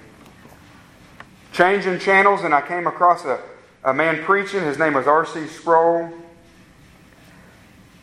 changing 1.52 2.00
channels, 2.00 2.42
and 2.42 2.52
I 2.52 2.60
came 2.66 2.88
across 2.88 3.24
a, 3.24 3.40
a 3.84 3.94
man 3.94 4.24
preaching. 4.24 4.60
His 4.60 4.76
name 4.76 4.94
was 4.94 5.06
R.C. 5.06 5.46
Sproul. 5.46 6.12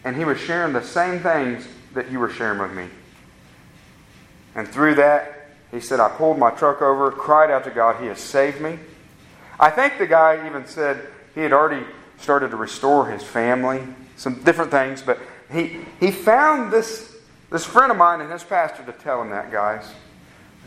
And 0.05 0.15
he 0.15 0.23
was 0.23 0.39
sharing 0.39 0.71
the 0.71 0.81
same 0.81 1.19
things 1.19 1.67
that 1.93 2.09
you 2.09 2.19
were 2.19 2.29
sharing 2.29 2.59
with 2.59 2.71
me. 2.71 2.87
And 4.55 4.65
through 4.65 4.95
that, 4.95 5.49
He 5.71 5.81
said, 5.81 5.99
I 5.99 6.07
pulled 6.07 6.39
my 6.39 6.51
truck 6.51 6.81
over, 6.81 7.11
cried 7.11 7.51
out 7.51 7.65
to 7.65 7.71
God, 7.71 8.01
He 8.01 8.07
has 8.07 8.19
saved 8.19 8.61
me. 8.61 8.79
I 9.59 9.69
think 9.69 9.97
the 9.97 10.07
guy 10.07 10.47
even 10.47 10.65
said 10.65 11.07
he 11.35 11.41
had 11.41 11.51
already 11.51 11.85
started 12.17 12.51
to 12.51 12.57
restore 12.57 13.09
his 13.09 13.21
family, 13.21 13.81
some 14.15 14.41
different 14.43 14.71
things, 14.71 15.01
but 15.01 15.19
he, 15.51 15.79
he 15.99 16.09
found 16.11 16.71
this, 16.71 17.10
this 17.51 17.65
friend 17.65 17.91
of 17.91 17.97
mine 17.97 18.21
and 18.21 18.31
his 18.31 18.43
pastor 18.43 18.83
to 18.85 18.93
tell 18.93 19.21
him 19.21 19.29
that, 19.29 19.51
guys. 19.51 19.91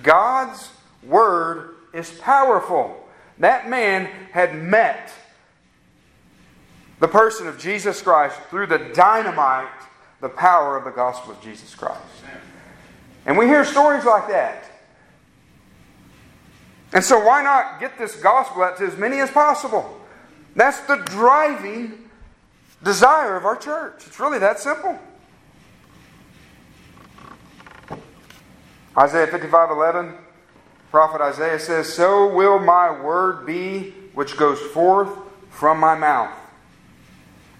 God's 0.02 0.70
word 1.02 1.70
is 1.94 2.10
powerful. 2.10 3.08
That 3.38 3.68
man 3.68 4.04
had 4.32 4.54
met 4.54 5.10
the 7.00 7.08
person 7.08 7.48
of 7.48 7.58
Jesus 7.58 8.00
Christ 8.02 8.38
through 8.50 8.66
the 8.66 8.78
dynamite, 8.78 9.68
the 10.20 10.28
power 10.28 10.76
of 10.76 10.84
the 10.84 10.90
gospel 10.90 11.32
of 11.32 11.42
Jesus 11.42 11.74
Christ. 11.74 12.00
And 13.26 13.38
we 13.38 13.46
hear 13.46 13.64
stories 13.64 14.04
like 14.04 14.28
that. 14.28 14.64
And 16.92 17.02
so, 17.02 17.24
why 17.24 17.42
not 17.42 17.80
get 17.80 17.98
this 17.98 18.14
gospel 18.16 18.62
out 18.62 18.76
to 18.76 18.84
as 18.84 18.96
many 18.96 19.18
as 19.20 19.30
possible? 19.30 20.00
That's 20.54 20.80
the 20.82 20.96
driving 21.06 22.08
desire 22.84 23.36
of 23.36 23.44
our 23.44 23.56
church. 23.56 24.04
It's 24.06 24.20
really 24.20 24.38
that 24.38 24.60
simple. 24.60 24.98
Isaiah 28.96 29.26
55 29.26 29.70
11, 29.70 30.14
prophet 30.90 31.20
Isaiah 31.20 31.58
says, 31.58 31.92
So 31.92 32.32
will 32.32 32.58
my 32.58 33.02
word 33.02 33.46
be 33.46 33.90
which 34.14 34.36
goes 34.36 34.60
forth 34.60 35.10
from 35.50 35.80
my 35.80 35.96
mouth. 35.96 36.32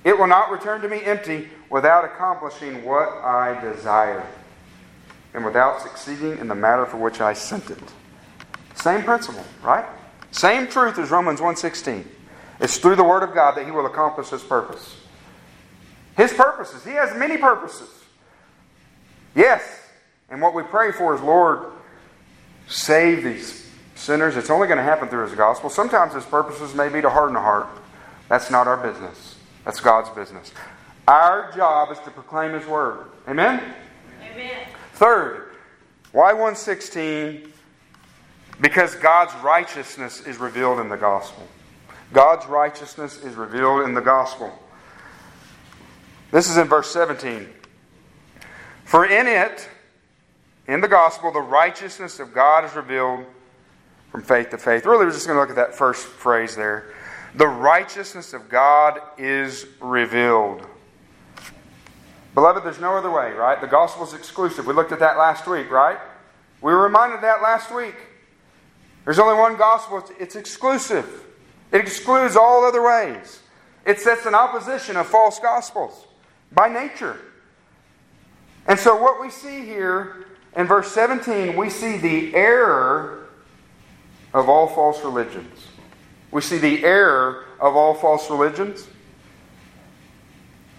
It 0.05 0.18
will 0.18 0.26
not 0.26 0.51
return 0.51 0.80
to 0.82 0.89
me 0.89 1.03
empty 1.03 1.49
without 1.70 2.05
accomplishing 2.05 2.85
what 2.85 3.09
I 3.09 3.61
desire 3.61 4.24
and 5.32 5.45
without 5.45 5.82
succeeding 5.82 6.39
in 6.39 6.47
the 6.47 6.55
matter 6.55 6.87
for 6.87 6.99
which 6.99 7.20
I 7.20 7.32
sent 7.32 7.70
it. 7.70 7.78
Same 8.76 9.03
principle, 9.03 9.45
right? 9.62 9.87
Same 10.30 10.68
truth 10.68 10.99
as 10.99 11.11
Romans 11.11 11.41
1:16. 11.41 12.09
It's 12.61 12.78
through 12.78 12.97
the 12.97 13.05
word 13.05 13.22
of 13.22 13.35
God 13.35 13.57
that 13.57 13.64
he 13.64 13.70
will 13.70 13.87
accomplish 13.87 14.28
his 14.28 14.43
purpose. 14.43 14.97
His 16.16 16.32
purposes. 16.32 16.85
He 16.85 16.93
has 16.93 17.16
many 17.16 17.37
purposes. 17.37 17.89
Yes. 19.35 19.62
And 20.31 20.41
what 20.41 20.55
we 20.55 20.62
pray 20.62 20.93
for 20.93 21.14
is, 21.14 21.20
Lord, 21.20 21.72
save 22.66 23.22
these 23.22 23.70
sinners. 23.95 24.37
It's 24.37 24.51
only 24.51 24.66
going 24.66 24.79
to 24.79 24.85
happen 24.85 25.09
through 25.09 25.27
his 25.27 25.35
gospel. 25.35 25.70
Sometimes 25.70 26.14
his 26.14 26.25
purposes 26.25 26.75
may 26.75 26.89
be 26.89 27.01
to 27.01 27.11
harden 27.11 27.35
the 27.35 27.41
heart. 27.41 27.68
That's 28.29 28.51
not 28.51 28.66
our 28.66 28.77
business. 28.77 29.37
That's 29.64 29.81
God's 29.81 30.11
business. 30.11 30.53
Our 31.07 31.53
job 31.53 31.93
is 31.93 31.99
to 32.01 32.11
proclaim 32.11 32.53
his 32.53 32.66
word. 32.66 33.07
Amen? 33.29 33.62
Amen. 34.22 34.66
Third, 34.95 35.51
why 36.12 36.33
116? 36.33 37.53
Because 38.61 38.95
God's 38.95 39.35
righteousness 39.43 40.20
is 40.20 40.39
revealed 40.39 40.81
in 40.81 40.89
the 40.89 40.97
gospel. 40.97 41.47
God's 42.12 42.47
righteousness 42.47 43.22
is 43.22 43.35
revealed 43.35 43.83
in 43.83 43.95
the 43.95 44.01
gospel. 44.01 44.57
This 46.31 46.49
is 46.49 46.57
in 46.57 46.68
verse 46.68 46.91
17. 46.93 47.49
For 48.85 49.05
in 49.05 49.27
it, 49.27 49.68
in 50.67 50.81
the 50.81 50.89
gospel, 50.89 51.31
the 51.31 51.41
righteousness 51.41 52.21
of 52.21 52.33
God 52.33 52.65
is 52.65 52.75
revealed 52.75 53.27
from 54.11 54.23
faith 54.23 54.51
to 54.51 54.59
faith. 54.59 54.87
Really, 54.87 55.05
we're 55.05 55.12
just 55.12 55.27
going 55.27 55.37
to 55.37 55.41
look 55.41 55.51
at 55.51 55.57
that 55.57 55.75
first 55.75 56.07
phrase 56.07 56.57
there. 56.57 56.93
The 57.35 57.47
righteousness 57.47 58.33
of 58.33 58.49
God 58.49 59.01
is 59.19 59.67
revealed. 59.81 60.67
Beloved, 62.35 62.65
there's 62.65 62.81
no 62.81 62.97
other 62.97 63.11
way, 63.11 63.33
right? 63.33 63.61
The 63.61 63.67
gospel 63.67 64.05
is 64.05 64.15
exclusive. 64.15 64.67
We 64.67 64.73
looked 64.73 64.93
at 64.93 65.01
that 65.01 65.19
last 65.19 65.47
week, 65.47 65.71
right? 65.71 65.99
We 66.61 66.73
were 66.73 66.83
reminded 66.83 67.17
of 67.17 67.21
that 67.23 67.43
last 67.43 67.75
week. 67.75 67.97
There's 69.05 69.19
only 69.19 69.39
one 69.39 69.57
gospel, 69.57 69.99
it's, 69.99 70.11
it's 70.19 70.37
exclusive. 70.37 71.25
It 71.73 71.81
excludes 71.81 72.37
all 72.37 72.65
other 72.65 72.83
ways. 72.83 73.41
It 73.85 74.01
sets 74.01 74.27
an 74.27 74.35
opposition 74.35 74.97
of 74.97 75.07
false 75.07 75.39
gospels 75.39 76.07
by 76.53 76.69
nature. 76.69 77.19
And 78.67 78.79
so, 78.79 79.01
what 79.01 79.21
we 79.21 79.29
see 79.29 79.65
here 79.65 80.24
in 80.57 80.67
verse 80.67 80.91
17, 80.93 81.57
we 81.57 81.71
see 81.71 81.97
the 81.97 82.35
error 82.35 83.27
of 84.33 84.49
all 84.49 84.69
false 84.69 85.03
religions. 85.05 85.69
We 86.31 86.41
see 86.41 86.59
the 86.59 86.85
error 86.85 87.45
of 87.61 87.77
all 87.77 87.95
false 87.95 88.29
religions. 88.31 88.87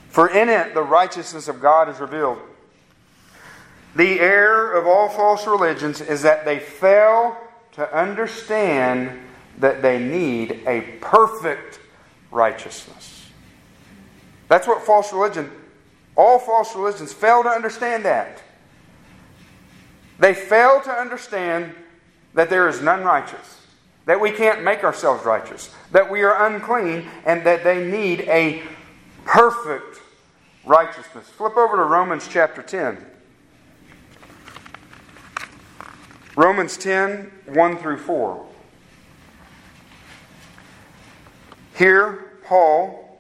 For 0.10 0.30
in 0.30 0.50
it 0.50 0.74
the 0.74 0.82
righteousness 0.82 1.48
of 1.48 1.62
God 1.62 1.90
is 1.90 2.00
revealed. 2.00 2.40
The 3.96 4.20
error 4.20 4.74
of 4.74 4.88
all 4.88 5.10
false 5.10 5.48
religions 5.48 6.02
is 6.02 6.22
that 6.24 6.46
they 6.46 6.60
fail 6.60 7.38
to 7.74 7.98
understand 7.98 9.20
that 9.58 9.82
they 9.82 10.00
need 10.00 10.64
a 10.68 10.82
perfect 11.02 11.80
righteousness. 12.32 13.30
That's 14.48 14.68
what 14.68 14.84
false 14.84 15.12
religion, 15.14 15.50
all 16.16 16.40
false 16.40 16.76
religions 16.76 17.14
fail 17.14 17.44
to 17.44 17.50
understand 17.50 18.06
that. 18.06 18.42
They 20.20 20.34
fail 20.34 20.82
to 20.82 20.92
understand 20.92 21.74
that 22.34 22.50
there 22.50 22.68
is 22.68 22.82
none 22.82 23.04
righteous, 23.04 23.62
that 24.06 24.20
we 24.20 24.32
can't 24.32 24.64
make 24.64 24.84
ourselves 24.84 25.26
righteous, 25.26 25.74
that 25.92 26.10
we 26.10 26.24
are 26.24 26.46
unclean, 26.48 27.08
and 27.26 27.44
that 27.46 27.64
they 27.64 27.86
need 27.86 28.22
a 28.22 28.64
perfect 29.26 30.02
righteousness. 30.66 31.28
Flip 31.30 31.56
over 31.58 31.78
to 31.78 31.84
Romans 31.84 32.28
chapter 32.30 32.62
10. 32.62 33.06
Romans 36.36 36.78
10, 36.78 37.32
1 37.46 37.78
through 37.78 37.98
4. 37.98 38.46
Here, 41.78 42.40
Paul, 42.46 43.20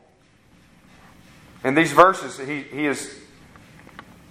in 1.63 1.75
these 1.75 1.91
verses, 1.91 2.37
he, 2.37 2.61
he 2.61 2.85
is, 2.85 3.19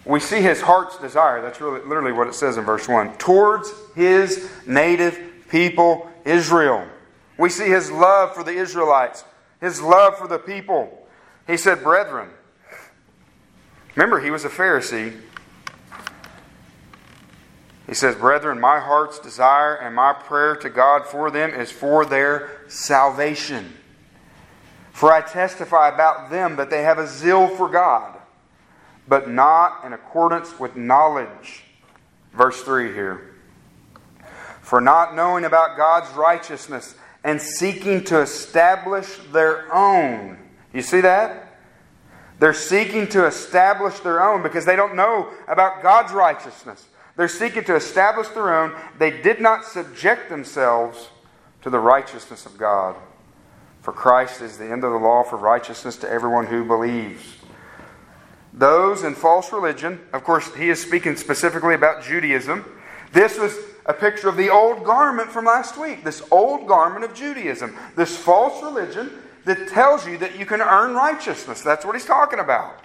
we 0.05 0.21
see 0.21 0.41
his 0.41 0.61
heart's 0.61 0.99
desire. 0.99 1.41
That's 1.41 1.61
really, 1.61 1.81
literally 1.81 2.13
what 2.13 2.29
it 2.29 2.35
says 2.35 2.57
in 2.57 2.65
verse 2.65 2.89
1. 2.89 3.17
Towards 3.17 3.73
his 3.95 4.51
native 4.67 5.19
people, 5.49 6.11
Israel. 6.25 6.87
We 7.39 7.49
see 7.49 7.69
his 7.69 7.91
love 7.91 8.35
for 8.35 8.45
the 8.45 8.53
Israelites, 8.53 9.25
his 9.61 9.81
love 9.81 10.19
for 10.19 10.29
the 10.29 10.39
people. 10.39 11.07
He 11.47 11.57
said, 11.57 11.83
Brethren, 11.83 12.31
Remember, 13.95 14.21
he 14.21 14.31
was 14.31 14.45
a 14.45 14.49
Pharisee. 14.49 15.17
He 17.87 17.95
says, 17.95 18.17
Brethren, 18.17 18.61
my 18.61 18.81
heart's 18.81 19.19
desire 19.19 19.75
and 19.77 19.95
my 19.95 20.13
prayer 20.13 20.57
to 20.57 20.71
God 20.71 21.07
for 21.07 21.31
them 21.31 21.51
is 21.51 21.71
for 21.71 22.05
their 22.05 22.63
salvation. 22.69 23.75
For 24.93 25.13
I 25.13 25.21
testify 25.21 25.89
about 25.89 26.31
them 26.31 26.57
that 26.57 26.71
they 26.71 26.83
have 26.83 26.99
a 26.99 27.07
zeal 27.07 27.47
for 27.49 27.69
God, 27.69 28.14
but 29.07 29.29
not 29.29 29.85
in 29.85 29.93
accordance 29.93 30.59
with 30.59 30.77
knowledge. 30.77 31.65
Verse 32.33 32.63
3 32.63 32.93
here. 32.93 33.35
For 34.63 34.81
not 34.81 35.15
knowing 35.15 35.45
about 35.45 35.77
God's 35.77 36.11
righteousness 36.17 36.95
and 37.23 37.41
seeking 37.41 38.05
to 38.05 38.21
establish 38.21 39.19
their 39.33 39.73
own. 39.75 40.39
You 40.73 40.83
see 40.83 41.01
that? 41.03 41.59
They're 42.39 42.53
seeking 42.53 43.07
to 43.09 43.27
establish 43.27 44.01
their 44.01 44.23
own 44.23 44.43
because 44.43 44.65
they 44.65 44.77
don't 44.77 44.97
know 44.97 45.31
about 45.47 45.83
God's 45.83 46.13
righteousness. 46.13 46.87
They're 47.17 47.29
seeking 47.29 47.65
to 47.65 47.77
establish 47.77 48.29
their 48.29 48.55
own. 48.55 48.75
They 48.99 49.23
did 49.23 49.41
not 49.41 49.65
subject 49.65 50.29
themselves 50.29 51.11
to 51.63 51.71
the 51.71 51.79
righteousness 51.79 52.45
of 52.45 52.59
God. 52.59 52.97
For 53.83 53.93
Christ 53.93 54.41
is 54.41 54.59
the 54.59 54.71
end 54.71 54.83
of 54.83 54.93
the 54.93 54.99
law 54.99 55.23
for 55.23 55.37
righteousness 55.37 55.97
to 55.99 56.11
everyone 56.11 56.47
who 56.47 56.65
believes. 56.65 57.37
Those 58.55 59.03
in 59.03 59.17
false 59.17 59.53
religion, 59.53 60.01
of 60.13 60.23
course, 60.23 60.55
he 60.55 60.71
is 60.71 60.81
speaking 60.81 61.17
specifically 61.17 61.75
about 61.75 62.05
Judaism. 62.05 62.65
This 63.13 63.37
was 63.37 63.57
a 63.85 63.93
picture 63.93 64.29
of 64.29 64.37
the 64.37 64.49
old 64.49 64.85
garment 64.85 65.29
from 65.31 65.45
last 65.45 65.77
week, 65.77 66.05
this 66.05 66.23
old 66.31 66.69
garment 66.69 67.05
of 67.05 67.15
Judaism, 67.15 67.77
this 67.97 68.17
false 68.17 68.63
religion 68.63 69.11
that 69.45 69.69
tells 69.69 70.07
you 70.07 70.17
that 70.19 70.39
you 70.39 70.47
can 70.47 70.61
earn 70.61 70.95
righteousness. 70.95 71.63
That's 71.63 71.85
what 71.85 71.97
he's 71.97 72.07
talking 72.07 72.39
about. 72.39 72.81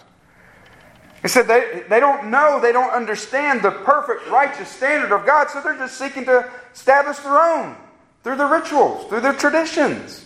He 1.21 1.27
said 1.27 1.47
they, 1.47 1.83
they 1.87 1.99
don't 1.99 2.31
know, 2.31 2.59
they 2.59 2.71
don't 2.71 2.91
understand 2.91 3.61
the 3.61 3.71
perfect 3.71 4.27
righteous 4.29 4.69
standard 4.69 5.13
of 5.13 5.25
God, 5.25 5.49
so 5.49 5.61
they're 5.61 5.77
just 5.77 5.97
seeking 5.97 6.25
to 6.25 6.49
establish 6.73 7.17
their 7.19 7.37
own 7.37 7.75
through 8.23 8.37
their 8.37 8.47
rituals, 8.47 9.07
through 9.07 9.21
their 9.21 9.33
traditions. 9.33 10.25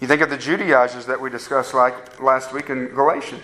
You 0.00 0.06
think 0.06 0.22
of 0.22 0.30
the 0.30 0.38
Judaizers 0.38 1.06
that 1.06 1.20
we 1.20 1.28
discussed 1.28 1.74
like 1.74 2.20
last 2.20 2.52
week 2.52 2.70
in 2.70 2.88
Galatians. 2.88 3.42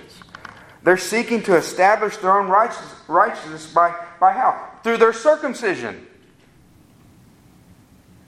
They're 0.82 0.96
seeking 0.96 1.42
to 1.42 1.56
establish 1.56 2.16
their 2.16 2.38
own 2.38 2.48
righteous, 2.48 2.94
righteousness 3.08 3.72
by, 3.72 3.94
by 4.18 4.32
how? 4.32 4.70
Through 4.82 4.98
their 4.98 5.12
circumcision. 5.12 6.06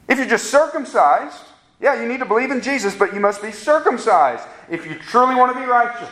If 0.08 0.18
you're 0.18 0.26
just 0.26 0.50
circumcised, 0.50 1.38
yeah, 1.80 2.00
you 2.02 2.08
need 2.08 2.18
to 2.18 2.26
believe 2.26 2.50
in 2.50 2.60
Jesus, 2.60 2.94
but 2.94 3.14
you 3.14 3.20
must 3.20 3.40
be 3.40 3.52
circumcised 3.52 4.44
if 4.68 4.86
you 4.86 4.96
truly 4.96 5.34
want 5.34 5.54
to 5.54 5.60
be 5.60 5.66
righteous. 5.66 6.10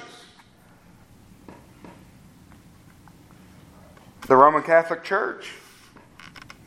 The 4.26 4.36
Roman 4.36 4.62
Catholic 4.62 5.04
Church. 5.04 5.52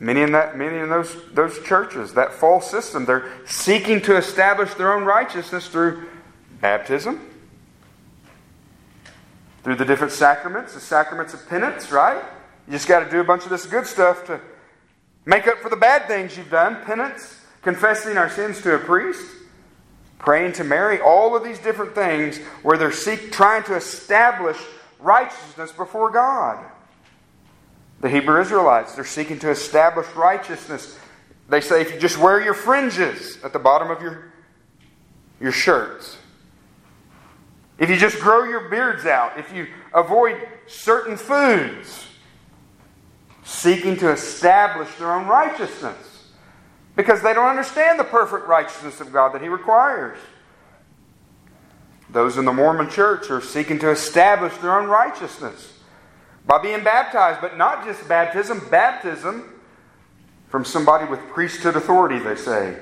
Many 0.02 0.22
in 0.22 0.32
that 0.32 0.56
many 0.56 0.78
in 0.78 0.88
those 0.88 1.14
those 1.32 1.62
churches, 1.62 2.14
that 2.14 2.32
false 2.32 2.70
system, 2.70 3.04
they're 3.04 3.30
seeking 3.46 4.00
to 4.02 4.16
establish 4.16 4.72
their 4.74 4.94
own 4.94 5.04
righteousness 5.04 5.68
through 5.68 6.08
baptism, 6.62 7.20
through 9.62 9.76
the 9.76 9.84
different 9.84 10.14
sacraments, 10.14 10.72
the 10.72 10.80
sacraments 10.80 11.34
of 11.34 11.46
penance, 11.46 11.92
right? 11.92 12.22
You 12.66 12.72
just 12.72 12.88
got 12.88 13.00
to 13.00 13.10
do 13.10 13.20
a 13.20 13.24
bunch 13.24 13.44
of 13.44 13.50
this 13.50 13.66
good 13.66 13.86
stuff 13.86 14.24
to 14.26 14.40
make 15.26 15.46
up 15.46 15.58
for 15.58 15.68
the 15.68 15.76
bad 15.76 16.06
things 16.08 16.34
you've 16.34 16.50
done. 16.50 16.82
Penance, 16.84 17.38
confessing 17.60 18.16
our 18.16 18.30
sins 18.30 18.62
to 18.62 18.74
a 18.74 18.78
priest, 18.78 19.22
praying 20.18 20.54
to 20.54 20.64
Mary, 20.64 20.98
all 20.98 21.36
of 21.36 21.44
these 21.44 21.58
different 21.58 21.94
things 21.94 22.38
where 22.62 22.78
they're 22.78 22.90
seek, 22.90 23.32
trying 23.32 23.64
to 23.64 23.76
establish 23.76 24.56
righteousness 24.98 25.72
before 25.72 26.10
God. 26.10 26.64
The 28.00 28.08
Hebrew 28.08 28.40
Israelites, 28.40 28.94
they're 28.94 29.04
seeking 29.04 29.38
to 29.40 29.50
establish 29.50 30.06
righteousness. 30.14 30.98
They 31.48 31.60
say 31.60 31.82
if 31.82 31.92
you 31.92 32.00
just 32.00 32.18
wear 32.18 32.40
your 32.40 32.54
fringes 32.54 33.38
at 33.44 33.52
the 33.52 33.58
bottom 33.58 33.90
of 33.90 34.00
your, 34.00 34.32
your 35.40 35.52
shirts, 35.52 36.16
if 37.78 37.90
you 37.90 37.96
just 37.96 38.20
grow 38.20 38.44
your 38.44 38.68
beards 38.68 39.06
out, 39.06 39.38
if 39.38 39.52
you 39.52 39.66
avoid 39.92 40.36
certain 40.66 41.16
foods, 41.16 42.06
seeking 43.42 43.96
to 43.96 44.10
establish 44.10 44.94
their 44.96 45.12
own 45.12 45.26
righteousness 45.26 46.28
because 46.94 47.22
they 47.22 47.32
don't 47.32 47.48
understand 47.48 47.98
the 47.98 48.04
perfect 48.04 48.46
righteousness 48.46 49.00
of 49.00 49.12
God 49.12 49.32
that 49.34 49.42
He 49.42 49.48
requires. 49.48 50.18
Those 52.10 52.36
in 52.36 52.44
the 52.44 52.52
Mormon 52.52 52.90
church 52.90 53.30
are 53.30 53.40
seeking 53.40 53.78
to 53.80 53.90
establish 53.90 54.56
their 54.58 54.78
own 54.78 54.88
righteousness 54.88 55.79
by 56.50 56.58
being 56.58 56.82
baptized, 56.82 57.40
but 57.40 57.56
not 57.56 57.84
just 57.84 58.08
baptism, 58.08 58.66
baptism 58.72 59.44
from 60.48 60.64
somebody 60.64 61.08
with 61.08 61.20
priesthood 61.28 61.76
authority, 61.76 62.18
they 62.18 62.34
say. 62.34 62.76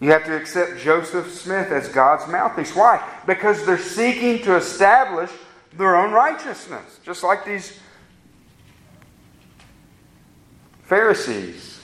You 0.00 0.10
have 0.10 0.24
to 0.24 0.36
accept 0.36 0.80
Joseph 0.80 1.30
Smith 1.30 1.70
as 1.70 1.88
God's 1.88 2.26
mouthpiece. 2.26 2.74
Why? 2.74 3.08
Because 3.24 3.64
they're 3.64 3.78
seeking 3.78 4.42
to 4.42 4.56
establish 4.56 5.30
their 5.74 5.94
own 5.94 6.10
righteousness, 6.10 6.98
just 7.04 7.22
like 7.22 7.44
these 7.44 7.78
Pharisees. 10.82 11.80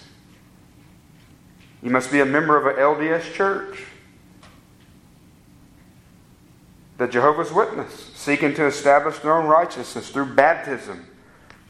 You 1.81 1.91
must 1.91 2.11
be 2.11 2.19
a 2.19 2.27
member 2.27 2.57
of 2.57 2.67
an 2.67 2.83
LDS 2.83 3.35
church. 3.35 3.85
The 6.99 7.09
Jehovah's 7.09 7.53
Witness, 7.53 8.11
seeking 8.15 8.55
to 8.55 8.67
establish 8.67 9.19
their 9.21 9.37
own 9.37 9.47
righteousness 9.47 10.11
through 10.11 10.35
baptism, 10.35 11.07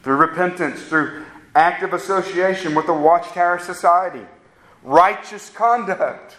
through 0.03 0.17
repentance, 0.17 0.81
through 0.83 1.25
active 1.55 1.93
association 1.93 2.75
with 2.75 2.85
the 2.85 2.93
Watchtower 2.93 3.59
Society 3.59 4.25
righteous 4.83 5.49
conduct. 5.49 6.37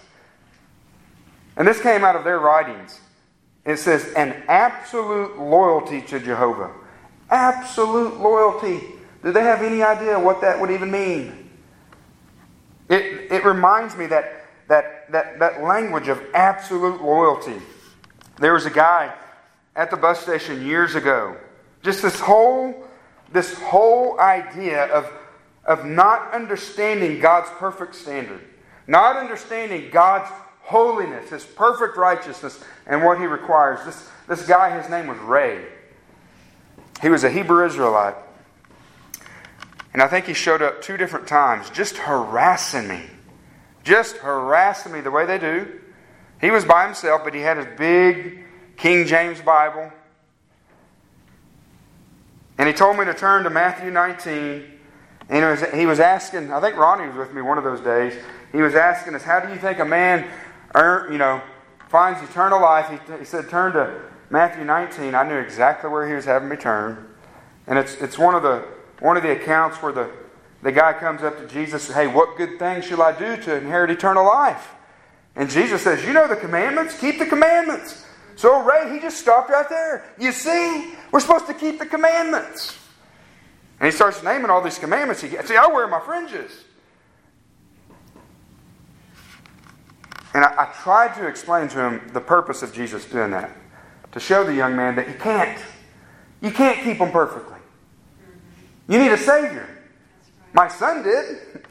And 1.56 1.66
this 1.66 1.80
came 1.80 2.04
out 2.04 2.16
of 2.16 2.24
their 2.24 2.38
writings. 2.38 3.00
It 3.64 3.76
says, 3.76 4.12
an 4.14 4.42
absolute 4.48 5.38
loyalty 5.38 6.00
to 6.02 6.18
Jehovah. 6.18 6.72
Absolute 7.28 8.18
loyalty. 8.18 8.80
Do 9.22 9.32
they 9.32 9.42
have 9.42 9.62
any 9.62 9.82
idea 9.82 10.18
what 10.18 10.40
that 10.40 10.58
would 10.60 10.70
even 10.70 10.90
mean? 10.90 11.50
It, 12.88 13.30
it 13.30 13.44
reminds 13.44 13.96
me 13.96 14.06
that, 14.06 14.46
that, 14.68 15.10
that, 15.12 15.38
that 15.38 15.62
language 15.62 16.08
of 16.08 16.22
absolute 16.34 17.02
loyalty. 17.02 17.60
There 18.40 18.54
was 18.54 18.66
a 18.66 18.70
guy 18.70 19.14
at 19.76 19.90
the 19.90 19.96
bus 19.96 20.20
station 20.20 20.66
years 20.66 20.96
ago. 20.96 21.36
Just 21.82 22.02
this 22.02 22.18
whole, 22.18 22.74
this 23.32 23.54
whole 23.54 24.18
idea 24.18 24.86
of 24.86 25.10
of 25.64 25.84
not 25.84 26.32
understanding 26.32 27.20
God's 27.20 27.50
perfect 27.58 27.94
standard, 27.94 28.40
not 28.86 29.16
understanding 29.16 29.90
God's 29.90 30.30
holiness, 30.62 31.30
His 31.30 31.44
perfect 31.44 31.96
righteousness, 31.96 32.62
and 32.86 33.04
what 33.04 33.18
He 33.18 33.26
requires. 33.26 33.84
This, 33.84 34.08
this 34.26 34.46
guy, 34.46 34.76
his 34.80 34.90
name 34.90 35.06
was 35.06 35.18
Ray. 35.18 35.64
He 37.02 37.08
was 37.08 37.24
a 37.24 37.30
Hebrew 37.30 37.64
Israelite. 37.66 38.16
And 39.92 40.02
I 40.02 40.06
think 40.06 40.26
he 40.26 40.34
showed 40.34 40.62
up 40.62 40.82
two 40.82 40.96
different 40.96 41.26
times, 41.26 41.68
just 41.70 41.96
harassing 41.96 42.86
me. 42.86 43.02
Just 43.82 44.18
harassing 44.18 44.92
me 44.92 45.00
the 45.00 45.10
way 45.10 45.26
they 45.26 45.38
do. 45.38 45.80
He 46.40 46.50
was 46.50 46.64
by 46.64 46.86
himself, 46.86 47.22
but 47.24 47.34
he 47.34 47.40
had 47.40 47.58
his 47.58 47.66
big 47.76 48.44
King 48.76 49.06
James 49.06 49.40
Bible. 49.40 49.92
And 52.56 52.68
he 52.68 52.74
told 52.74 52.98
me 52.98 53.04
to 53.04 53.14
turn 53.14 53.44
to 53.44 53.50
Matthew 53.50 53.90
19 53.90 54.64
and 55.28 55.44
was, 55.44 55.62
he 55.72 55.86
was 55.86 56.00
asking, 56.00 56.52
I 56.52 56.60
think 56.60 56.76
Ronnie 56.76 57.06
was 57.06 57.16
with 57.16 57.32
me 57.32 57.40
one 57.40 57.56
of 57.56 57.64
those 57.64 57.80
days. 57.80 58.14
He 58.52 58.58
was 58.58 58.74
asking 58.74 59.14
us, 59.14 59.22
how 59.22 59.40
do 59.40 59.52
you 59.52 59.58
think 59.58 59.78
a 59.78 59.84
man, 59.84 60.28
earn, 60.74 61.12
you 61.12 61.18
know, 61.18 61.40
finds 61.88 62.20
eternal 62.28 62.60
life? 62.60 62.88
He, 62.90 63.18
he 63.18 63.24
said, 63.24 63.48
turn 63.48 63.72
to 63.74 64.00
Matthew 64.28 64.64
19. 64.64 65.14
I 65.14 65.28
knew 65.28 65.38
exactly 65.38 65.88
where 65.88 66.08
he 66.08 66.14
was 66.14 66.24
having 66.24 66.48
me 66.48 66.56
turn. 66.56 67.06
And 67.66 67.78
it's, 67.78 67.94
it's 67.94 68.18
one, 68.18 68.34
of 68.34 68.42
the, 68.42 68.66
one 68.98 69.16
of 69.16 69.22
the 69.22 69.32
accounts 69.32 69.76
where 69.82 69.92
the, 69.92 70.10
the 70.62 70.72
guy 70.72 70.92
comes 70.94 71.22
up 71.22 71.38
to 71.38 71.46
Jesus 71.46 71.88
and 71.88 71.96
hey, 71.96 72.08
what 72.08 72.36
good 72.36 72.58
thing 72.58 72.82
shall 72.82 73.02
I 73.02 73.16
do 73.16 73.36
to 73.42 73.56
inherit 73.56 73.90
eternal 73.90 74.24
life? 74.24 74.74
And 75.36 75.48
Jesus 75.48 75.82
says, 75.82 76.04
you 76.04 76.12
know 76.12 76.26
the 76.26 76.36
commandments? 76.36 76.98
Keep 76.98 77.18
the 77.18 77.26
commandments. 77.26 78.04
So 78.36 78.62
Ray, 78.62 78.92
he 78.92 79.00
just 79.00 79.18
stopped 79.18 79.50
right 79.50 79.68
there. 79.68 80.04
You 80.18 80.32
see, 80.32 80.94
we're 81.12 81.20
supposed 81.20 81.46
to 81.46 81.54
keep 81.54 81.78
the 81.78 81.86
commandments. 81.86 82.78
And 83.78 83.86
he 83.86 83.92
starts 83.92 84.22
naming 84.22 84.50
all 84.50 84.62
these 84.62 84.78
commandments. 84.78 85.22
He, 85.22 85.28
see, 85.28 85.56
I 85.56 85.66
wear 85.66 85.86
my 85.86 86.00
fringes. 86.00 86.64
And 90.34 90.44
I, 90.44 90.64
I 90.64 90.74
tried 90.82 91.14
to 91.16 91.26
explain 91.26 91.68
to 91.68 91.80
him 91.80 92.10
the 92.12 92.20
purpose 92.20 92.62
of 92.62 92.72
Jesus 92.72 93.04
doing 93.04 93.30
that. 93.32 93.50
To 94.12 94.20
show 94.20 94.44
the 94.44 94.54
young 94.54 94.74
man 94.74 94.96
that 94.96 95.08
you 95.08 95.14
can't. 95.14 95.60
You 96.40 96.50
can't 96.50 96.82
keep 96.82 96.98
them 96.98 97.10
perfectly. 97.10 97.58
You 98.88 98.98
need 98.98 99.12
a 99.12 99.18
Savior. 99.18 99.68
My 100.52 100.68
son 100.68 101.02
did. 101.02 101.64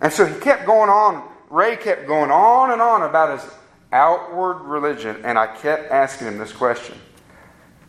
And 0.00 0.12
so 0.12 0.24
he 0.24 0.38
kept 0.40 0.66
going 0.66 0.90
on. 0.90 1.31
Ray 1.52 1.76
kept 1.76 2.06
going 2.06 2.30
on 2.30 2.70
and 2.70 2.80
on 2.80 3.02
about 3.02 3.38
his 3.38 3.50
outward 3.92 4.62
religion. 4.62 5.20
And 5.22 5.38
I 5.38 5.54
kept 5.54 5.92
asking 5.92 6.28
him 6.28 6.38
this 6.38 6.50
question 6.50 6.98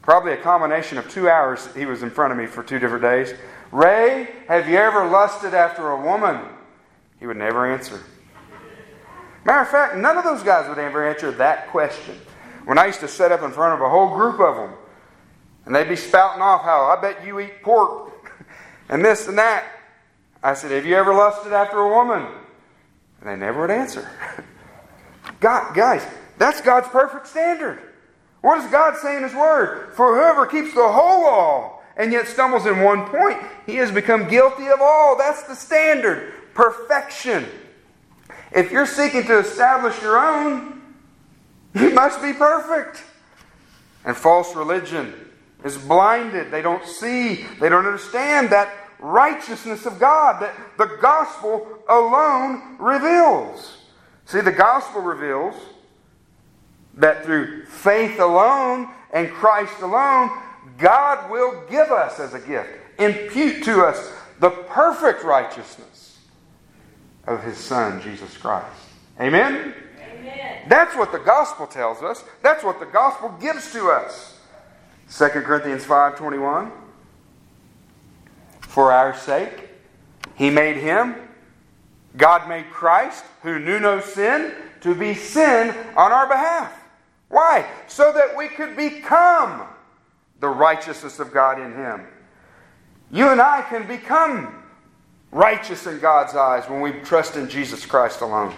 Probably 0.01 0.34
a 0.34 0.38
combination 0.38 0.97
of 0.97 1.09
two 1.09 1.30
hours 1.30 1.74
he 1.74 1.86
was 1.86 2.03
in 2.03 2.09
front 2.09 2.34
of 2.34 2.38
me 2.38 2.45
for 2.45 2.61
two 2.61 2.78
different 2.78 3.03
days. 3.03 3.34
Ray, 3.72 4.28
have 4.49 4.68
you 4.68 4.76
ever 4.76 5.07
lusted 5.07 5.53
after 5.53 5.91
a 5.91 6.01
woman? 6.01 6.41
He 7.22 7.26
would 7.26 7.38
never 7.38 7.72
answer. 7.72 8.01
Matter 9.45 9.61
of 9.61 9.70
fact, 9.70 9.95
none 9.95 10.18
of 10.18 10.26
those 10.26 10.43
guys 10.43 10.68
would 10.68 10.78
ever 10.78 11.07
answer 11.09 11.32
that 11.32 11.70
question. 11.70 12.20
When 12.66 12.78
I 12.78 12.88
used 12.88 12.99
to 12.99 13.07
set 13.07 13.32
up 13.32 13.43
in 13.43 13.51
front 13.51 13.76
of 13.76 13.86
a 13.86 13.89
whole 13.89 14.14
group 14.14 14.41
of 14.41 14.57
them, 14.57 14.74
and 15.66 15.74
they'd 15.74 15.88
be 15.88 15.95
spouting 15.95 16.41
off 16.41 16.64
how 16.64 16.84
I 16.84 16.99
bet 16.99 17.26
you 17.26 17.39
eat 17.39 17.64
pork 17.64 18.34
and 18.89 19.03
this 19.05 19.30
and 19.30 19.38
that. 19.38 19.64
I 20.43 20.53
said, 20.53 20.72
Have 20.72 20.86
you 20.86 20.97
ever 20.97 21.14
lusted 21.14 21.53
after 21.53 21.78
a 21.78 21.88
woman? 21.88 22.28
And 23.24 23.32
they 23.32 23.45
never 23.45 23.61
would 23.61 23.71
answer. 23.71 24.09
God, 25.39 25.74
guys, 25.74 26.05
that's 26.38 26.59
God's 26.59 26.89
perfect 26.89 27.28
standard. 27.28 27.80
What 28.41 28.59
does 28.59 28.69
God 28.69 28.97
say 28.97 29.15
in 29.15 29.24
His 29.24 29.34
Word? 29.34 29.93
For 29.93 30.15
whoever 30.15 30.45
keeps 30.45 30.74
the 30.74 30.91
whole 30.91 31.24
law 31.24 31.80
and 31.95 32.11
yet 32.11 32.28
stumbles 32.28 32.65
in 32.65 32.82
one 32.82 33.05
point, 33.05 33.38
he 33.65 33.76
has 33.76 33.91
become 33.91 34.28
guilty 34.28 34.67
of 34.67 34.82
all. 34.82 35.17
That's 35.17 35.43
the 35.43 35.55
standard. 35.55 36.34
Perfection. 36.53 37.45
If 38.53 38.71
you're 38.71 38.86
seeking 38.86 39.24
to 39.24 39.39
establish 39.39 40.01
your 40.01 40.17
own, 40.17 40.82
you 41.74 41.91
must 41.91 42.21
be 42.21 42.34
perfect. 42.34 43.03
And 44.03 44.17
false 44.17 44.53
religion 44.53 45.13
is 45.63 45.78
blinded. 45.78 46.51
They 46.51 46.61
don't 46.61 46.86
see, 46.86 47.45
they 47.61 47.69
don't 47.69 47.86
understand 47.86 48.49
that 48.49 48.74
righteousness 48.99 49.86
of 49.86 49.97
God 49.97 50.41
that 50.41 50.53
the 50.78 50.97
gospel 51.01 51.72
alone 51.88 52.77
reveals. 52.79 53.77
See, 54.25 54.41
the 54.41 54.51
gospel 54.51 55.01
reveals 55.01 55.55
that 56.95 57.25
through 57.25 57.65
faith 57.65 58.19
alone 58.19 58.89
and 59.11 59.29
Christ 59.29 59.81
alone, 59.81 60.29
God 60.77 61.29
will 61.29 61.63
give 61.69 61.91
us 61.91 62.19
as 62.19 62.34
a 62.34 62.39
gift, 62.39 62.69
impute 62.99 63.63
to 63.65 63.84
us 63.84 64.11
the 64.39 64.49
perfect 64.49 65.23
righteousness 65.23 66.19
of 67.25 67.43
His 67.43 67.57
Son, 67.57 68.01
Jesus 68.01 68.36
Christ. 68.38 68.67
Amen? 69.19 69.73
Amen? 69.99 70.63
That's 70.67 70.95
what 70.95 71.11
the 71.11 71.19
gospel 71.19 71.67
tells 71.67 72.01
us. 72.01 72.23
That's 72.41 72.63
what 72.63 72.79
the 72.79 72.86
gospel 72.86 73.29
gives 73.39 73.71
to 73.73 73.89
us. 73.89 74.39
2 75.15 75.27
Corinthians 75.29 75.84
5.21 75.84 76.71
For 78.61 78.91
our 78.91 79.15
sake, 79.15 79.69
He 80.36 80.49
made 80.49 80.77
Him, 80.77 81.15
God 82.16 82.47
made 82.47 82.70
Christ, 82.72 83.24
who 83.41 83.59
knew 83.59 83.80
no 83.80 83.99
sin, 83.99 84.53
to 84.82 84.93
be 84.93 85.14
sin 85.16 85.76
on 85.95 86.11
our 86.11 86.28
behalf 86.28 86.84
why? 87.34 87.66
So 87.88 88.11
that 88.14 88.38
we 88.38 88.47
could 88.47 88.78
become 88.78 89.64
the 90.39 90.49
righteousness 90.49 91.20
of 91.20 91.34
God 91.34 91.59
in 91.59 91.74
Him. 91.74 92.05
You 93.11 93.30
and 93.30 93.41
I 93.41 93.64
can 93.64 93.88
become 93.88 94.64
righteous 95.32 95.88
in 95.88 95.97
God's 95.97 96.36
eyes 96.36 96.70
when 96.70 96.80
we 96.80 96.91
trust 96.91 97.36
in 97.36 97.49
Jesus 97.49 97.88
Christ 97.88 98.22
alone. 98.22 98.53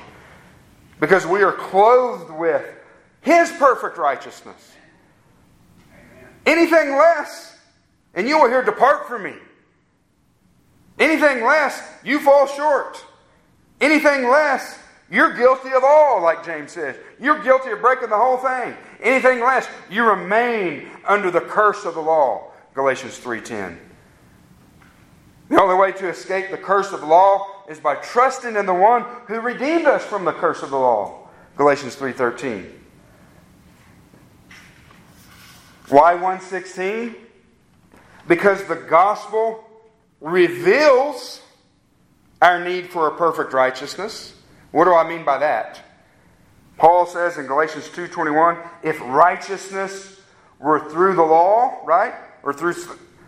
Because 0.99 1.25
we 1.25 1.41
are 1.41 1.53
clothed 1.53 2.29
with 2.31 2.65
His 3.21 3.49
perfect 3.51 3.97
righteousness. 3.97 4.73
Anything 6.45 6.97
less, 6.97 7.57
and 8.13 8.27
you 8.27 8.41
will 8.41 8.49
hear, 8.49 8.61
Depart 8.61 9.07
from 9.07 9.23
me. 9.23 9.35
Anything 10.99 11.45
less, 11.45 11.81
you 12.03 12.19
fall 12.19 12.45
short. 12.45 13.01
Anything 13.85 14.27
less, 14.27 14.79
you're 15.11 15.31
guilty 15.37 15.71
of 15.71 15.83
all, 15.83 16.19
like 16.19 16.43
James 16.43 16.71
says. 16.71 16.95
You're 17.21 17.43
guilty 17.43 17.69
of 17.69 17.81
breaking 17.81 18.09
the 18.09 18.17
whole 18.17 18.37
thing. 18.37 18.75
Anything 18.99 19.41
less, 19.41 19.67
you 19.91 20.03
remain 20.03 20.89
under 21.05 21.29
the 21.29 21.41
curse 21.41 21.85
of 21.85 21.93
the 21.93 22.01
law. 22.01 22.51
Galatians 22.73 23.19
3:10. 23.19 23.77
The 25.49 25.61
only 25.61 25.75
way 25.75 25.91
to 25.91 26.09
escape 26.09 26.49
the 26.49 26.57
curse 26.57 26.93
of 26.93 27.01
the 27.01 27.05
law 27.05 27.63
is 27.69 27.79
by 27.79 27.93
trusting 27.93 28.55
in 28.55 28.65
the 28.65 28.73
one 28.73 29.05
who 29.27 29.39
redeemed 29.39 29.85
us 29.85 30.03
from 30.03 30.25
the 30.25 30.33
curse 30.33 30.63
of 30.63 30.71
the 30.71 30.79
law. 30.79 31.29
Galatians 31.55 31.95
3:13. 31.95 32.65
Why 35.89 36.15
116? 36.15 37.15
Because 38.27 38.63
the 38.63 38.77
gospel 38.77 39.63
reveals 40.21 41.43
our 42.45 42.63
need 42.63 42.91
for 42.91 43.07
a 43.07 43.17
perfect 43.17 43.53
righteousness. 43.53 44.33
What 44.71 44.85
do 44.85 44.93
I 44.93 45.07
mean 45.07 45.25
by 45.25 45.39
that? 45.39 45.81
Paul 46.77 47.07
says 47.07 47.39
in 47.39 47.47
Galatians 47.47 47.89
2:21, 47.89 48.57
if 48.83 48.99
righteousness 49.01 50.21
were 50.59 50.79
through 50.91 51.15
the 51.15 51.23
law, 51.23 51.81
right? 51.85 52.13
Or 52.43 52.53
through 52.53 52.75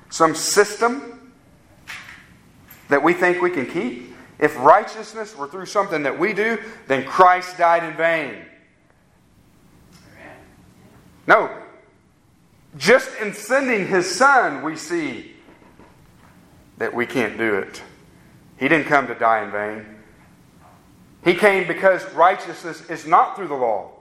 some 0.10 0.36
system 0.36 1.34
that 2.90 3.02
we 3.02 3.14
think 3.14 3.42
we 3.42 3.50
can 3.50 3.66
keep, 3.66 4.16
if 4.38 4.56
righteousness 4.60 5.36
were 5.36 5.48
through 5.48 5.66
something 5.66 6.04
that 6.04 6.20
we 6.20 6.34
do, 6.34 6.60
then 6.88 7.04
Christ 7.04 7.58
died 7.58 7.84
in 7.84 7.98
vain. 7.98 8.46
No. 11.26 11.50
Just 12.78 13.10
in 13.20 13.34
sending 13.34 13.88
his 13.88 14.14
son, 14.14 14.62
we 14.62 14.76
see 14.76 15.36
that 16.78 16.94
we 16.94 17.08
can't 17.08 17.36
do 17.38 17.56
it. 17.56 17.82
He 18.58 18.68
didn't 18.68 18.88
come 18.88 19.08
to 19.08 19.16
die 19.16 19.44
in 19.44 19.52
vain. 19.52 19.86
He 21.24 21.36
came 21.36 21.68
because 21.68 22.04
righteousness 22.14 22.90
is 22.90 23.06
not 23.06 23.36
through 23.36 23.50
the 23.50 23.56
law. 23.56 23.92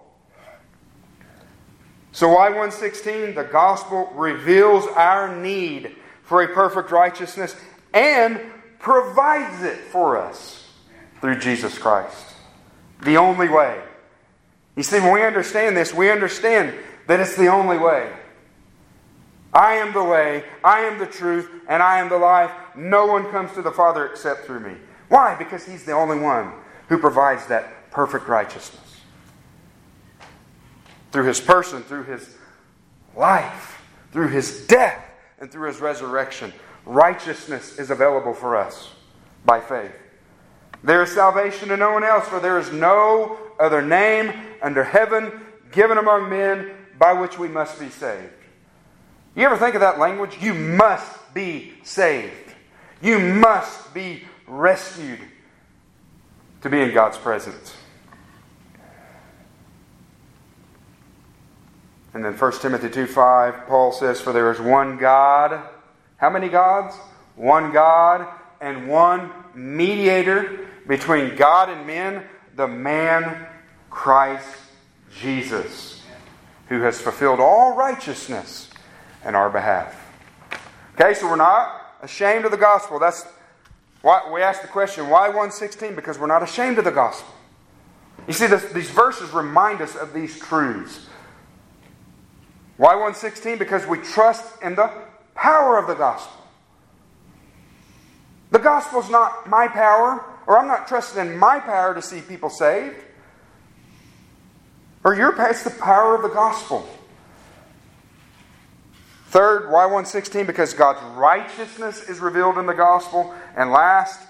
So, 2.12 2.28
why 2.28 2.48
116? 2.48 3.34
The 3.34 3.44
gospel 3.44 4.11
reveals 4.14 4.86
our 4.86 5.36
need 5.36 5.96
for 6.22 6.42
a 6.42 6.48
perfect 6.48 6.90
righteousness 6.90 7.54
and 7.92 8.40
provides 8.78 9.62
it 9.62 9.76
for 9.76 10.16
us 10.16 10.66
through 11.20 11.38
Jesus 11.40 11.76
Christ. 11.76 12.34
The 13.02 13.16
only 13.18 13.48
way. 13.48 13.80
You 14.76 14.82
see, 14.82 15.00
when 15.00 15.12
we 15.12 15.22
understand 15.22 15.76
this, 15.76 15.92
we 15.92 16.11
understand 16.11 16.74
that 17.07 17.20
it's 17.20 17.36
the 17.36 17.48
only 17.48 17.78
way. 17.78 18.12
I 19.52 19.74
am 19.74 19.92
the 19.92 20.04
way, 20.04 20.44
I 20.62 20.80
am 20.80 20.98
the 20.98 21.07
truth, 21.07 21.50
and 21.68 21.82
I 21.82 21.98
am 22.00 22.09
the 22.09 22.18
life. 22.18 22.50
No 22.77 23.07
one 23.07 23.31
comes 23.31 23.53
to 23.53 23.62
the 23.62 23.72
Father 23.72 24.07
except 24.07 24.47
through 24.47 24.61
me. 24.61 24.77
Why? 25.09 25.35
Because 25.37 25.64
He's 25.64 25.85
the 25.85 25.93
only 25.93 26.18
one 26.18 26.53
who 26.89 26.99
provides 26.99 27.47
that 27.47 27.91
perfect 27.91 28.29
righteousness. 28.29 29.01
Through 31.12 31.24
His 31.24 31.41
person, 31.41 31.83
through 31.83 32.05
His 32.05 32.37
life, 33.16 33.83
through 34.12 34.29
His 34.29 34.66
death, 34.66 35.03
and 35.39 35.51
through 35.51 35.68
His 35.68 35.81
resurrection, 35.81 36.53
righteousness 36.85 37.79
is 37.79 37.91
available 37.91 38.35
for 38.35 38.57
us 38.57 38.93
by 39.45 39.61
faith. 39.61 39.93
There 40.83 41.03
is 41.03 41.12
salvation 41.12 41.68
to 41.70 41.77
no 41.77 41.93
one 41.93 42.05
else, 42.05 42.29
for 42.29 42.41
there 42.41 42.59
is 42.59 42.72
no 42.72 43.39
other 43.59 43.83
name 43.83 44.33
under 44.62 44.85
heaven 44.85 45.33
given 45.72 45.99
among 45.99 46.31
men 46.31 46.70
by 46.99 47.12
which 47.12 47.39
we 47.39 47.49
must 47.49 47.79
be 47.81 47.89
saved. 47.89 48.33
You 49.35 49.45
ever 49.45 49.57
think 49.57 49.74
of 49.74 49.81
that 49.81 49.99
language? 49.99 50.39
You 50.41 50.55
must 50.55 51.35
be 51.35 51.74
saved. 51.83 52.45
You 53.03 53.18
must 53.18 53.92
be 53.92 54.24
rescued 54.47 55.20
to 56.62 56.70
be 56.70 56.80
in 56.80 56.92
God's 56.92 57.18
presence. 57.18 57.76
And 62.14 62.24
then 62.24 62.32
1 62.32 62.53
Timothy 62.61 62.88
2 62.88 63.07
5, 63.07 63.66
Paul 63.66 63.92
says, 63.92 64.20
For 64.20 64.32
there 64.32 64.51
is 64.51 64.59
one 64.59 64.97
God. 64.97 65.61
How 66.16 66.30
many 66.30 66.49
gods? 66.49 66.97
One 67.36 67.72
God 67.72 68.26
and 68.61 68.88
one 68.88 69.30
mediator 69.55 70.66
between 70.86 71.36
God 71.36 71.68
and 71.68 71.86
men, 71.86 72.22
the 72.55 72.66
man 72.66 73.47
Christ 73.90 74.49
Jesus, 75.20 76.03
who 76.68 76.80
has 76.80 77.01
fulfilled 77.01 77.38
all 77.38 77.76
righteousness 77.76 78.70
in 79.24 79.34
our 79.34 79.51
behalf. 79.51 79.94
Okay, 80.94 81.12
so 81.12 81.28
we're 81.28 81.36
not 81.36 81.86
ashamed 82.07 82.44
of 82.44 82.52
the 82.52 82.57
gospel. 82.57 82.98
That's 82.98 83.26
why 84.00 84.30
we 84.32 84.40
ask 84.40 84.62
the 84.62 84.68
question, 84.68 85.11
why 85.11 85.26
116? 85.28 85.96
Because 85.96 86.18
we're 86.18 86.28
not 86.28 86.42
ashamed 86.42 86.78
of 86.78 86.84
the 86.84 86.92
gospel. 86.92 87.34
You 88.26 88.32
see, 88.32 88.46
this, 88.46 88.64
these 88.72 88.90
verses 88.90 89.32
remind 89.32 89.82
us 89.82 89.96
of 89.96 90.14
these 90.14 90.38
truths. 90.38 91.07
Why 92.76 92.94
116? 92.94 93.59
Because 93.59 93.86
we 93.86 93.98
trust 93.98 94.62
in 94.62 94.76
the 94.76 94.90
power 95.34 95.78
of 95.78 95.88
the 95.88 95.94
gospel. 95.94 96.44
The 98.52 98.61
gospel 98.61 99.00
is 99.00 99.11
not 99.11 99.48
my 99.48 99.66
power, 99.66 100.24
or 100.46 100.59
I'm 100.59 100.68
not 100.68 100.86
trusting 100.86 101.20
in 101.20 101.36
my 101.36 101.59
power 101.59 101.92
to 101.92 102.00
see 102.00 102.20
people 102.20 102.50
saved. 102.50 102.96
Or 105.02 105.14
your 105.14 105.34
it's 105.50 105.64
the 105.64 105.70
power 105.70 106.14
of 106.14 106.22
the 106.22 106.28
gospel. 106.28 106.88
Third, 109.29 109.70
why 109.70 109.85
116? 109.87 110.47
Because 110.47 110.72
God's 110.72 111.03
righteousness 111.16 112.09
is 112.09 112.20
revealed 112.20 112.59
in 112.59 112.66
the 112.66 112.74
gospel. 112.74 113.35
And 113.57 113.70
last, 113.70 114.20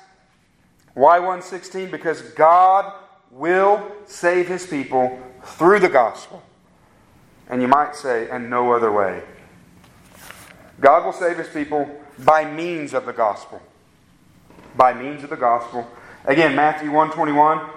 why 0.94 1.18
116? 1.18 1.90
Because 1.90 2.22
God 2.22 2.92
will 3.30 3.86
save 4.07 4.49
his 4.49 4.66
people 4.66 5.20
through 5.42 5.80
the 5.80 5.88
gospel. 5.88 6.42
And 7.49 7.61
you 7.61 7.68
might 7.68 7.94
say, 7.94 8.28
and 8.30 8.49
no 8.49 8.72
other 8.72 8.90
way. 8.90 9.22
God 10.80 11.05
will 11.05 11.12
save 11.12 11.38
his 11.38 11.49
people 11.49 11.88
by 12.24 12.51
means 12.51 12.94
of 12.94 13.07
the 13.07 13.12
gospel. 13.12 13.61
By 14.76 14.94
means 14.94 15.22
of 15.22 15.30
the 15.30 15.36
gospel. 15.36 15.86
Again, 16.24 16.57
Matthew 16.57 16.90
121. 16.90 17.75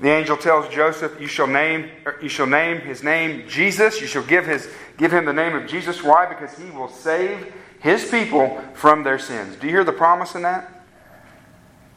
The 0.00 0.10
angel 0.10 0.36
tells 0.36 0.72
Joseph, 0.72 1.20
You 1.20 1.28
shall 1.28 1.46
name 1.46 1.90
er, 2.06 2.18
you 2.22 2.28
shall 2.28 2.46
name 2.46 2.80
his 2.80 3.02
name 3.02 3.48
Jesus. 3.48 4.00
You 4.00 4.06
shall 4.06 4.24
give 4.24 4.46
his 4.46 4.68
give 4.96 5.12
him 5.12 5.24
the 5.24 5.32
name 5.32 5.54
of 5.54 5.66
Jesus. 5.66 6.02
Why? 6.02 6.26
Because 6.26 6.56
he 6.58 6.70
will 6.70 6.88
save 6.88 7.52
his 7.80 8.08
people 8.10 8.60
from 8.74 9.02
their 9.02 9.18
sins. 9.18 9.56
Do 9.56 9.66
you 9.66 9.72
hear 9.72 9.84
the 9.84 9.92
promise 9.92 10.34
in 10.34 10.42
that? 10.42 10.86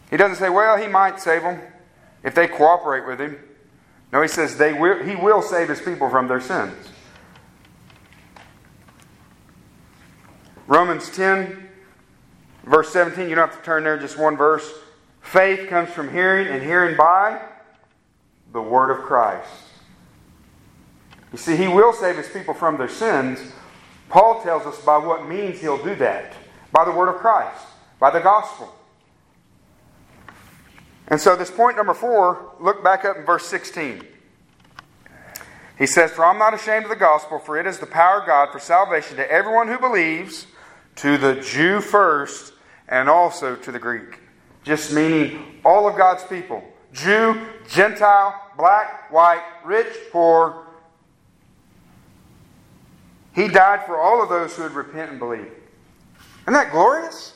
He 0.09 0.17
doesn't 0.17 0.37
say, 0.37 0.49
Well, 0.49 0.77
he 0.77 0.87
might 0.87 1.19
save 1.19 1.41
them 1.41 1.61
if 2.23 2.35
they 2.35 2.47
cooperate 2.47 3.07
with 3.07 3.19
him. 3.19 3.37
No, 4.11 4.21
he 4.21 4.27
says 4.27 4.57
they 4.57 4.73
will, 4.73 5.03
he 5.03 5.15
will 5.15 5.41
save 5.41 5.69
his 5.69 5.81
people 5.81 6.09
from 6.09 6.27
their 6.27 6.41
sins. 6.41 6.73
Romans 10.67 11.09
10, 11.09 11.67
verse 12.63 12.91
17, 12.91 13.29
you 13.29 13.35
don't 13.35 13.49
have 13.49 13.59
to 13.59 13.65
turn 13.65 13.83
there, 13.83 13.97
just 13.99 14.17
one 14.17 14.35
verse. 14.35 14.67
Faith 15.21 15.69
comes 15.69 15.89
from 15.89 16.11
hearing, 16.11 16.47
and 16.47 16.63
hearing 16.63 16.95
by 16.95 17.41
the 18.55 18.61
word 18.61 18.89
of 18.89 19.03
Christ. 19.03 19.49
You 21.31 21.37
see, 21.37 21.57
he 21.57 21.67
will 21.67 21.91
save 21.91 22.15
his 22.15 22.29
people 22.29 22.53
from 22.53 22.77
their 22.77 22.87
sins. 22.87 23.51
Paul 24.07 24.41
tells 24.41 24.65
us 24.65 24.81
by 24.83 24.97
what 24.97 25.27
means 25.27 25.59
he'll 25.59 25.83
do 25.83 25.93
that 25.95 26.33
by 26.71 26.85
the 26.85 26.91
word 26.91 27.09
of 27.09 27.17
Christ, 27.17 27.65
by 27.99 28.09
the 28.11 28.21
gospel. 28.21 28.73
And 31.09 31.19
so, 31.19 31.35
this 31.35 31.51
point 31.51 31.75
number 31.75 31.93
four, 31.93 32.53
look 32.61 32.81
back 32.81 33.03
up 33.03 33.17
in 33.17 33.25
verse 33.25 33.45
16. 33.45 34.01
He 35.77 35.85
says, 35.85 36.11
For 36.11 36.25
I'm 36.25 36.39
not 36.39 36.53
ashamed 36.53 36.85
of 36.85 36.89
the 36.89 36.95
gospel, 36.95 37.39
for 37.39 37.57
it 37.57 37.67
is 37.67 37.79
the 37.79 37.85
power 37.85 38.21
of 38.21 38.27
God 38.27 38.51
for 38.51 38.59
salvation 38.59 39.17
to 39.17 39.29
everyone 39.29 39.67
who 39.67 39.77
believes, 39.77 40.47
to 40.97 41.17
the 41.17 41.35
Jew 41.35 41.81
first, 41.81 42.53
and 42.87 43.09
also 43.09 43.57
to 43.57 43.71
the 43.73 43.79
Greek. 43.79 44.19
Just 44.63 44.93
meaning 44.93 45.59
all 45.65 45.89
of 45.89 45.97
God's 45.97 46.23
people 46.23 46.63
Jew, 46.95 47.41
Gentile, 47.67 48.41
black, 48.57 49.11
white, 49.11 49.43
rich, 49.65 49.93
poor. 50.11 50.65
He 53.33 53.49
died 53.49 53.85
for 53.85 53.99
all 53.99 54.23
of 54.23 54.29
those 54.29 54.55
who 54.55 54.63
would 54.63 54.71
repent 54.71 55.11
and 55.11 55.19
believe. 55.19 55.51
Isn't 56.43 56.53
that 56.53 56.71
glorious? 56.71 57.33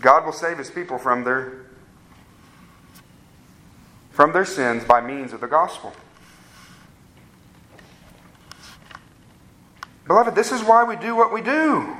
God 0.00 0.26
will 0.26 0.32
save 0.32 0.58
his 0.58 0.70
people 0.70 0.98
from 0.98 1.24
their 1.24 1.62
from 4.10 4.32
their 4.32 4.44
sins 4.44 4.84
by 4.84 5.00
means 5.00 5.32
of 5.32 5.40
the 5.40 5.46
gospel. 5.46 5.92
Beloved, 10.06 10.34
this 10.34 10.52
is 10.52 10.62
why 10.62 10.84
we 10.84 10.96
do 10.96 11.14
what 11.14 11.32
we 11.32 11.42
do. 11.42 11.96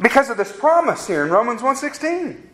Because 0.00 0.30
of 0.30 0.36
this 0.36 0.52
promise 0.52 1.06
here 1.06 1.24
in 1.24 1.30
Romans 1.30 1.62
1:16. 1.62 2.48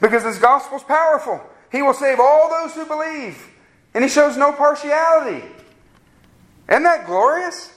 Because 0.00 0.22
this 0.22 0.38
gospel 0.38 0.76
is 0.76 0.84
powerful. 0.84 1.40
He 1.72 1.82
will 1.82 1.94
save 1.94 2.20
all 2.20 2.48
those 2.48 2.74
who 2.74 2.84
believe. 2.86 3.50
And 3.94 4.04
he 4.04 4.10
shows 4.10 4.36
no 4.36 4.52
partiality. 4.52 5.44
Isn't 6.68 6.82
that 6.82 7.06
glorious? 7.06 7.72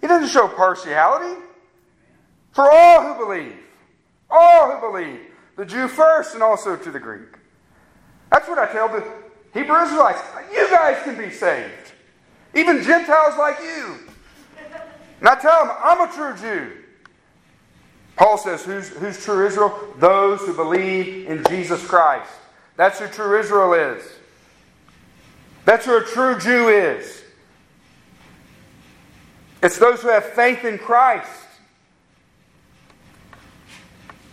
He 0.00 0.06
doesn't 0.06 0.28
show 0.28 0.48
partiality. 0.48 1.40
For 2.52 2.70
all 2.70 3.02
who 3.02 3.24
believe. 3.24 3.56
All 4.30 4.70
who 4.70 4.80
believe. 4.80 5.20
The 5.56 5.64
Jew 5.64 5.88
first 5.88 6.34
and 6.34 6.42
also 6.42 6.76
to 6.76 6.90
the 6.90 7.00
Greek. 7.00 7.36
That's 8.30 8.48
what 8.48 8.58
I 8.58 8.70
tell 8.72 8.88
the 8.88 9.04
Hebrew 9.52 9.76
Israelites. 9.82 10.22
You 10.52 10.68
guys 10.70 11.02
can 11.02 11.16
be 11.16 11.30
saved. 11.30 11.92
Even 12.54 12.82
Gentiles 12.82 13.36
like 13.38 13.58
you. 13.60 13.96
And 15.20 15.28
I 15.28 15.34
tell 15.34 15.66
them, 15.66 15.76
I'm 15.82 16.08
a 16.08 16.12
true 16.12 16.36
Jew. 16.36 16.79
Paul 18.20 18.36
says, 18.36 18.62
who's, 18.66 18.90
who's 18.90 19.24
true 19.24 19.46
Israel? 19.46 19.94
Those 19.96 20.40
who 20.40 20.52
believe 20.52 21.26
in 21.26 21.42
Jesus 21.48 21.82
Christ. 21.86 22.30
That's 22.76 22.98
who 22.98 23.06
true 23.06 23.40
Israel 23.40 23.72
is. 23.72 24.04
That's 25.64 25.86
who 25.86 25.96
a 25.96 26.04
true 26.04 26.38
Jew 26.38 26.68
is. 26.68 27.22
It's 29.62 29.78
those 29.78 30.02
who 30.02 30.08
have 30.08 30.26
faith 30.26 30.66
in 30.66 30.76
Christ. 30.76 31.30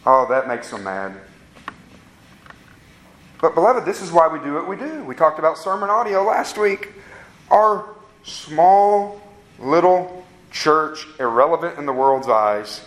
Oh, 0.05 0.27
that 0.27 0.49
makes 0.49 0.69
them 0.69 0.83
mad. 0.83 1.13
But, 3.41 3.55
beloved, 3.55 3.85
this 3.85 4.01
is 4.01 4.11
why 4.11 4.27
we 4.27 4.39
do 4.39 4.53
what 4.53 4.67
we 4.67 4.75
do. 4.75 5.01
We 5.05 5.15
talked 5.15 5.39
about 5.39 5.57
sermon 5.57 5.89
audio 5.89 6.25
last 6.25 6.57
week. 6.57 6.89
Our 7.49 7.87
small, 8.25 9.21
little 9.59 10.25
church, 10.51 11.07
irrelevant 11.21 11.79
in 11.79 11.85
the 11.85 11.93
world's 11.93 12.27
eyes, 12.27 12.81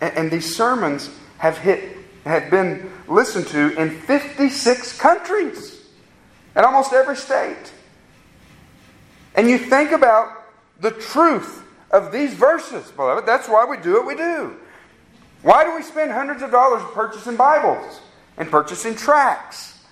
and, 0.00 0.16
and 0.16 0.30
these 0.30 0.56
sermons 0.56 1.10
have 1.38 1.58
hit, 1.58 1.96
have 2.24 2.50
been 2.50 2.90
listened 3.08 3.46
to 3.48 3.74
in 3.80 3.90
56 3.90 4.98
countries, 4.98 5.84
in 6.54 6.64
almost 6.64 6.92
every 6.92 7.16
state. 7.16 7.72
And 9.34 9.48
you 9.48 9.58
think 9.58 9.92
about 9.92 10.44
the 10.80 10.90
truth 10.90 11.62
of 11.90 12.12
these 12.12 12.34
verses, 12.34 12.90
beloved. 12.90 13.26
That's 13.26 13.48
why 13.48 13.64
we 13.64 13.76
do 13.78 13.94
what 13.94 14.06
we 14.06 14.16
do. 14.16 14.56
Why 15.42 15.64
do 15.64 15.74
we 15.76 15.82
spend 15.82 16.10
hundreds 16.10 16.42
of 16.42 16.50
dollars 16.50 16.82
purchasing 16.92 17.36
Bibles 17.36 18.00
and 18.36 18.50
purchasing 18.50 18.96
tracts 18.96 19.84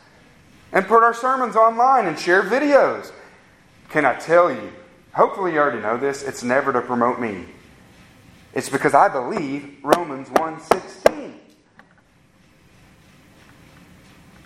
and 0.72 0.86
put 0.86 1.02
our 1.02 1.14
sermons 1.14 1.56
online 1.56 2.06
and 2.06 2.18
share 2.18 2.42
videos? 2.42 3.12
Can 3.90 4.04
I 4.04 4.14
tell 4.14 4.50
you? 4.50 4.72
Hopefully, 5.12 5.52
you 5.52 5.58
already 5.58 5.80
know 5.80 5.96
this. 5.96 6.22
It's 6.22 6.42
never 6.42 6.72
to 6.72 6.80
promote 6.80 7.20
me. 7.20 7.46
It's 8.54 8.68
because 8.68 8.94
I 8.94 9.08
believe 9.08 9.78
Romans 9.82 10.30
1:16. 10.30 11.40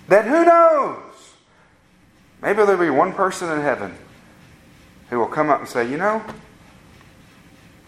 That 0.09 0.25
who 0.25 0.45
knows? 0.45 1.35
Maybe 2.41 2.65
there'll 2.65 2.81
be 2.81 2.91
one 2.91 3.13
person 3.13 3.51
in 3.53 3.61
heaven 3.61 3.97
who 5.11 5.19
will 5.19 5.27
come 5.27 5.51
up 5.51 5.61
and 5.61 5.69
say, 5.69 5.85
"You 5.85 5.99
know, 5.99 6.23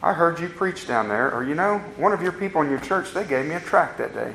I 0.02 0.12
heard 0.12 0.38
you 0.40 0.48
preach 0.48 0.86
down 0.86 1.08
there, 1.08 1.32
or 1.32 1.42
you 1.42 1.54
know, 1.54 1.78
one 1.96 2.12
of 2.12 2.22
your 2.22 2.32
people 2.32 2.60
in 2.60 2.68
your 2.68 2.80
church, 2.80 3.12
they 3.12 3.24
gave 3.24 3.46
me 3.46 3.54
a 3.54 3.60
tract 3.60 3.98
that 3.98 4.14
day. 4.14 4.34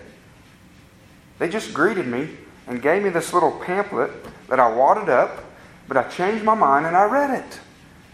They 1.37 1.49
just 1.49 1.73
greeted 1.73 2.07
me 2.07 2.37
and 2.67 2.81
gave 2.81 3.03
me 3.03 3.09
this 3.09 3.33
little 3.33 3.51
pamphlet 3.51 4.11
that 4.47 4.59
I 4.59 4.71
wadded 4.71 5.09
up, 5.09 5.43
but 5.87 5.97
I 5.97 6.03
changed 6.03 6.43
my 6.43 6.55
mind 6.55 6.85
and 6.85 6.95
I 6.95 7.05
read 7.05 7.31
it. 7.31 7.59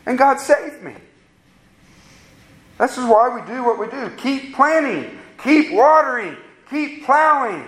And 0.06 0.18
God 0.18 0.38
me. 0.38 0.61
This 2.82 2.98
is 2.98 3.06
why 3.06 3.30
we 3.30 3.46
do 3.46 3.64
what 3.64 3.78
we 3.78 3.86
do. 3.88 4.10
Keep 4.18 4.56
planting, 4.56 5.20
keep 5.38 5.72
watering, 5.72 6.36
keep 6.68 7.06
plowing. 7.06 7.64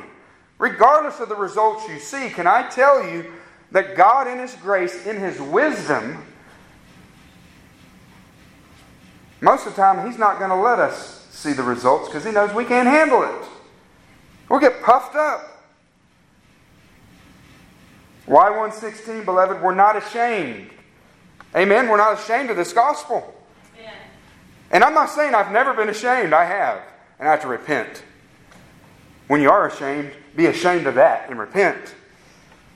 Regardless 0.57 1.20
of 1.20 1.30
the 1.30 1.36
results 1.36 1.88
you 1.88 1.99
see, 1.99 2.32
can 2.32 2.47
I 2.47 2.68
tell 2.68 3.07
you 3.07 3.32
that 3.72 3.95
God, 3.95 4.28
in 4.28 4.39
His 4.39 4.55
grace, 4.55 5.05
in 5.05 5.18
His 5.20 5.39
wisdom, 5.39 6.26
most 9.39 9.68
of 9.68 9.76
the 9.76 9.82
time, 9.82 10.09
He's 10.09 10.18
not 10.18 10.39
going 10.39 10.49
to 10.49 10.55
let 10.55 10.80
us 10.80 11.28
see 11.30 11.53
the 11.53 11.61
results 11.61 12.07
because 12.07 12.26
He 12.26 12.32
knows 12.32 12.51
we 12.51 12.66
can't 12.66 12.88
handle 12.88 13.22
it. 13.22 13.47
We'll 14.49 14.59
get 14.59 14.82
puffed 14.82 15.16
up. 15.16 15.64
Why 18.26 18.49
116, 18.49 19.26
beloved? 19.26 19.61
We're 19.61 19.76
not 19.76 19.95
ashamed. 19.95 20.72
Amen. 21.55 21.88
We're 21.88 21.97
not 21.97 22.20
ashamed 22.20 22.49
of 22.49 22.57
this 22.57 22.74
gospel. 22.74 23.36
And 24.74 24.84
I'm 24.84 24.95
not 24.95 25.11
saying 25.11 25.36
I've 25.36 25.51
never 25.51 25.74
been 25.74 25.88
ashamed. 25.88 26.34
I 26.34 26.45
have. 26.45 26.82
And 27.19 27.28
I 27.28 27.32
have 27.32 27.41
to 27.43 27.47
repent. 27.47 28.03
When 29.28 29.39
you 29.39 29.49
are 29.49 29.67
ashamed, 29.67 30.11
be 30.36 30.47
ashamed 30.47 30.88
of 30.88 30.95
that 30.95 31.30
and 31.30 31.39
repent. 31.39 31.95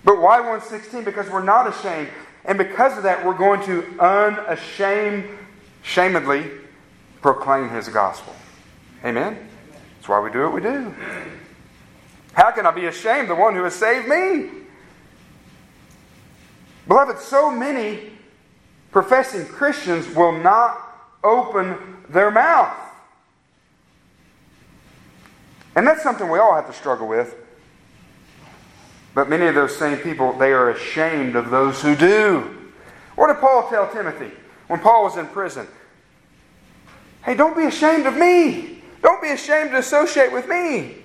But 0.05 0.21
why 0.21 0.39
116? 0.39 1.03
Because 1.03 1.29
we're 1.29 1.43
not 1.43 1.67
ashamed. 1.67 2.07
And 2.45 2.57
because 2.57 2.95
of 2.97 3.03
that, 3.03 3.25
we're 3.25 3.37
going 3.37 3.61
to 3.63 3.83
unashamed 3.99 5.25
shamedly 5.81 6.49
proclaim 7.21 7.69
his 7.69 7.89
gospel. 7.89 8.33
Amen? 9.03 9.37
That's 9.95 10.07
why 10.07 10.19
we 10.19 10.31
do 10.31 10.43
what 10.43 10.53
we 10.53 10.61
do. 10.61 10.93
How 12.33 12.51
can 12.51 12.67
I 12.67 12.71
be 12.71 12.85
ashamed 12.85 13.29
the 13.29 13.35
one 13.35 13.55
who 13.55 13.63
has 13.63 13.73
saved 13.73 14.07
me? 14.07 14.49
Beloved, 16.87 17.19
so 17.19 17.49
many 17.51 18.11
professing 18.91 19.45
Christians 19.47 20.07
will 20.15 20.31
not 20.31 20.86
open 21.27 21.77
their 22.09 22.31
mouth. 22.31 22.75
And 25.75 25.85
that's 25.85 26.01
something 26.01 26.29
we 26.29 26.39
all 26.39 26.55
have 26.55 26.67
to 26.67 26.73
struggle 26.73 27.07
with. 27.07 27.35
But 29.13 29.29
many 29.29 29.45
of 29.47 29.55
those 29.55 29.75
same 29.75 29.97
people, 29.97 30.33
they 30.33 30.51
are 30.51 30.69
ashamed 30.71 31.35
of 31.35 31.49
those 31.49 31.81
who 31.81 31.95
do. 31.95 32.71
What 33.15 33.27
did 33.27 33.37
Paul 33.37 33.67
tell 33.69 33.91
Timothy 33.91 34.31
when 34.67 34.79
Paul 34.79 35.03
was 35.03 35.17
in 35.17 35.27
prison? 35.27 35.67
Hey, 37.23 37.35
don't 37.35 37.57
be 37.57 37.65
ashamed 37.65 38.05
of 38.05 38.15
me. 38.15 38.83
Don't 39.01 39.21
be 39.21 39.29
ashamed 39.29 39.71
to 39.71 39.77
associate 39.77 40.31
with 40.31 40.47
me. 40.47 40.97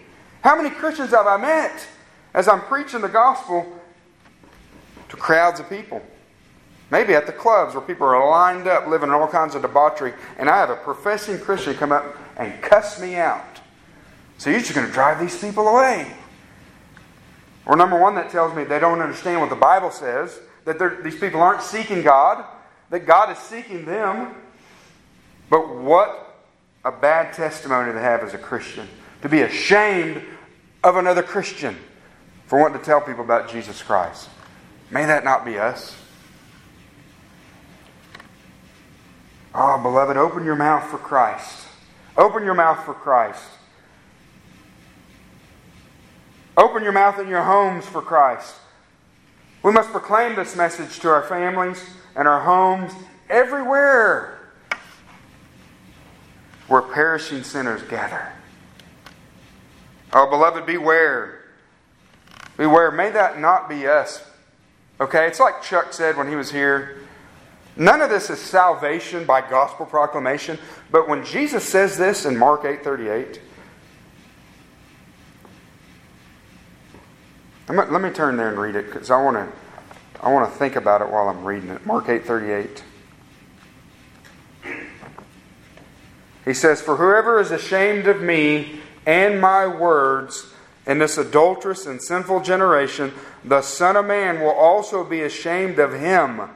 How 0.43 0.57
many 0.57 0.71
Christians 0.71 1.11
have 1.11 1.27
I 1.27 1.37
met 1.37 1.87
as 2.35 2.49
I'm 2.49 2.61
preaching 2.61 3.01
the 3.01 3.09
gospel 3.09 3.67
to 5.09 5.17
crowds 5.17 5.61
of 5.61 5.69
people? 5.69 6.03
Maybe 6.93 7.15
at 7.15 7.25
the 7.25 7.33
clubs 7.33 7.75
where 7.75 7.81
people 7.81 8.07
are 8.07 8.29
lined 8.29 8.69
up 8.69 8.87
living 8.87 9.09
in 9.09 9.15
all 9.15 9.27
kinds 9.27 9.55
of 9.55 9.63
debauchery, 9.63 10.13
and 10.37 10.51
I 10.51 10.59
have 10.59 10.69
a 10.69 10.77
professing 10.77 11.39
Christian 11.39 11.75
come 11.75 11.91
up 11.91 12.05
and 12.37 12.61
cuss 12.61 13.01
me 13.01 13.17
out. 13.17 13.61
So 14.37 14.51
you're 14.51 14.61
just 14.61 14.75
going 14.75 14.87
to 14.87 14.93
drive 14.93 15.19
these 15.19 15.41
people 15.41 15.69
away. 15.69 16.13
Or 17.65 17.77
number 17.77 17.99
one, 17.99 18.15
that 18.17 18.29
tells 18.29 18.55
me 18.55 18.65
they 18.65 18.79
don't 18.79 19.01
understand 19.01 19.41
what 19.41 19.49
the 19.49 19.57
Bible 19.57 19.91
says, 19.91 20.39
that 20.67 21.03
these 21.03 21.19
people 21.19 21.41
aren't 21.41 21.63
seeking 21.63 22.03
God, 22.03 22.45
that 22.91 23.07
God 23.07 23.33
is 23.33 23.39
seeking 23.39 23.87
them. 23.87 24.35
But 25.49 25.75
what 25.75 26.37
a 26.85 26.93
bad 26.93 27.33
testimony 27.33 27.93
to 27.95 28.01
have 28.01 28.21
as 28.21 28.35
a 28.35 28.39
Christian. 28.39 28.87
To 29.23 29.31
be 29.31 29.41
ashamed 29.41 30.23
of 30.85 30.97
another 30.97 31.23
Christian 31.23 31.75
for 32.45 32.61
wanting 32.61 32.81
to 32.81 32.85
tell 32.85 33.01
people 33.01 33.25
about 33.25 33.49
Jesus 33.49 33.81
Christ. 33.81 34.29
May 34.91 35.07
that 35.07 35.25
not 35.25 35.47
be 35.47 35.59
us. 35.59 35.97
Oh, 39.55 39.79
beloved, 39.83 40.17
open 40.17 40.45
your 40.45 40.57
mouth 40.57 40.91
for 40.91 40.99
Christ. 40.99 41.67
Open 42.17 42.45
your 42.45 42.55
mouth 42.55 42.85
for 42.85 42.95
Christ. 42.95 43.45
Open 46.57 46.83
your 46.83 46.93
mouth 46.93 47.19
in 47.19 47.29
your 47.29 47.43
homes 47.43 47.85
for 47.87 48.03
Christ. 48.03 48.55
We 49.63 49.73
must 49.73 49.91
proclaim 49.91 50.37
this 50.37 50.57
message 50.57 51.01
to 51.01 51.09
our 51.09 51.23
families 51.23 51.85
and 52.17 52.27
our 52.27 52.41
homes 52.41 52.93
everywhere 53.29 54.39
where 56.69 56.83
perishing 56.83 57.43
sinners 57.43 57.83
gather. 57.83 58.33
Oh, 60.13 60.29
beloved, 60.29 60.67
beware. 60.67 61.43
Beware. 62.57 62.91
May 62.91 63.11
that 63.11 63.39
not 63.39 63.69
be 63.69 63.87
us. 63.87 64.23
Okay? 65.01 65.27
It's 65.27 65.41
like 65.41 65.63
Chuck 65.63 65.93
said 65.93 66.17
when 66.17 66.29
he 66.29 66.37
was 66.37 66.51
here. 66.51 67.02
None 67.77 68.03
of 68.03 68.11
this 68.11 68.29
is 68.29 68.39
salvation 68.39 69.25
by 69.25 69.41
gospel 69.41 69.87
proclamation, 69.87 70.59
but 70.91 71.09
when 71.09 71.25
Jesus 71.25 71.65
says 71.65 71.97
this 71.97 72.27
in 72.27 72.37
Mark 72.37 72.65
8:38, 72.65 73.41
let 77.69 78.03
me 78.03 78.11
turn 78.11 78.37
there 78.37 78.51
and 78.51 78.59
read 78.59 78.77
it 78.77 78.87
because 78.87 79.11
I 79.11 79.23
want 79.23 79.37
to 79.37 80.23
I 80.23 80.31
want 80.31 80.53
to 80.53 80.59
think 80.59 80.77
about 80.77 81.01
it 81.01 81.09
while 81.09 81.29
I'm 81.29 81.45
reading 81.45 81.71
it. 81.71 81.87
Mark 81.87 82.07
8:38. 82.07 82.83
He 86.45 86.55
says, 86.55 86.83
For 86.83 86.97
whoever 86.97 87.41
is 87.41 87.51
ashamed 87.51 88.09
of 88.09 88.21
me 88.21 88.81
and 89.07 89.41
my 89.41 89.67
words 89.67 90.53
in 90.87 90.99
this 90.99 91.17
adulterous 91.17 91.87
and 91.87 92.03
sinful 92.03 92.41
generation, 92.41 93.13
the 93.45 93.63
Son 93.63 93.97
of 93.97 94.07
Man 94.07 94.41
will 94.41 94.51
also 94.51 95.05
be 95.05 95.23
ashamed 95.23 95.79
of 95.79 95.93
him 95.93 96.51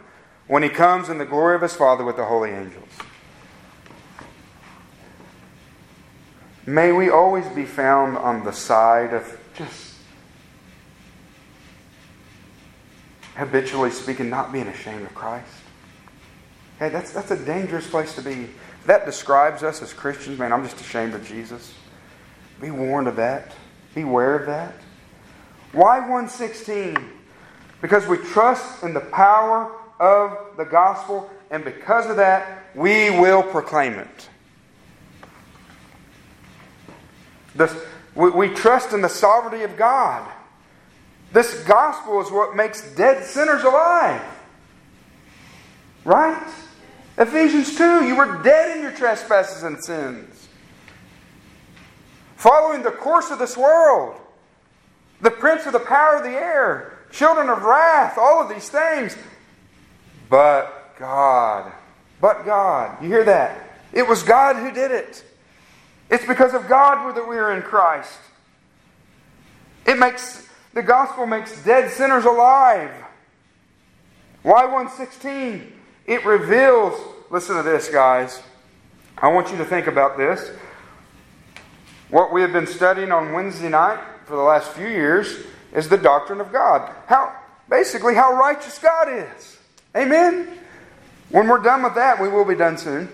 when 0.48 0.62
he 0.62 0.68
comes 0.68 1.08
in 1.08 1.18
the 1.18 1.24
glory 1.24 1.56
of 1.56 1.62
his 1.62 1.74
Father 1.74 2.04
with 2.04 2.16
the 2.16 2.24
holy 2.24 2.50
angels. 2.50 2.88
May 6.64 6.92
we 6.92 7.10
always 7.10 7.46
be 7.48 7.64
found 7.64 8.16
on 8.18 8.44
the 8.44 8.52
side 8.52 9.12
of 9.12 9.40
just 9.56 9.94
habitually 13.36 13.90
speaking, 13.90 14.28
not 14.28 14.52
being 14.52 14.66
ashamed 14.66 15.02
of 15.02 15.14
Christ. 15.14 15.46
Hey, 16.78 16.88
that's, 16.88 17.12
that's 17.12 17.30
a 17.30 17.44
dangerous 17.44 17.88
place 17.88 18.14
to 18.16 18.22
be. 18.22 18.48
That 18.86 19.06
describes 19.06 19.62
us 19.62 19.80
as 19.82 19.92
Christians. 19.92 20.38
Man, 20.38 20.52
I'm 20.52 20.64
just 20.64 20.80
ashamed 20.80 21.14
of 21.14 21.26
Jesus. 21.26 21.72
Be 22.60 22.70
warned 22.70 23.08
of 23.08 23.16
that. 23.16 23.52
Beware 23.94 24.36
of 24.36 24.46
that. 24.46 24.74
Why 25.72 26.00
One:16? 26.00 27.02
Because 27.80 28.06
we 28.06 28.16
trust 28.16 28.82
in 28.82 28.94
the 28.94 29.00
power 29.00 29.70
of 29.98 30.56
the 30.56 30.64
gospel, 30.64 31.30
and 31.50 31.64
because 31.64 32.06
of 32.06 32.16
that, 32.16 32.64
we 32.74 33.10
will 33.10 33.42
proclaim 33.42 33.94
it. 33.94 34.28
We, 38.14 38.30
we 38.30 38.48
trust 38.48 38.92
in 38.92 39.02
the 39.02 39.08
sovereignty 39.08 39.64
of 39.64 39.76
God. 39.76 40.30
This 41.32 41.62
gospel 41.64 42.20
is 42.22 42.30
what 42.30 42.56
makes 42.56 42.94
dead 42.94 43.24
sinners 43.24 43.62
alive. 43.62 44.22
Right? 46.04 46.50
Ephesians 47.18 47.76
2, 47.76 48.06
you 48.06 48.16
were 48.16 48.42
dead 48.42 48.76
in 48.76 48.82
your 48.82 48.92
trespasses 48.92 49.62
and 49.62 49.82
sins. 49.82 50.48
Following 52.36 52.82
the 52.82 52.90
course 52.90 53.30
of 53.30 53.38
this 53.38 53.56
world, 53.56 54.14
the 55.20 55.30
prince 55.30 55.66
of 55.66 55.72
the 55.72 55.80
power 55.80 56.16
of 56.16 56.22
the 56.22 56.30
air, 56.30 56.98
children 57.10 57.48
of 57.48 57.62
wrath, 57.62 58.18
all 58.18 58.42
of 58.42 58.48
these 58.48 58.68
things. 58.68 59.16
But 60.28 60.96
God, 60.98 61.72
but 62.20 62.44
God. 62.44 63.02
You 63.02 63.08
hear 63.08 63.24
that? 63.24 63.58
It 63.92 64.06
was 64.06 64.22
God 64.22 64.56
who 64.56 64.72
did 64.72 64.90
it. 64.90 65.24
It's 66.10 66.26
because 66.26 66.54
of 66.54 66.68
God 66.68 67.14
that 67.14 67.28
we 67.28 67.36
are 67.36 67.52
in 67.52 67.62
Christ. 67.62 68.18
It 69.86 69.98
makes 69.98 70.48
the 70.74 70.82
gospel 70.82 71.26
makes 71.26 71.64
dead 71.64 71.90
sinners 71.90 72.24
alive. 72.24 72.90
Why 74.42 74.66
One:16? 74.66 75.72
It 76.06 76.24
reveals, 76.24 77.00
listen 77.30 77.56
to 77.56 77.62
this, 77.62 77.88
guys. 77.88 78.42
I 79.18 79.28
want 79.28 79.50
you 79.50 79.56
to 79.56 79.64
think 79.64 79.86
about 79.86 80.16
this. 80.16 80.50
What 82.10 82.32
we 82.32 82.42
have 82.42 82.52
been 82.52 82.66
studying 82.66 83.10
on 83.10 83.32
Wednesday 83.32 83.68
night 83.68 83.98
for 84.26 84.36
the 84.36 84.42
last 84.42 84.70
few 84.70 84.86
years 84.86 85.44
is 85.72 85.88
the 85.88 85.96
doctrine 85.96 86.40
of 86.40 86.52
God. 86.52 86.92
How 87.06 87.34
basically 87.68 88.14
how 88.14 88.34
righteous 88.34 88.78
God 88.78 89.08
is. 89.08 89.55
Amen. 89.96 90.48
When 91.30 91.48
we're 91.48 91.62
done 91.62 91.82
with 91.82 91.94
that, 91.94 92.20
we 92.20 92.28
will 92.28 92.44
be 92.44 92.54
done 92.54 92.76
soon. 92.76 93.08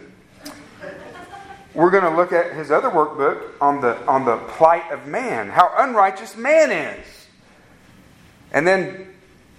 We're 1.74 1.90
going 1.90 2.02
to 2.02 2.14
look 2.14 2.32
at 2.32 2.54
his 2.54 2.70
other 2.70 2.90
workbook 2.90 3.52
on 3.60 3.80
the 3.80 3.96
on 4.06 4.24
the 4.24 4.36
plight 4.36 4.90
of 4.90 5.06
man, 5.06 5.48
how 5.48 5.72
unrighteous 5.78 6.36
man 6.36 6.70
is. 6.70 7.06
And 8.52 8.66
then 8.66 9.06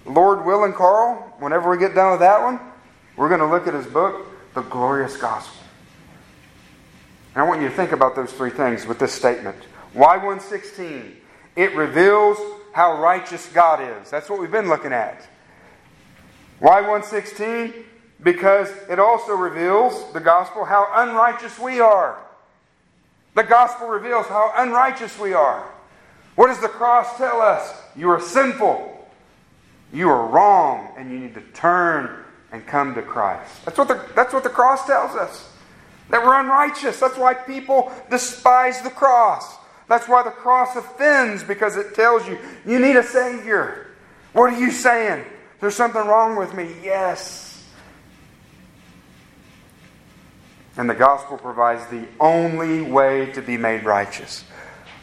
Lord 0.06 0.44
Will 0.44 0.64
and 0.64 0.74
Carl, 0.74 1.34
whenever 1.38 1.70
we 1.70 1.78
get 1.78 1.94
done 1.94 2.12
with 2.12 2.20
that 2.20 2.42
one, 2.42 2.60
we're 3.16 3.28
going 3.28 3.40
to 3.40 3.46
look 3.46 3.66
at 3.66 3.74
his 3.74 3.86
book, 3.86 4.26
The 4.54 4.60
Glorious 4.62 5.16
Gospel. 5.16 5.62
And 7.34 7.42
I 7.42 7.48
want 7.48 7.62
you 7.62 7.68
to 7.68 7.74
think 7.74 7.90
about 7.90 8.14
those 8.14 8.32
three 8.32 8.50
things 8.50 8.86
with 8.86 8.98
this 8.98 9.12
statement. 9.12 9.56
Why 9.92 10.18
One:16? 10.18 11.16
It 11.56 11.74
reveals 11.74 12.38
how 12.72 13.00
righteous 13.00 13.46
God 13.52 13.80
is. 13.80 14.10
That's 14.10 14.28
what 14.28 14.40
we've 14.40 14.50
been 14.50 14.68
looking 14.68 14.92
at. 14.92 15.26
Why 16.58 16.80
One:16? 16.80 17.72
Because 18.22 18.70
it 18.88 18.98
also 18.98 19.32
reveals 19.32 20.12
the 20.12 20.20
gospel 20.20 20.64
how 20.64 20.88
unrighteous 20.94 21.58
we 21.58 21.80
are. 21.80 22.18
The 23.34 23.42
gospel 23.42 23.88
reveals 23.88 24.26
how 24.26 24.52
unrighteous 24.56 25.18
we 25.18 25.34
are. 25.34 25.68
What 26.36 26.48
does 26.48 26.60
the 26.60 26.68
cross 26.68 27.16
tell 27.16 27.40
us? 27.40 27.74
You 27.96 28.10
are 28.10 28.20
sinful. 28.20 28.90
You 29.92 30.08
are 30.08 30.26
wrong, 30.26 30.88
and 30.96 31.10
you 31.10 31.18
need 31.18 31.34
to 31.34 31.40
turn 31.52 32.24
and 32.50 32.66
come 32.66 32.94
to 32.94 33.02
Christ. 33.02 33.64
That's 33.64 33.78
what 33.78 33.88
the, 33.88 34.00
that's 34.14 34.32
what 34.32 34.42
the 34.42 34.48
cross 34.48 34.86
tells 34.86 35.14
us. 35.16 35.50
That 36.10 36.24
we're 36.24 36.38
unrighteous. 36.38 37.00
That's 37.00 37.16
why 37.16 37.34
people 37.34 37.92
despise 38.10 38.80
the 38.82 38.90
cross. 38.90 39.56
That's 39.88 40.08
why 40.08 40.22
the 40.22 40.30
cross 40.30 40.76
offends, 40.76 41.44
because 41.44 41.76
it 41.76 41.94
tells 41.94 42.26
you 42.26 42.38
you 42.64 42.78
need 42.78 42.96
a 42.96 43.02
Savior. 43.02 43.88
What 44.32 44.52
are 44.52 44.58
you 44.58 44.70
saying? 44.70 45.24
There's 45.64 45.76
something 45.76 46.06
wrong 46.06 46.36
with 46.36 46.52
me. 46.52 46.68
Yes. 46.82 47.64
And 50.76 50.90
the 50.90 50.94
gospel 50.94 51.38
provides 51.38 51.86
the 51.86 52.06
only 52.20 52.82
way 52.82 53.32
to 53.32 53.40
be 53.40 53.56
made 53.56 53.82
righteous. 53.82 54.44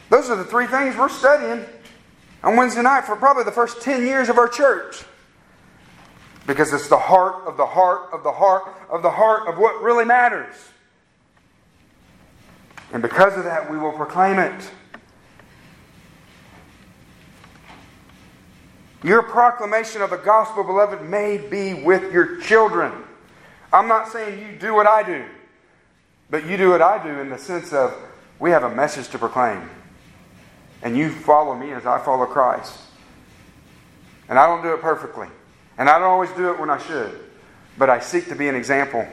Those 0.08 0.30
are 0.30 0.36
the 0.36 0.44
three 0.44 0.68
things 0.68 0.94
we're 0.94 1.08
studying 1.08 1.66
on 2.44 2.56
Wednesday 2.56 2.82
night 2.82 3.06
for 3.06 3.16
probably 3.16 3.42
the 3.42 3.50
first 3.50 3.82
10 3.82 4.06
years 4.06 4.28
of 4.28 4.38
our 4.38 4.46
church. 4.46 5.02
Because 6.46 6.72
it's 6.72 6.86
the 6.86 6.96
heart 6.96 7.44
of 7.44 7.56
the 7.56 7.66
heart 7.66 8.10
of 8.12 8.22
the 8.22 8.30
heart 8.30 8.62
of 8.88 9.02
the 9.02 9.10
heart 9.10 9.48
of 9.48 9.58
what 9.58 9.82
really 9.82 10.04
matters. 10.04 10.54
And 12.92 13.02
because 13.02 13.36
of 13.36 13.42
that, 13.42 13.68
we 13.68 13.76
will 13.76 13.94
proclaim 13.94 14.38
it. 14.38 14.70
Your 19.02 19.22
proclamation 19.22 20.00
of 20.00 20.10
the 20.10 20.16
gospel, 20.16 20.62
beloved, 20.62 21.02
may 21.02 21.36
be 21.36 21.74
with 21.74 22.12
your 22.12 22.40
children. 22.40 22.92
I'm 23.72 23.88
not 23.88 24.08
saying 24.08 24.38
you 24.38 24.58
do 24.58 24.74
what 24.74 24.86
I 24.86 25.02
do, 25.02 25.24
but 26.30 26.46
you 26.46 26.56
do 26.56 26.70
what 26.70 26.82
I 26.82 27.02
do 27.02 27.20
in 27.20 27.30
the 27.30 27.38
sense 27.38 27.72
of 27.72 27.94
we 28.38 28.50
have 28.50 28.62
a 28.62 28.74
message 28.74 29.08
to 29.08 29.18
proclaim. 29.18 29.68
And 30.82 30.96
you 30.96 31.10
follow 31.10 31.54
me 31.54 31.72
as 31.72 31.86
I 31.86 31.98
follow 31.98 32.26
Christ. 32.26 32.78
And 34.28 34.38
I 34.38 34.46
don't 34.46 34.62
do 34.62 34.74
it 34.74 34.80
perfectly. 34.80 35.28
And 35.78 35.88
I 35.88 35.98
don't 35.98 36.08
always 36.08 36.30
do 36.32 36.50
it 36.50 36.60
when 36.60 36.70
I 36.70 36.78
should. 36.78 37.18
But 37.78 37.90
I 37.90 38.00
seek 38.00 38.28
to 38.28 38.34
be 38.34 38.48
an 38.48 38.54
example. 38.54 39.06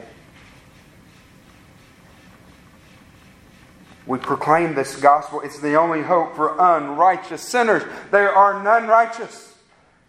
We 4.06 4.18
proclaim 4.18 4.74
this 4.74 4.96
gospel. 4.96 5.40
It's 5.42 5.60
the 5.60 5.76
only 5.76 6.02
hope 6.02 6.34
for 6.34 6.56
unrighteous 6.58 7.42
sinners. 7.42 7.82
There 8.10 8.32
are 8.32 8.62
none 8.62 8.88
righteous. 8.88 9.49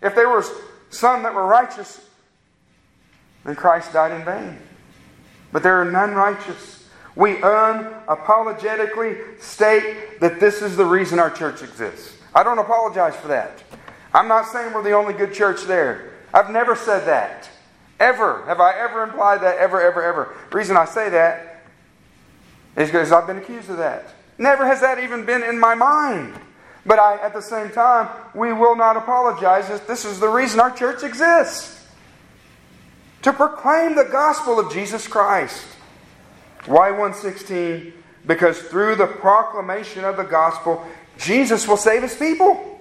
If 0.02 0.16
there 0.16 0.30
was 0.30 0.52
some 0.90 1.24
that 1.24 1.34
were 1.34 1.46
righteous, 1.46 2.06
then 3.44 3.56
Christ 3.56 3.94
died 3.94 4.12
in 4.12 4.26
vain. 4.26 4.58
But 5.52 5.64
there 5.64 5.82
are 5.82 5.90
none 5.90 6.14
righteous. 6.14 6.88
We 7.16 7.36
unapologetically 7.36 9.42
state 9.42 10.20
that 10.20 10.40
this 10.40 10.62
is 10.62 10.78
the 10.78 10.86
reason 10.86 11.20
our 11.20 11.30
church 11.30 11.62
exists. 11.62 12.18
I 12.34 12.44
don't 12.44 12.60
apologize 12.60 13.16
for 13.16 13.28
that. 13.28 13.64
I'm 14.14 14.28
not 14.28 14.48
saying 14.48 14.74
we're 14.74 14.84
the 14.84 14.94
only 14.94 15.14
good 15.14 15.34
church 15.34 15.64
there. 15.64 16.12
I've 16.34 16.50
never 16.50 16.76
said 16.76 17.06
that. 17.08 17.50
Ever. 18.00 18.44
Have 18.46 18.60
I 18.60 18.78
ever 18.80 19.04
implied 19.04 19.42
that? 19.42 19.58
Ever, 19.58 19.82
ever, 19.82 20.02
ever. 20.02 20.36
The 20.50 20.58
reason 20.58 20.78
I 20.78 20.86
say 20.86 21.10
that 21.10 21.66
is 22.78 22.90
because 22.90 23.12
I've 23.12 23.28
been 23.28 23.38
accused 23.38 23.70
of 23.70 23.78
that. 23.78 24.06
Never 24.38 24.66
has 24.66 24.82
that 24.82 25.00
even 25.00 25.26
been 25.26 25.44
in 25.44 25.60
my 25.60 25.76
mind. 25.76 26.34
But 26.86 27.00
I, 27.00 27.18
at 27.18 27.34
the 27.34 27.42
same 27.42 27.70
time, 27.70 28.10
we 28.34 28.54
will 28.54 28.76
not 28.76 28.98
apologize. 28.98 29.68
This 29.82 30.04
is 30.04 30.20
the 30.20 30.28
reason 30.28 30.60
our 30.60 30.72
church 30.72 31.04
exists 31.04 31.86
to 33.22 33.32
proclaim 33.32 33.96
the 33.96 34.06
gospel 34.06 34.60
of 34.60 34.74
Jesus 34.74 35.08
Christ. 35.08 35.64
Why 36.66 36.92
One:16? 36.92 37.94
Because 38.26 38.60
through 38.62 38.96
the 38.96 39.08
proclamation 39.08 40.04
of 40.04 40.18
the 40.18 40.24
gospel, 40.24 40.86
Jesus 41.18 41.68
will 41.68 41.78
save 41.78 42.02
his 42.02 42.16
people. 42.16 42.80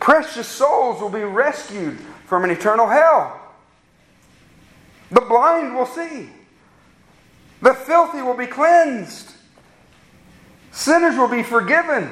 Precious 0.00 0.46
souls 0.46 1.00
will 1.00 1.08
be 1.08 1.24
rescued 1.24 1.98
from 2.26 2.44
an 2.44 2.50
eternal 2.50 2.86
hell. 2.86 3.40
The 5.10 5.20
blind 5.20 5.74
will 5.74 5.86
see. 5.86 6.30
The 7.62 7.74
filthy 7.74 8.22
will 8.22 8.36
be 8.36 8.46
cleansed. 8.46 9.33
Sinners 10.74 11.16
will 11.16 11.28
be 11.28 11.44
forgiven. 11.44 12.10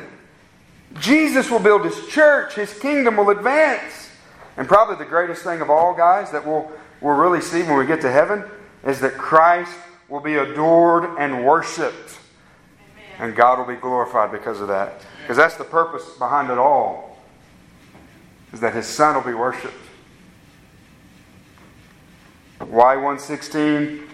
Jesus 1.01 1.51
will 1.51 1.59
build 1.59 1.85
his 1.85 2.07
church. 2.07 2.55
His 2.55 2.73
kingdom 2.79 3.17
will 3.17 3.31
advance. 3.31 4.09
And 4.57 4.69
probably 4.69 4.95
the 4.95 5.11
greatest 5.11 5.43
thing 5.43 5.61
of 5.61 5.69
all, 5.69 5.95
guys, 5.95 6.31
that 6.31 6.47
we'll, 6.47 6.71
we'll 7.01 7.17
really 7.17 7.41
see 7.41 7.65
when 7.65 7.77
we 7.77 7.87
get 7.87 8.01
to 8.03 8.11
heaven 8.11 8.45
is 8.85 9.01
that 9.01 9.15
Christ 9.15 9.77
will 10.09 10.21
be 10.21 10.37
adored 10.37 11.19
and 11.19 11.45
worshiped. 11.45 12.19
Amen. 12.95 13.31
And 13.31 13.37
God 13.37 13.59
will 13.59 13.75
be 13.75 13.81
glorified 13.81 14.31
because 14.31 14.61
of 14.61 14.69
that. 14.69 15.01
Because 15.23 15.37
that's 15.37 15.57
the 15.57 15.65
purpose 15.65 16.09
behind 16.17 16.49
it 16.49 16.59
all. 16.59 17.19
Is 18.53 18.61
that 18.61 18.75
his 18.75 18.87
son 18.87 19.17
will 19.17 19.23
be 19.23 19.35
worshiped. 19.35 19.75
Why 22.61 22.95
One:16? 22.95 24.09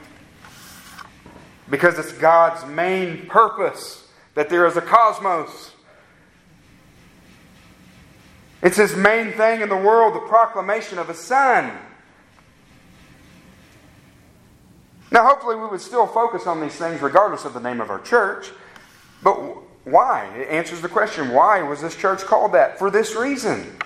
Because 1.68 1.99
it's 1.99 2.12
God's 2.12 2.64
main 2.64 3.26
purpose 3.26 4.07
that 4.39 4.49
there 4.49 4.68
is 4.68 4.76
a 4.76 4.80
cosmos. 4.80 5.72
It's 8.62 8.76
his 8.76 8.95
main 8.95 9.32
thing 9.32 9.62
in 9.62 9.68
the 9.68 9.76
world, 9.76 10.14
the 10.14 10.28
proclamation 10.28 10.97
of 10.97 11.09
his 11.09 11.18
son. 11.18 11.76
Now, 15.11 15.26
hopefully, 15.26 15.57
we 15.57 15.66
would 15.66 15.80
still 15.80 16.07
focus 16.07 16.47
on 16.47 16.61
these 16.61 16.76
things 16.76 17.03
regardless 17.03 17.47
of 17.47 17.53
the 17.53 17.59
name 17.59 17.80
of 17.80 17.91
our 17.91 18.01
church. 18.03 18.53
But 19.24 19.34
why? 19.82 20.32
It 20.36 20.49
answers 20.51 20.82
the 20.82 20.89
question 20.89 21.30
why 21.30 21.62
was 21.62 21.80
this 21.80 21.97
church 21.97 22.20
called 22.20 22.53
that? 22.53 22.78
For 22.78 22.93
this 22.93 23.16
reason. 23.16 23.76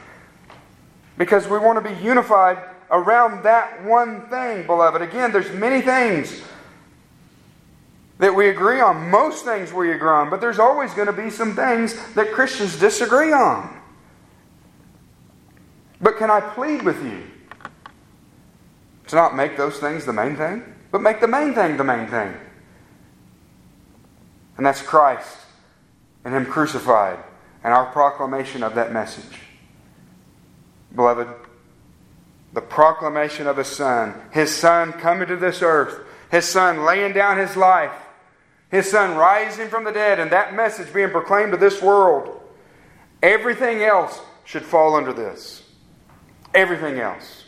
Because 1.16 1.48
we 1.48 1.56
want 1.56 1.82
to 1.82 1.94
be 1.94 1.98
unified 2.04 2.58
around 2.90 3.42
that 3.44 3.82
one 3.84 4.28
thing, 4.28 4.66
beloved. 4.66 5.00
Again, 5.00 5.32
there's 5.32 5.50
many 5.52 5.80
things 5.80 6.42
that 8.22 8.36
we 8.36 8.48
agree 8.50 8.80
on. 8.80 9.10
Most 9.10 9.44
things 9.44 9.72
we 9.72 9.90
agree 9.90 10.08
on, 10.08 10.30
but 10.30 10.40
there's 10.40 10.60
always 10.60 10.94
going 10.94 11.08
to 11.08 11.12
be 11.12 11.28
some 11.28 11.56
things 11.56 11.92
that 12.14 12.30
Christians 12.30 12.78
disagree 12.78 13.32
on. 13.32 13.80
But 16.00 16.18
can 16.18 16.30
I 16.30 16.38
plead 16.38 16.82
with 16.82 17.02
you 17.02 17.24
to 19.08 19.16
not 19.16 19.34
make 19.34 19.56
those 19.56 19.80
things 19.80 20.04
the 20.04 20.12
main 20.12 20.36
thing, 20.36 20.62
but 20.92 21.02
make 21.02 21.20
the 21.20 21.26
main 21.26 21.52
thing 21.52 21.76
the 21.76 21.82
main 21.82 22.06
thing? 22.06 22.32
And 24.56 24.64
that's 24.64 24.82
Christ 24.82 25.38
and 26.24 26.32
Him 26.32 26.46
crucified 26.46 27.18
and 27.64 27.74
our 27.74 27.86
proclamation 27.86 28.62
of 28.62 28.76
that 28.76 28.92
message. 28.92 29.40
Beloved, 30.94 31.26
the 32.52 32.60
proclamation 32.60 33.48
of 33.48 33.56
His 33.56 33.66
Son, 33.66 34.14
His 34.30 34.54
Son 34.54 34.92
coming 34.92 35.26
to 35.26 35.36
this 35.36 35.60
earth, 35.60 36.06
His 36.30 36.44
Son 36.44 36.84
laying 36.84 37.14
down 37.14 37.36
His 37.36 37.56
life, 37.56 37.90
His 38.72 38.90
Son 38.90 39.16
rising 39.16 39.68
from 39.68 39.84
the 39.84 39.92
dead, 39.92 40.18
and 40.18 40.32
that 40.32 40.54
message 40.54 40.92
being 40.94 41.10
proclaimed 41.10 41.52
to 41.52 41.58
this 41.58 41.82
world. 41.82 42.40
Everything 43.22 43.82
else 43.82 44.18
should 44.44 44.64
fall 44.64 44.96
under 44.96 45.12
this. 45.12 45.62
Everything 46.54 46.98
else. 46.98 47.44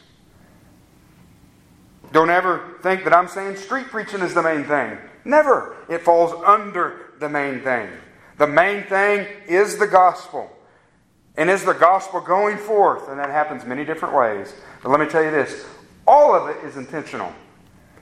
Don't 2.13 2.29
ever 2.29 2.77
think 2.83 3.05
that 3.05 3.15
I'm 3.15 3.27
saying 3.27 3.57
street 3.57 3.87
preaching 3.87 4.21
is 4.21 4.35
the 4.35 4.43
main 4.43 4.65
thing. 4.65 4.99
Never. 5.25 5.75
It 5.89 6.03
falls 6.03 6.35
under 6.45 7.15
the 7.19 7.31
main 7.31 7.63
thing. 7.63 7.89
The 8.37 8.47
main 8.47 8.85
thing 8.85 9.27
is 9.49 9.79
the 9.79 9.87
gospel. 9.87 10.51
And 11.39 11.49
is 11.49 11.65
the 11.65 11.73
gospel 11.73 12.21
going 12.21 12.59
forth? 12.59 13.09
And 13.09 13.19
that 13.19 13.31
happens 13.31 13.65
many 13.65 13.87
different 13.87 14.15
ways. 14.15 14.53
But 14.83 14.91
let 14.91 15.01
me 15.01 15.07
tell 15.07 15.25
you 15.25 15.31
this 15.31 15.65
all 16.07 16.35
of 16.35 16.55
it 16.55 16.63
is 16.65 16.77
intentional. 16.77 17.33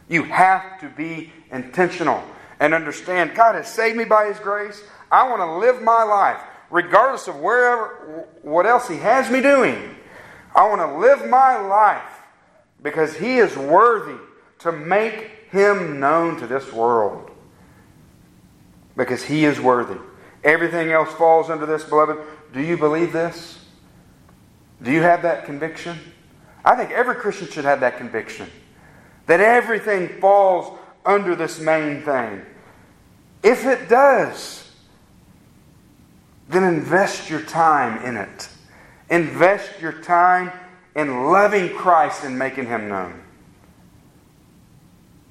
You 0.08 0.24
have 0.24 0.80
to 0.80 0.88
be 0.88 1.32
intentional 1.52 2.22
and 2.62 2.74
understand 2.74 3.34
God 3.34 3.56
has 3.56 3.66
saved 3.66 3.96
me 3.96 4.04
by 4.04 4.28
His 4.28 4.38
grace. 4.38 4.84
I 5.10 5.28
want 5.28 5.40
to 5.40 5.58
live 5.58 5.82
my 5.82 6.04
life, 6.04 6.40
regardless 6.70 7.26
of 7.26 7.40
wherever, 7.40 8.28
what 8.42 8.66
else 8.66 8.86
He 8.86 8.98
has 8.98 9.28
me 9.28 9.40
doing. 9.40 9.96
I 10.54 10.68
want 10.68 10.80
to 10.80 10.96
live 10.96 11.28
my 11.28 11.56
life 11.58 12.20
because 12.80 13.16
He 13.16 13.38
is 13.38 13.56
worthy 13.56 14.16
to 14.60 14.70
make 14.70 15.48
Him 15.50 15.98
known 15.98 16.38
to 16.38 16.46
this 16.46 16.72
world. 16.72 17.32
Because 18.96 19.24
He 19.24 19.44
is 19.44 19.60
worthy. 19.60 19.98
Everything 20.44 20.92
else 20.92 21.12
falls 21.14 21.50
under 21.50 21.66
this, 21.66 21.82
beloved. 21.82 22.16
Do 22.52 22.60
you 22.60 22.76
believe 22.76 23.12
this? 23.12 23.58
Do 24.80 24.92
you 24.92 25.02
have 25.02 25.22
that 25.22 25.46
conviction? 25.46 25.98
I 26.64 26.76
think 26.76 26.92
every 26.92 27.16
Christian 27.16 27.48
should 27.48 27.64
have 27.64 27.80
that 27.80 27.98
conviction 27.98 28.48
that 29.26 29.40
everything 29.40 30.20
falls 30.20 30.78
under 31.04 31.34
this 31.34 31.58
main 31.58 32.02
thing. 32.02 32.44
If 33.42 33.64
it 33.64 33.88
does, 33.88 34.70
then 36.48 36.64
invest 36.64 37.28
your 37.28 37.42
time 37.42 38.04
in 38.04 38.16
it. 38.16 38.48
Invest 39.10 39.80
your 39.80 39.92
time 39.92 40.52
in 40.94 41.24
loving 41.24 41.70
Christ 41.70 42.24
and 42.24 42.38
making 42.38 42.66
Him 42.66 42.88
known. 42.88 43.20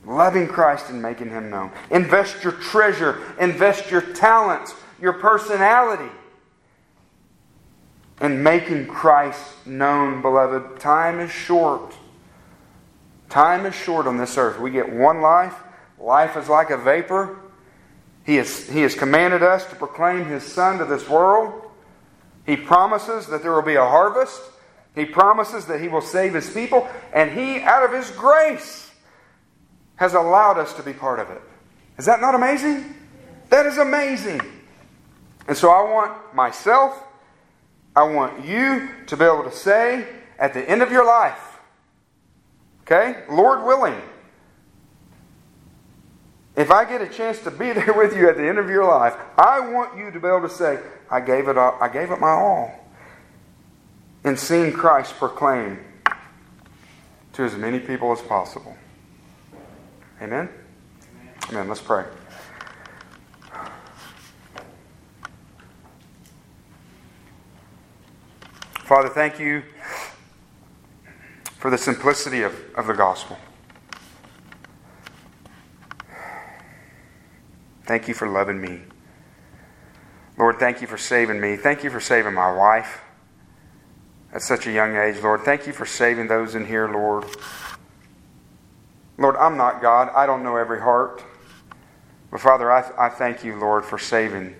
Loving 0.05 0.47
Christ 0.47 0.89
and 0.89 1.01
making 1.01 1.29
Him 1.29 1.49
known. 1.49 1.71
Invest 1.89 2.43
your 2.43 2.53
treasure, 2.53 3.21
invest 3.39 3.91
your 3.91 4.01
talents, 4.01 4.73
your 4.99 5.13
personality 5.13 6.11
in 8.21 8.43
making 8.43 8.85
Christ 8.85 9.65
known, 9.65 10.21
beloved. 10.21 10.79
Time 10.79 11.19
is 11.19 11.31
short. 11.31 11.95
Time 13.29 13.65
is 13.65 13.73
short 13.73 14.05
on 14.05 14.17
this 14.17 14.37
earth. 14.37 14.59
We 14.59 14.69
get 14.69 14.93
one 14.93 15.21
life. 15.21 15.55
Life 15.99 16.37
is 16.37 16.47
like 16.47 16.69
a 16.69 16.77
vapor. 16.77 17.40
He 18.25 18.35
has, 18.35 18.69
he 18.69 18.81
has 18.81 18.95
commanded 18.95 19.43
us 19.43 19.65
to 19.67 19.75
proclaim 19.75 20.25
His 20.25 20.43
Son 20.43 20.77
to 20.77 20.85
this 20.85 21.09
world. 21.09 21.71
He 22.45 22.55
promises 22.55 23.27
that 23.27 23.41
there 23.41 23.53
will 23.53 23.61
be 23.61 23.75
a 23.75 23.85
harvest. 23.85 24.41
He 24.95 25.05
promises 25.05 25.65
that 25.65 25.81
He 25.81 25.87
will 25.87 26.01
save 26.01 26.33
His 26.33 26.49
people. 26.49 26.87
And 27.13 27.31
He, 27.31 27.61
out 27.61 27.83
of 27.83 27.93
His 27.93 28.11
grace, 28.11 28.91
has 29.95 30.13
allowed 30.13 30.57
us 30.57 30.73
to 30.73 30.83
be 30.83 30.93
part 30.93 31.19
of 31.19 31.29
it. 31.29 31.41
Is 31.97 32.05
that 32.05 32.21
not 32.21 32.35
amazing? 32.35 32.95
That 33.49 33.65
is 33.65 33.77
amazing. 33.77 34.41
And 35.47 35.57
so 35.57 35.69
I 35.69 35.81
want 35.91 36.33
myself, 36.33 37.03
I 37.95 38.03
want 38.03 38.45
you 38.45 38.89
to 39.07 39.17
be 39.17 39.25
able 39.25 39.43
to 39.43 39.51
say 39.51 40.07
at 40.39 40.53
the 40.53 40.67
end 40.69 40.81
of 40.81 40.91
your 40.91 41.05
life, 41.05 41.59
okay, 42.83 43.23
Lord 43.29 43.63
willing, 43.65 44.01
if 46.55 46.69
I 46.69 46.85
get 46.85 47.01
a 47.01 47.07
chance 47.07 47.39
to 47.39 47.51
be 47.51 47.71
there 47.73 47.93
with 47.93 48.15
you 48.15 48.29
at 48.29 48.37
the 48.37 48.47
end 48.47 48.57
of 48.57 48.69
your 48.69 48.85
life, 48.85 49.15
I 49.37 49.59
want 49.59 49.97
you 49.97 50.11
to 50.11 50.19
be 50.19 50.27
able 50.27 50.41
to 50.41 50.49
say, 50.49 50.79
I 51.09 51.21
gave 51.21 51.47
it 51.47 51.57
all, 51.57 51.77
I 51.81 51.89
gave 51.89 52.11
it 52.11 52.19
my 52.19 52.29
all. 52.29 52.71
And 54.23 54.39
seeing 54.39 54.71
Christ 54.71 55.15
proclaimed 55.17 55.79
to 57.33 57.43
as 57.43 57.55
many 57.55 57.79
people 57.79 58.11
as 58.11 58.21
possible. 58.21 58.75
Amen? 60.21 60.47
Amen. 60.47 61.33
Amen. 61.49 61.67
Let's 61.67 61.81
pray. 61.81 62.05
Father, 68.83 69.09
thank 69.09 69.39
you 69.39 69.63
for 71.57 71.71
the 71.71 71.77
simplicity 71.77 72.41
of, 72.41 72.53
of 72.75 72.87
the 72.87 72.93
gospel. 72.93 73.37
Thank 77.91 78.07
you 78.07 78.13
for 78.13 78.25
loving 78.25 78.61
me. 78.61 78.79
Lord, 80.37 80.59
thank 80.59 80.79
you 80.79 80.87
for 80.87 80.97
saving 80.97 81.41
me. 81.41 81.57
Thank 81.57 81.83
you 81.83 81.89
for 81.89 81.99
saving 81.99 82.33
my 82.33 82.49
wife 82.49 83.01
at 84.31 84.41
such 84.41 84.65
a 84.65 84.71
young 84.71 84.95
age, 84.95 85.21
Lord. 85.21 85.41
Thank 85.41 85.67
you 85.67 85.73
for 85.73 85.85
saving 85.85 86.29
those 86.29 86.55
in 86.55 86.65
here, 86.65 86.87
Lord. 86.87 87.25
Lord, 89.17 89.35
I'm 89.35 89.57
not 89.57 89.81
God. 89.81 90.09
I 90.15 90.25
don't 90.25 90.41
know 90.41 90.55
every 90.55 90.79
heart. 90.79 91.21
But 92.31 92.39
Father, 92.39 92.71
I, 92.71 92.89
I 92.97 93.09
thank 93.09 93.43
you, 93.43 93.57
Lord, 93.57 93.83
for 93.83 93.97
saving 93.97 94.55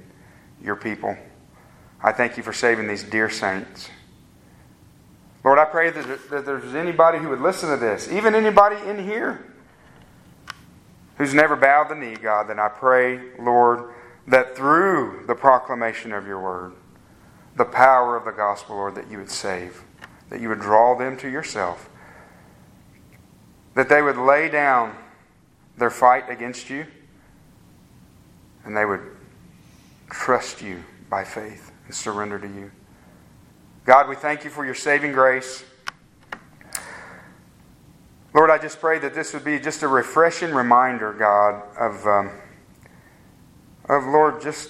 your 0.62 0.76
people. 0.76 1.16
I 2.04 2.12
thank 2.12 2.36
you 2.36 2.44
for 2.44 2.52
saving 2.52 2.90
these 2.90 3.04
dear 3.04 3.30
saints. 3.30 3.90
Lord, 5.46 5.58
I 5.58 5.64
pray 5.64 5.90
that, 5.90 6.30
that 6.32 6.46
there's 6.46 6.76
anybody 6.76 7.18
who 7.20 7.30
would 7.30 7.40
listen 7.40 7.70
to 7.70 7.78
this, 7.78 8.12
even 8.12 8.36
anybody 8.36 8.76
in 8.90 9.02
here 9.02 9.51
who's 11.22 11.36
never 11.36 11.56
bowed 11.56 11.88
the 11.88 11.94
knee, 11.94 12.16
God, 12.16 12.50
then 12.50 12.60
I 12.60 12.68
pray, 12.68 13.20
Lord, 13.38 13.94
that 14.26 14.56
through 14.56 15.24
the 15.28 15.36
proclamation 15.36 16.14
of 16.14 16.26
your 16.26 16.42
word, 16.42 16.74
the 17.56 17.64
power 17.64 18.18
of 18.18 18.26
the 18.26 18.32
gospel, 18.32 18.76
Lord, 18.76 18.96
that 18.96 19.08
you 19.12 19.20
would 19.20 19.30
save, 19.30 19.84
that 20.32 20.42
you 20.42 20.50
would 20.50 20.62
draw 20.62 20.98
them 20.98 21.16
to 21.18 21.30
yourself, 21.30 21.92
that 23.76 23.88
they 23.88 24.02
would 24.02 24.18
lay 24.18 24.50
down 24.50 24.98
their 25.78 25.92
fight 25.92 26.28
against 26.28 26.72
you, 26.72 26.88
and 28.66 28.76
they 28.76 28.86
would 28.86 29.04
trust 30.10 30.60
you 30.60 30.84
by 31.08 31.24
faith 31.24 31.72
and 31.86 31.94
surrender 31.94 32.40
to 32.40 32.48
you. 32.48 32.72
God, 33.86 34.10
we 34.10 34.16
thank 34.16 34.44
you 34.44 34.50
for 34.50 34.66
your 34.66 34.74
saving 34.74 35.12
grace. 35.12 35.64
Lord, 38.34 38.50
I 38.50 38.58
just 38.58 38.80
pray 38.80 38.98
that 39.00 39.14
this 39.14 39.34
would 39.34 39.44
be 39.44 39.60
just 39.60 39.84
a 39.84 39.88
refreshing 39.88 40.54
reminder, 40.54 41.12
God, 41.12 41.64
of, 41.78 42.08
um, 42.08 42.32
of 43.90 44.06
Lord, 44.06 44.42
just 44.42 44.70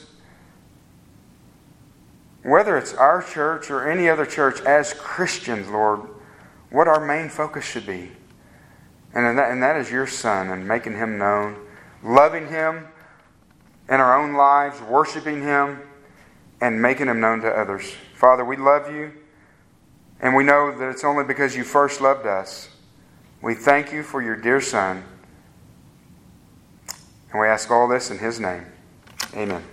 whether 2.42 2.76
it's 2.76 2.94
our 2.96 3.22
church 3.22 3.70
or 3.70 3.88
any 3.88 4.10
other 4.10 4.26
church, 4.26 4.62
as 4.62 4.94
Christians, 4.94 5.70
Lord, 5.70 6.02
what 6.72 6.88
our 6.88 7.06
main 7.06 7.30
focus 7.30 7.64
should 7.64 7.86
be. 7.86 8.12
And 9.14 9.38
that, 9.38 9.52
and 9.52 9.62
that 9.62 9.76
is 9.76 9.92
your 9.92 10.08
Son 10.08 10.50
and 10.50 10.68
making 10.68 10.96
him 10.96 11.20
known, 11.20 11.58
loving 12.04 12.48
him 12.48 12.88
in 13.90 13.96
our 13.96 14.20
own 14.20 14.34
lives, 14.34 14.82
worshiping 14.82 15.42
him, 15.42 15.82
and 16.62 16.82
making 16.82 17.08
him 17.08 17.20
known 17.20 17.42
to 17.42 17.48
others. 17.48 17.94
Father, 18.16 18.46
we 18.46 18.56
love 18.56 18.92
you, 18.92 19.12
and 20.20 20.36
we 20.36 20.44
know 20.44 20.76
that 20.76 20.90
it's 20.90 21.04
only 21.04 21.26
because 21.26 21.56
you 21.56 21.64
first 21.64 22.02
loved 22.02 22.26
us. 22.26 22.70
We 23.42 23.56
thank 23.56 23.92
you 23.92 24.04
for 24.04 24.22
your 24.22 24.36
dear 24.36 24.62
Son, 24.62 25.04
and 27.32 27.42
we 27.42 27.48
ask 27.48 27.72
all 27.72 27.88
this 27.88 28.12
in 28.12 28.20
his 28.20 28.40
name. 28.40 28.66
Amen. 29.34 29.64